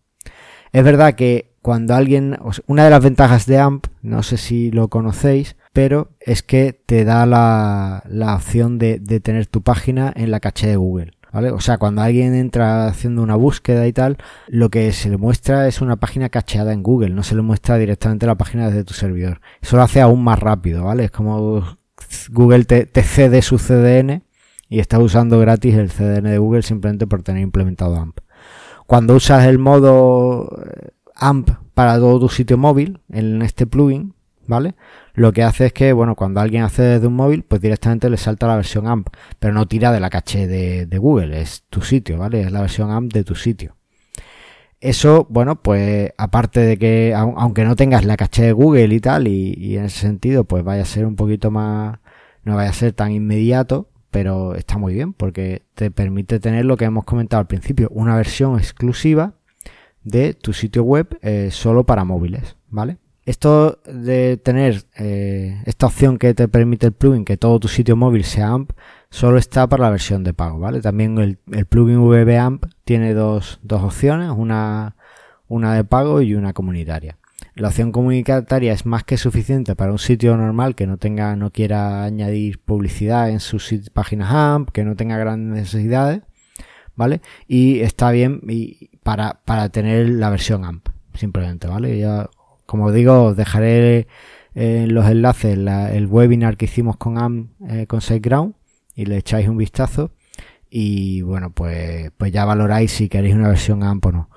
Es 0.74 0.84
verdad 0.84 1.16
que 1.16 1.54
cuando 1.62 1.96
alguien, 1.96 2.38
una 2.68 2.84
de 2.84 2.90
las 2.90 3.04
ventajas 3.04 3.46
de 3.46 3.58
AMP, 3.58 3.86
no 4.02 4.22
sé 4.22 4.36
si 4.36 4.70
lo 4.72 4.90
conocéis, 4.90 5.56
pero 5.72 6.10
es 6.20 6.44
que 6.44 6.78
te 6.86 7.06
da 7.06 7.26
la, 7.26 8.04
la 8.10 8.36
opción 8.36 8.78
de, 8.78 9.00
de 9.00 9.22
tener 9.22 9.48
tu 9.48 9.62
página 9.62 10.12
en 10.16 10.32
la 10.32 10.42
caché 10.42 10.68
de 10.68 10.76
Google. 10.76 11.14
O 11.34 11.62
sea, 11.62 11.80
cuando 11.80 12.04
alguien 12.04 12.36
entra 12.36 12.86
haciendo 12.86 13.24
una 13.24 13.36
búsqueda 13.36 13.88
y 13.88 13.94
tal, 13.94 14.18
lo 14.48 14.70
que 14.70 14.92
se 14.92 15.10
le 15.10 15.18
muestra 15.18 15.68
es 15.68 15.82
una 15.82 15.96
página 15.96 16.30
cacheada 16.30 16.74
en 16.74 16.84
Google, 16.84 17.10
no 17.10 17.24
se 17.24 17.34
le 17.34 17.42
muestra 17.42 17.80
directamente 17.80 18.28
la 18.28 18.36
página 18.36 18.68
desde 18.68 18.84
tu 18.84 18.94
servidor. 18.94 19.42
Eso 19.60 19.78
lo 19.78 19.82
hace 19.82 20.00
aún 20.00 20.24
más 20.24 20.38
rápido, 20.40 20.84
¿vale? 20.84 21.06
Es 21.06 21.12
como 21.12 21.76
Google 22.30 22.66
te, 22.66 23.04
cede 23.04 23.42
su 23.42 23.58
CDN 23.58 24.22
y 24.70 24.80
estás 24.80 25.00
usando 25.00 25.40
gratis 25.40 25.74
el 25.74 25.90
CDN 25.90 26.30
de 26.30 26.38
Google 26.38 26.62
simplemente 26.62 27.08
por 27.08 27.24
tener 27.24 27.42
implementado 27.42 27.96
AMP. 27.98 28.20
Cuando 28.86 29.16
usas 29.16 29.46
el 29.46 29.58
modo 29.58 30.23
AMP 31.16 31.52
para 31.74 31.98
todo 31.98 32.20
tu 32.20 32.30
sitio 32.30 32.58
móvil 32.58 33.00
en 33.10 33.42
este 33.42 33.66
plugin, 33.66 34.14
¿vale? 34.48 34.76
Lo 35.14 35.32
que 35.32 35.44
hace 35.44 35.68
es 35.68 35.74
que, 35.74 35.94
bueno, 35.94 36.16
cuando 36.16 36.40
alguien 36.40 36.64
hace 36.64 36.82
desde 36.84 37.08
un 37.08 37.16
móvil, 37.16 37.44
pues 37.44 37.62
directamente 37.62 38.10
le 38.10 38.18
salta 38.18 38.48
la 38.48 38.56
versión 38.56 38.88
AMP, 38.88 39.08
pero 39.40 39.54
no 39.54 39.68
tira 39.68 39.92
de 39.92 40.00
la 40.00 40.10
caché 40.10 40.48
de, 40.48 40.98
Google, 40.98 41.40
es 41.42 41.64
tu 41.70 41.82
sitio, 41.82 42.18
¿vale? 42.18 42.42
Es 42.42 42.52
la 42.52 42.62
versión 42.62 42.92
AMP 42.92 43.14
de 43.14 43.24
tu 43.24 43.36
sitio. 43.36 43.76
Eso, 44.80 45.28
bueno, 45.30 45.62
pues 45.62 46.12
aparte 46.18 46.60
de 46.60 46.78
que, 46.78 47.14
aunque 47.16 47.64
no 47.64 47.76
tengas 47.76 48.04
la 48.06 48.18
caché 48.18 48.44
de 48.44 48.52
Google 48.52 48.94
y 48.94 49.00
tal, 49.00 49.28
y, 49.28 49.78
en 49.78 49.86
ese 49.86 50.00
sentido, 50.00 50.44
pues 50.44 50.64
vaya 50.64 50.82
a 50.82 50.86
ser 50.86 51.06
un 51.06 51.16
poquito 51.16 51.52
más, 51.52 52.00
no 52.44 52.56
vaya 52.56 52.70
a 52.70 52.74
ser 52.74 52.92
tan 52.92 53.12
inmediato, 53.12 53.90
pero 54.12 54.56
está 54.56 54.78
muy 54.78 54.94
bien 54.94 55.14
porque 55.14 55.64
te 55.74 55.90
permite 55.90 56.40
tener 56.40 56.66
lo 56.66 56.78
que 56.78 56.86
hemos 56.86 57.06
comentado 57.06 57.40
al 57.40 57.48
principio, 57.48 57.90
una 57.92 58.16
versión 58.16 58.58
exclusiva 58.58 59.36
de 60.04 60.34
tu 60.34 60.54
sitio 60.54 60.84
web 60.84 61.18
eh, 61.22 61.50
solo 61.52 61.86
para 61.86 62.04
móviles, 62.04 62.58
¿vale? 62.70 62.98
Esto 63.26 63.80
de 63.86 64.36
tener 64.36 64.84
eh, 64.98 65.62
esta 65.66 65.86
opción 65.86 66.18
que 66.18 66.34
te 66.34 66.50
permite 66.50 66.88
el 66.88 66.92
plugin, 66.92 67.24
que 67.24 67.38
todo 67.38 67.60
tu 67.60 67.70
sitio 67.70 67.96
móvil 67.96 68.26
sea 68.26 68.50
AMP, 68.50 68.72
solo 69.10 69.38
está 69.38 69.68
para 69.68 69.84
la 69.84 69.92
versión 69.92 70.26
de 70.26 70.34
pago, 70.34 70.60
¿vale? 70.60 70.82
También 70.82 71.18
el, 71.18 71.66
plugin 71.66 72.06
VBAMP 72.06 72.66
tiene 72.84 73.14
dos, 73.14 73.60
dos 73.64 73.82
opciones, 73.82 74.30
una, 74.36 74.98
una 75.48 75.74
de 75.74 75.86
pago 75.86 76.22
y 76.22 76.36
una 76.36 76.52
comunitaria. 76.52 77.18
La 77.56 77.70
opción 77.70 77.92
comunitaria 77.92 78.74
es 78.74 78.86
más 78.86 79.04
que 79.04 79.16
suficiente 79.16 79.76
para 79.76 79.92
un 79.92 80.00
sitio 80.00 80.36
normal 80.36 80.76
que 80.76 80.88
no 80.88 80.98
tenga, 80.98 81.36
no 81.36 81.52
quiera 81.52 82.04
añadir 82.04 82.60
publicidad 82.60 83.30
en 83.30 83.40
sus 83.40 83.74
páginas 83.94 84.34
AMP, 84.34 84.72
que 84.72 84.84
no 84.84 84.96
tenga 84.96 85.18
grandes 85.18 85.62
necesidades, 85.62 86.24
¿vale? 86.96 87.22
Y 87.48 87.82
está 87.82 88.12
bien 88.12 88.42
y 88.50 88.90
para, 89.04 89.42
para 89.46 89.70
tener 89.70 90.10
la 90.10 90.30
versión 90.30 90.66
AMP, 90.66 90.88
simplemente, 91.14 91.68
¿vale? 91.68 91.98
Ya 92.00 92.30
como 92.66 92.92
digo, 92.92 93.26
os 93.26 93.38
dejaré 93.38 94.08
en 94.56 94.94
los 94.94 95.06
enlaces 95.06 95.58
el 95.58 96.08
webinar 96.08 96.58
que 96.58 96.66
hicimos 96.66 96.98
con 96.98 97.18
AM, 97.18 97.50
eh, 97.70 97.88
con 97.88 98.02
SiteGround, 98.02 98.56
y 98.96 99.06
le 99.06 99.18
echáis 99.18 99.48
un 99.48 99.58
vistazo. 99.58 100.12
Y 100.70 101.22
bueno, 101.22 101.52
pues, 101.52 102.12
pues 102.18 102.32
ya 102.32 102.46
valoráis 102.46 102.92
si 102.92 103.10
queréis 103.10 103.36
una 103.36 103.50
versión 103.50 103.84
AMP 103.84 104.06
o 104.08 104.12
no. 104.12 104.30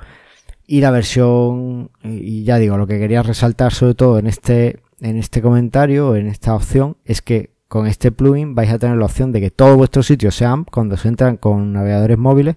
Y 0.67 0.81
la 0.81 0.91
versión, 0.91 1.91
y 2.03 2.43
ya 2.45 2.59
digo, 2.59 2.77
lo 2.77 2.87
que 2.87 2.99
quería 2.99 3.23
resaltar 3.23 3.73
sobre 3.73 3.95
todo 3.95 4.19
en 4.19 4.27
este, 4.27 4.81
en 5.01 5.17
este 5.17 5.41
comentario, 5.41 6.17
en 6.17 6.27
esta 6.27 6.55
opción, 6.55 6.97
es 7.05 7.23
que 7.23 7.55
con 7.69 7.87
este 7.87 8.13
plugin 8.13 8.55
vais 8.55 8.71
a 8.71 8.79
tener 8.79 8.97
la 8.97 9.07
opción 9.07 9.33
de 9.33 9.41
que 9.41 9.51
todo 9.51 9.77
vuestro 9.77 10.03
sitio 10.03 10.31
sea 10.31 10.53
AMP 10.53 10.71
cuando 10.71 10.97
se 10.97 11.09
entran 11.09 11.37
con 11.37 11.73
navegadores 11.73 12.19
móviles 12.19 12.57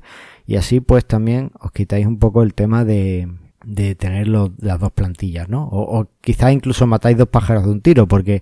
y 0.49 0.55
así 0.55 0.79
pues 0.79 1.05
también 1.05 1.51
os 1.59 1.71
quitáis 1.71 2.07
un 2.07 2.17
poco 2.17 2.41
el 2.41 2.55
tema 2.55 2.83
de, 2.83 3.27
de 3.63 3.93
tener 3.93 4.27
las 4.27 4.79
dos 4.79 4.91
plantillas, 4.93 5.47
¿no? 5.47 5.69
O, 5.71 6.07
quizás 6.21 6.51
incluso 6.51 6.87
matáis 6.87 7.19
dos 7.19 7.27
pájaros 7.27 7.65
de 7.65 7.69
un 7.69 7.81
tiro, 7.81 8.07
porque 8.07 8.41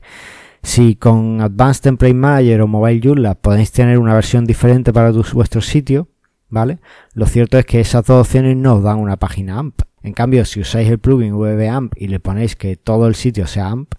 si 0.63 0.95
con 0.95 1.41
Advanced 1.41 1.81
Template 1.81 2.13
Manager 2.13 2.61
o 2.61 2.67
Mobile 2.67 3.01
Joomla 3.03 3.35
podéis 3.35 3.73
tener 3.73 3.99
una 3.99 4.13
versión 4.13 4.45
diferente 4.45 4.93
para 4.93 5.11
vuestro 5.11 5.59
sitio, 5.59 6.07
¿vale? 6.47 6.79
Lo 7.13 7.25
cierto 7.25 7.57
es 7.57 7.65
que 7.65 7.81
esas 7.81 8.05
dos 8.05 8.25
opciones 8.25 8.55
no 8.55 8.75
os 8.75 8.83
dan 8.83 8.99
una 8.99 9.17
página 9.17 9.59
AMP. 9.59 9.81
En 10.01 10.13
cambio, 10.13 10.45
si 10.45 10.61
usáis 10.61 10.89
el 10.89 10.99
plugin 10.99 11.37
VBAMP 11.37 11.91
y 11.97 12.07
le 12.07 12.21
ponéis 12.21 12.55
que 12.55 12.77
todo 12.77 13.07
el 13.07 13.15
sitio 13.15 13.47
sea 13.47 13.67
AMP, 13.67 13.95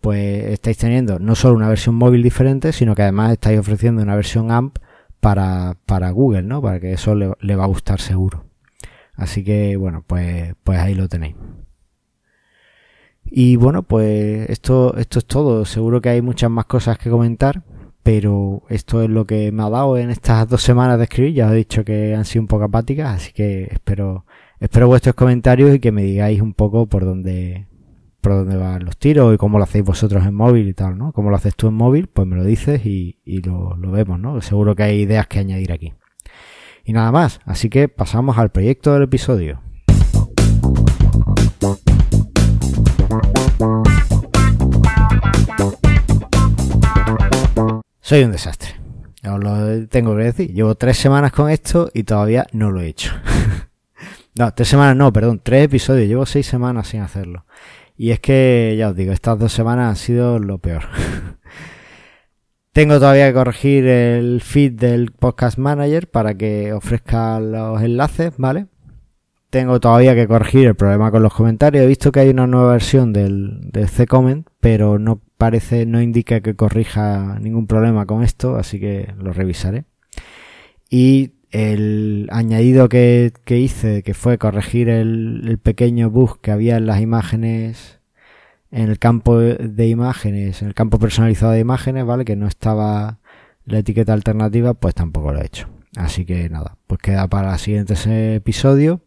pues 0.00 0.46
estáis 0.46 0.78
teniendo 0.78 1.20
no 1.20 1.36
solo 1.36 1.54
una 1.54 1.68
versión 1.68 1.94
móvil 1.94 2.24
diferente, 2.24 2.72
sino 2.72 2.96
que 2.96 3.02
además 3.02 3.30
estáis 3.30 3.60
ofreciendo 3.60 4.02
una 4.02 4.16
versión 4.16 4.50
AMP 4.50 4.78
para, 5.24 5.78
para 5.86 6.10
Google, 6.10 6.42
¿no? 6.42 6.60
Para 6.60 6.78
que 6.80 6.92
eso 6.92 7.14
le 7.14 7.56
va 7.56 7.64
a 7.64 7.68
gustar 7.68 7.98
seguro. 7.98 8.44
Así 9.14 9.42
que 9.42 9.74
bueno, 9.78 10.04
pues, 10.06 10.54
pues 10.62 10.78
ahí 10.78 10.94
lo 10.94 11.08
tenéis. 11.08 11.34
Y 13.24 13.56
bueno, 13.56 13.84
pues 13.84 14.50
esto, 14.50 14.94
esto 14.98 15.20
es 15.20 15.24
todo. 15.24 15.64
Seguro 15.64 16.02
que 16.02 16.10
hay 16.10 16.20
muchas 16.20 16.50
más 16.50 16.66
cosas 16.66 16.98
que 16.98 17.08
comentar, 17.08 17.62
pero 18.02 18.64
esto 18.68 19.02
es 19.02 19.08
lo 19.08 19.24
que 19.26 19.50
me 19.50 19.62
ha 19.62 19.70
dado 19.70 19.96
en 19.96 20.10
estas 20.10 20.46
dos 20.46 20.62
semanas 20.62 20.98
de 20.98 21.04
escribir. 21.04 21.32
Ya 21.32 21.46
os 21.46 21.52
he 21.52 21.56
dicho 21.56 21.86
que 21.86 22.14
han 22.14 22.26
sido 22.26 22.42
un 22.42 22.48
poco 22.48 22.64
apáticas, 22.64 23.16
así 23.16 23.32
que 23.32 23.64
espero, 23.70 24.26
espero 24.60 24.88
vuestros 24.88 25.14
comentarios 25.14 25.74
y 25.74 25.80
que 25.80 25.90
me 25.90 26.02
digáis 26.02 26.42
un 26.42 26.52
poco 26.52 26.86
por 26.86 27.06
dónde, 27.06 27.66
por 28.24 28.32
dónde 28.32 28.56
van 28.56 28.86
los 28.86 28.96
tiros 28.96 29.34
y 29.34 29.36
cómo 29.36 29.58
lo 29.58 29.64
hacéis 29.64 29.84
vosotros 29.84 30.24
en 30.24 30.34
móvil 30.34 30.66
y 30.66 30.72
tal, 30.72 30.96
¿no? 30.96 31.12
Cómo 31.12 31.28
lo 31.28 31.36
haces 31.36 31.54
tú 31.54 31.68
en 31.68 31.74
móvil, 31.74 32.06
pues 32.06 32.26
me 32.26 32.36
lo 32.36 32.42
dices 32.42 32.86
y, 32.86 33.20
y 33.22 33.42
lo, 33.42 33.76
lo 33.76 33.90
vemos, 33.90 34.18
¿no? 34.18 34.40
Seguro 34.40 34.74
que 34.74 34.82
hay 34.82 35.02
ideas 35.02 35.26
que 35.26 35.40
añadir 35.40 35.72
aquí. 35.72 35.92
Y 36.86 36.94
nada 36.94 37.12
más, 37.12 37.40
así 37.44 37.68
que 37.68 37.88
pasamos 37.88 38.38
al 38.38 38.50
proyecto 38.50 38.94
del 38.94 39.02
episodio. 39.02 39.60
Soy 48.00 48.22
un 48.24 48.32
desastre. 48.32 48.70
Os 49.30 49.38
lo 49.38 49.86
tengo 49.88 50.16
que 50.16 50.22
decir. 50.22 50.54
Llevo 50.54 50.74
tres 50.76 50.96
semanas 50.96 51.30
con 51.30 51.50
esto 51.50 51.90
y 51.92 52.04
todavía 52.04 52.46
no 52.52 52.70
lo 52.70 52.80
he 52.80 52.88
hecho. 52.88 53.12
no, 54.34 54.54
tres 54.54 54.68
semanas 54.68 54.96
no, 54.96 55.12
perdón, 55.12 55.42
tres 55.44 55.66
episodios. 55.66 56.08
Llevo 56.08 56.24
seis 56.24 56.46
semanas 56.46 56.88
sin 56.88 57.02
hacerlo. 57.02 57.44
Y 57.96 58.10
es 58.10 58.20
que, 58.20 58.74
ya 58.78 58.88
os 58.88 58.96
digo, 58.96 59.12
estas 59.12 59.38
dos 59.38 59.52
semanas 59.52 59.90
han 59.90 59.96
sido 59.96 60.38
lo 60.38 60.58
peor. 60.58 60.82
Tengo 62.72 62.98
todavía 62.98 63.28
que 63.28 63.34
corregir 63.34 63.86
el 63.86 64.40
feed 64.40 64.72
del 64.72 65.12
Podcast 65.12 65.58
Manager 65.58 66.10
para 66.10 66.34
que 66.34 66.72
ofrezca 66.72 67.38
los 67.38 67.80
enlaces, 67.80 68.32
¿vale? 68.36 68.66
Tengo 69.50 69.78
todavía 69.78 70.16
que 70.16 70.26
corregir 70.26 70.66
el 70.66 70.74
problema 70.74 71.12
con 71.12 71.22
los 71.22 71.32
comentarios. 71.32 71.84
He 71.84 71.86
visto 71.86 72.10
que 72.10 72.18
hay 72.18 72.30
una 72.30 72.48
nueva 72.48 72.72
versión 72.72 73.12
del, 73.12 73.70
del 73.70 73.88
C-Comment, 73.88 74.48
pero 74.58 74.98
no 74.98 75.20
parece, 75.38 75.86
no 75.86 76.02
indica 76.02 76.40
que 76.40 76.56
corrija 76.56 77.38
ningún 77.38 77.68
problema 77.68 78.06
con 78.06 78.24
esto, 78.24 78.56
así 78.56 78.80
que 78.80 79.14
lo 79.16 79.32
revisaré. 79.32 79.84
Y 80.90 81.34
el 81.54 82.28
añadido 82.30 82.88
que, 82.88 83.32
hice, 83.48 84.02
que 84.02 84.14
fue 84.14 84.38
corregir 84.38 84.88
el, 84.88 85.42
el 85.46 85.58
pequeño 85.58 86.10
bug 86.10 86.40
que 86.40 86.50
había 86.50 86.76
en 86.76 86.86
las 86.86 87.00
imágenes 87.00 88.00
en 88.74 88.90
el 88.90 88.98
campo 88.98 89.38
de 89.38 89.86
imágenes, 89.86 90.60
en 90.60 90.66
el 90.66 90.74
campo 90.74 90.98
personalizado 90.98 91.52
de 91.52 91.60
imágenes, 91.60 92.04
¿vale? 92.04 92.24
Que 92.24 92.34
no 92.34 92.48
estaba 92.48 93.20
la 93.64 93.78
etiqueta 93.78 94.12
alternativa, 94.12 94.74
pues 94.74 94.96
tampoco 94.96 95.32
lo 95.32 95.40
he 95.40 95.46
hecho. 95.46 95.68
Así 95.96 96.24
que 96.24 96.48
nada, 96.50 96.76
pues 96.88 97.00
queda 97.00 97.28
para 97.28 97.52
el 97.52 97.58
siguiente 97.60 97.94
episodio 98.34 99.00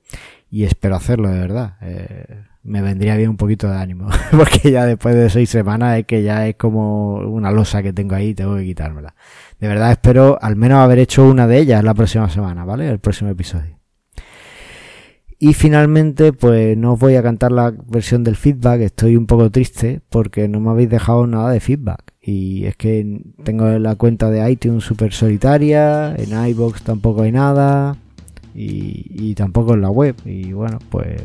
y 0.50 0.64
espero 0.64 0.96
hacerlo 0.96 1.30
de 1.30 1.40
verdad. 1.40 1.76
Eh, 1.82 2.44
me 2.64 2.82
vendría 2.82 3.18
bien 3.18 3.32
un 3.32 3.38
poquito 3.38 3.70
de 3.70 3.78
ánimo, 3.78 4.08
porque 4.32 4.72
ya 4.72 4.86
después 4.86 5.16
de 5.16 5.30
seis 5.30 5.50
semanas 5.50 6.00
es 6.00 6.06
que 6.06 6.24
ya 6.24 6.48
es 6.48 6.56
como 6.56 7.16
una 7.16 7.52
losa 7.52 7.84
que 7.84 7.92
tengo 7.92 8.16
ahí, 8.16 8.34
tengo 8.34 8.56
que 8.56 8.64
quitármela. 8.64 9.16
De 9.60 9.68
verdad 9.68 9.92
espero 9.92 10.38
al 10.42 10.56
menos 10.56 10.80
haber 10.80 11.00
hecho 11.00 11.28
una 11.28 11.48
de 11.48 11.60
ellas 11.60 11.84
la 11.84 11.94
próxima 11.94 12.30
semana, 12.30 12.66
¿vale? 12.66 12.90
El 12.90 13.00
próximo 13.00 13.30
episodio. 13.30 13.78
Y 15.40 15.54
finalmente, 15.54 16.34
pues 16.34 16.76
no 16.76 16.94
os 16.94 17.00
voy 17.00 17.16
a 17.16 17.22
cantar 17.22 17.52
la 17.52 17.72
versión 17.72 18.24
del 18.24 18.36
feedback, 18.36 18.82
estoy 18.82 19.16
un 19.16 19.28
poco 19.28 19.52
triste 19.52 20.02
porque 20.10 20.48
no 20.48 20.60
me 20.60 20.72
habéis 20.72 20.90
dejado 20.90 21.28
nada 21.28 21.52
de 21.52 21.60
feedback. 21.60 22.14
Y 22.20 22.66
es 22.66 22.76
que 22.76 23.22
tengo 23.44 23.68
la 23.78 23.96
cuenta 23.96 24.32
de 24.32 24.50
iTunes 24.50 24.84
super 24.84 25.14
solitaria, 25.14 26.16
en 26.16 26.44
iBox 26.50 26.82
tampoco 26.82 27.22
hay 27.22 27.32
nada, 27.32 27.98
y, 28.58 29.36
tampoco 29.36 29.76
en 29.76 29.82
la 29.82 29.92
web. 29.92 30.16
Y 30.26 30.54
bueno, 30.54 30.80
pues 30.90 31.22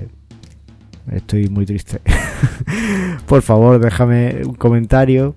estoy 1.10 1.48
muy 1.48 1.64
triste. 1.64 2.00
Por 3.26 3.40
favor, 3.40 3.78
déjame 3.80 4.42
un 4.44 4.54
comentario, 4.54 5.34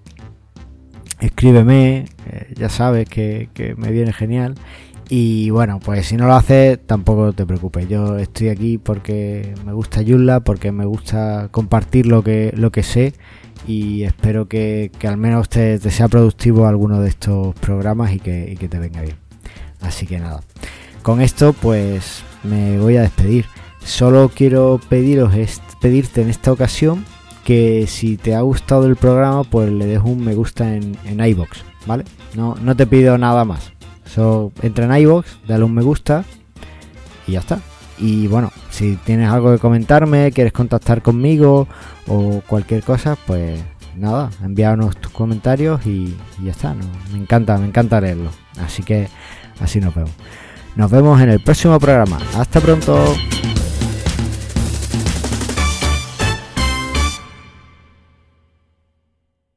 escríbeme, 1.20 2.05
eh, 2.28 2.53
ya 2.55 2.70
sabes 2.70 3.07
que, 3.09 3.49
que 3.53 3.76
me 3.76 3.91
viene 3.91 4.13
genial. 4.13 4.55
Y 5.07 5.51
bueno, 5.51 5.80
pues 5.80 6.07
si 6.07 6.18
no 6.18 6.26
lo 6.26 6.34
haces, 6.34 6.80
tampoco 6.86 7.34
te 7.34 7.45
preocupes. 7.45 7.88
Yo 7.88 8.18
estoy 8.18 8.49
aquí 8.49 8.78
porque 8.78 9.53
me 9.63 9.74
gusta 9.74 10.01
Yulla, 10.01 10.39
porque 10.39 10.72
me 10.72 10.86
gusta 10.86 11.49
compartir 11.51 12.07
lo 12.07 12.24
que, 12.24 12.51
lo 12.55 12.72
que 12.72 12.82
sé 12.82 13.13
y 13.68 14.03
espero 14.03 14.47
que, 14.47 14.91
al 15.03 15.18
menos 15.18 15.49
te, 15.49 15.80
sea 15.80 16.07
productivo 16.07 16.68
alguno 16.68 17.01
de 17.01 17.09
estos 17.09 17.55
programas 17.55 18.13
y 18.13 18.20
que, 18.20 18.68
te 18.70 18.80
venga 18.80 19.01
bien. 19.01 19.18
Así 19.82 20.05
que 20.05 20.20
nada, 20.20 20.41
con 21.03 21.22
esto 21.22 21.53
pues 21.53 22.24
me 22.43 22.80
voy 22.80 22.97
a 22.97 23.01
despedir. 23.01 23.45
Solo 23.84 24.32
quiero 24.34 24.80
pediros 24.89 25.34
pedirte 25.80 26.22
en 26.22 26.30
esta 26.30 26.51
ocasión 26.51 27.05
que 27.45 27.85
si 27.87 28.17
te 28.17 28.35
ha 28.35 28.41
gustado 28.41 28.87
el 28.87 28.97
programa 28.97 29.43
pues 29.45 29.71
le 29.71 29.85
dejo 29.85 30.09
un 30.09 30.25
me 30.25 30.35
gusta 30.35 30.75
en, 30.75 30.97
en 31.05 31.25
iBox, 31.25 31.63
¿vale? 31.85 32.03
No, 32.33 32.55
no 32.61 32.75
te 32.75 32.87
pido 32.87 33.17
nada 33.17 33.45
más. 33.45 33.71
So, 34.05 34.51
entra 34.61 34.85
en 34.85 35.01
iVoox, 35.03 35.25
dale 35.47 35.63
un 35.63 35.73
me 35.73 35.83
gusta 35.83 36.25
y 37.27 37.33
ya 37.33 37.39
está. 37.39 37.59
Y 37.97 38.27
bueno, 38.27 38.51
si 38.71 38.97
tienes 38.97 39.29
algo 39.29 39.53
que 39.53 39.59
comentarme, 39.59 40.31
quieres 40.31 40.51
contactar 40.51 41.01
conmigo 41.01 41.67
o 42.07 42.41
cualquier 42.47 42.83
cosa, 42.83 43.15
pues 43.27 43.61
nada, 43.95 44.31
envíanos 44.43 44.97
tus 44.97 45.11
comentarios 45.11 45.85
y, 45.85 46.17
ya 46.43 46.51
está. 46.51 46.73
me 47.11 47.19
encanta, 47.19 47.57
me 47.57 47.67
encanta 47.67 48.01
leerlo. 48.01 48.31
Así 48.59 48.83
que 48.83 49.07
así 49.59 49.79
nos 49.79 49.93
vemos. 49.93 50.11
Nos 50.75 50.91
vemos 50.91 51.21
en 51.21 51.29
el 51.29 51.39
próximo 51.39 51.79
programa. 51.79 52.17
Hasta 52.35 52.59
pronto. 52.59 53.15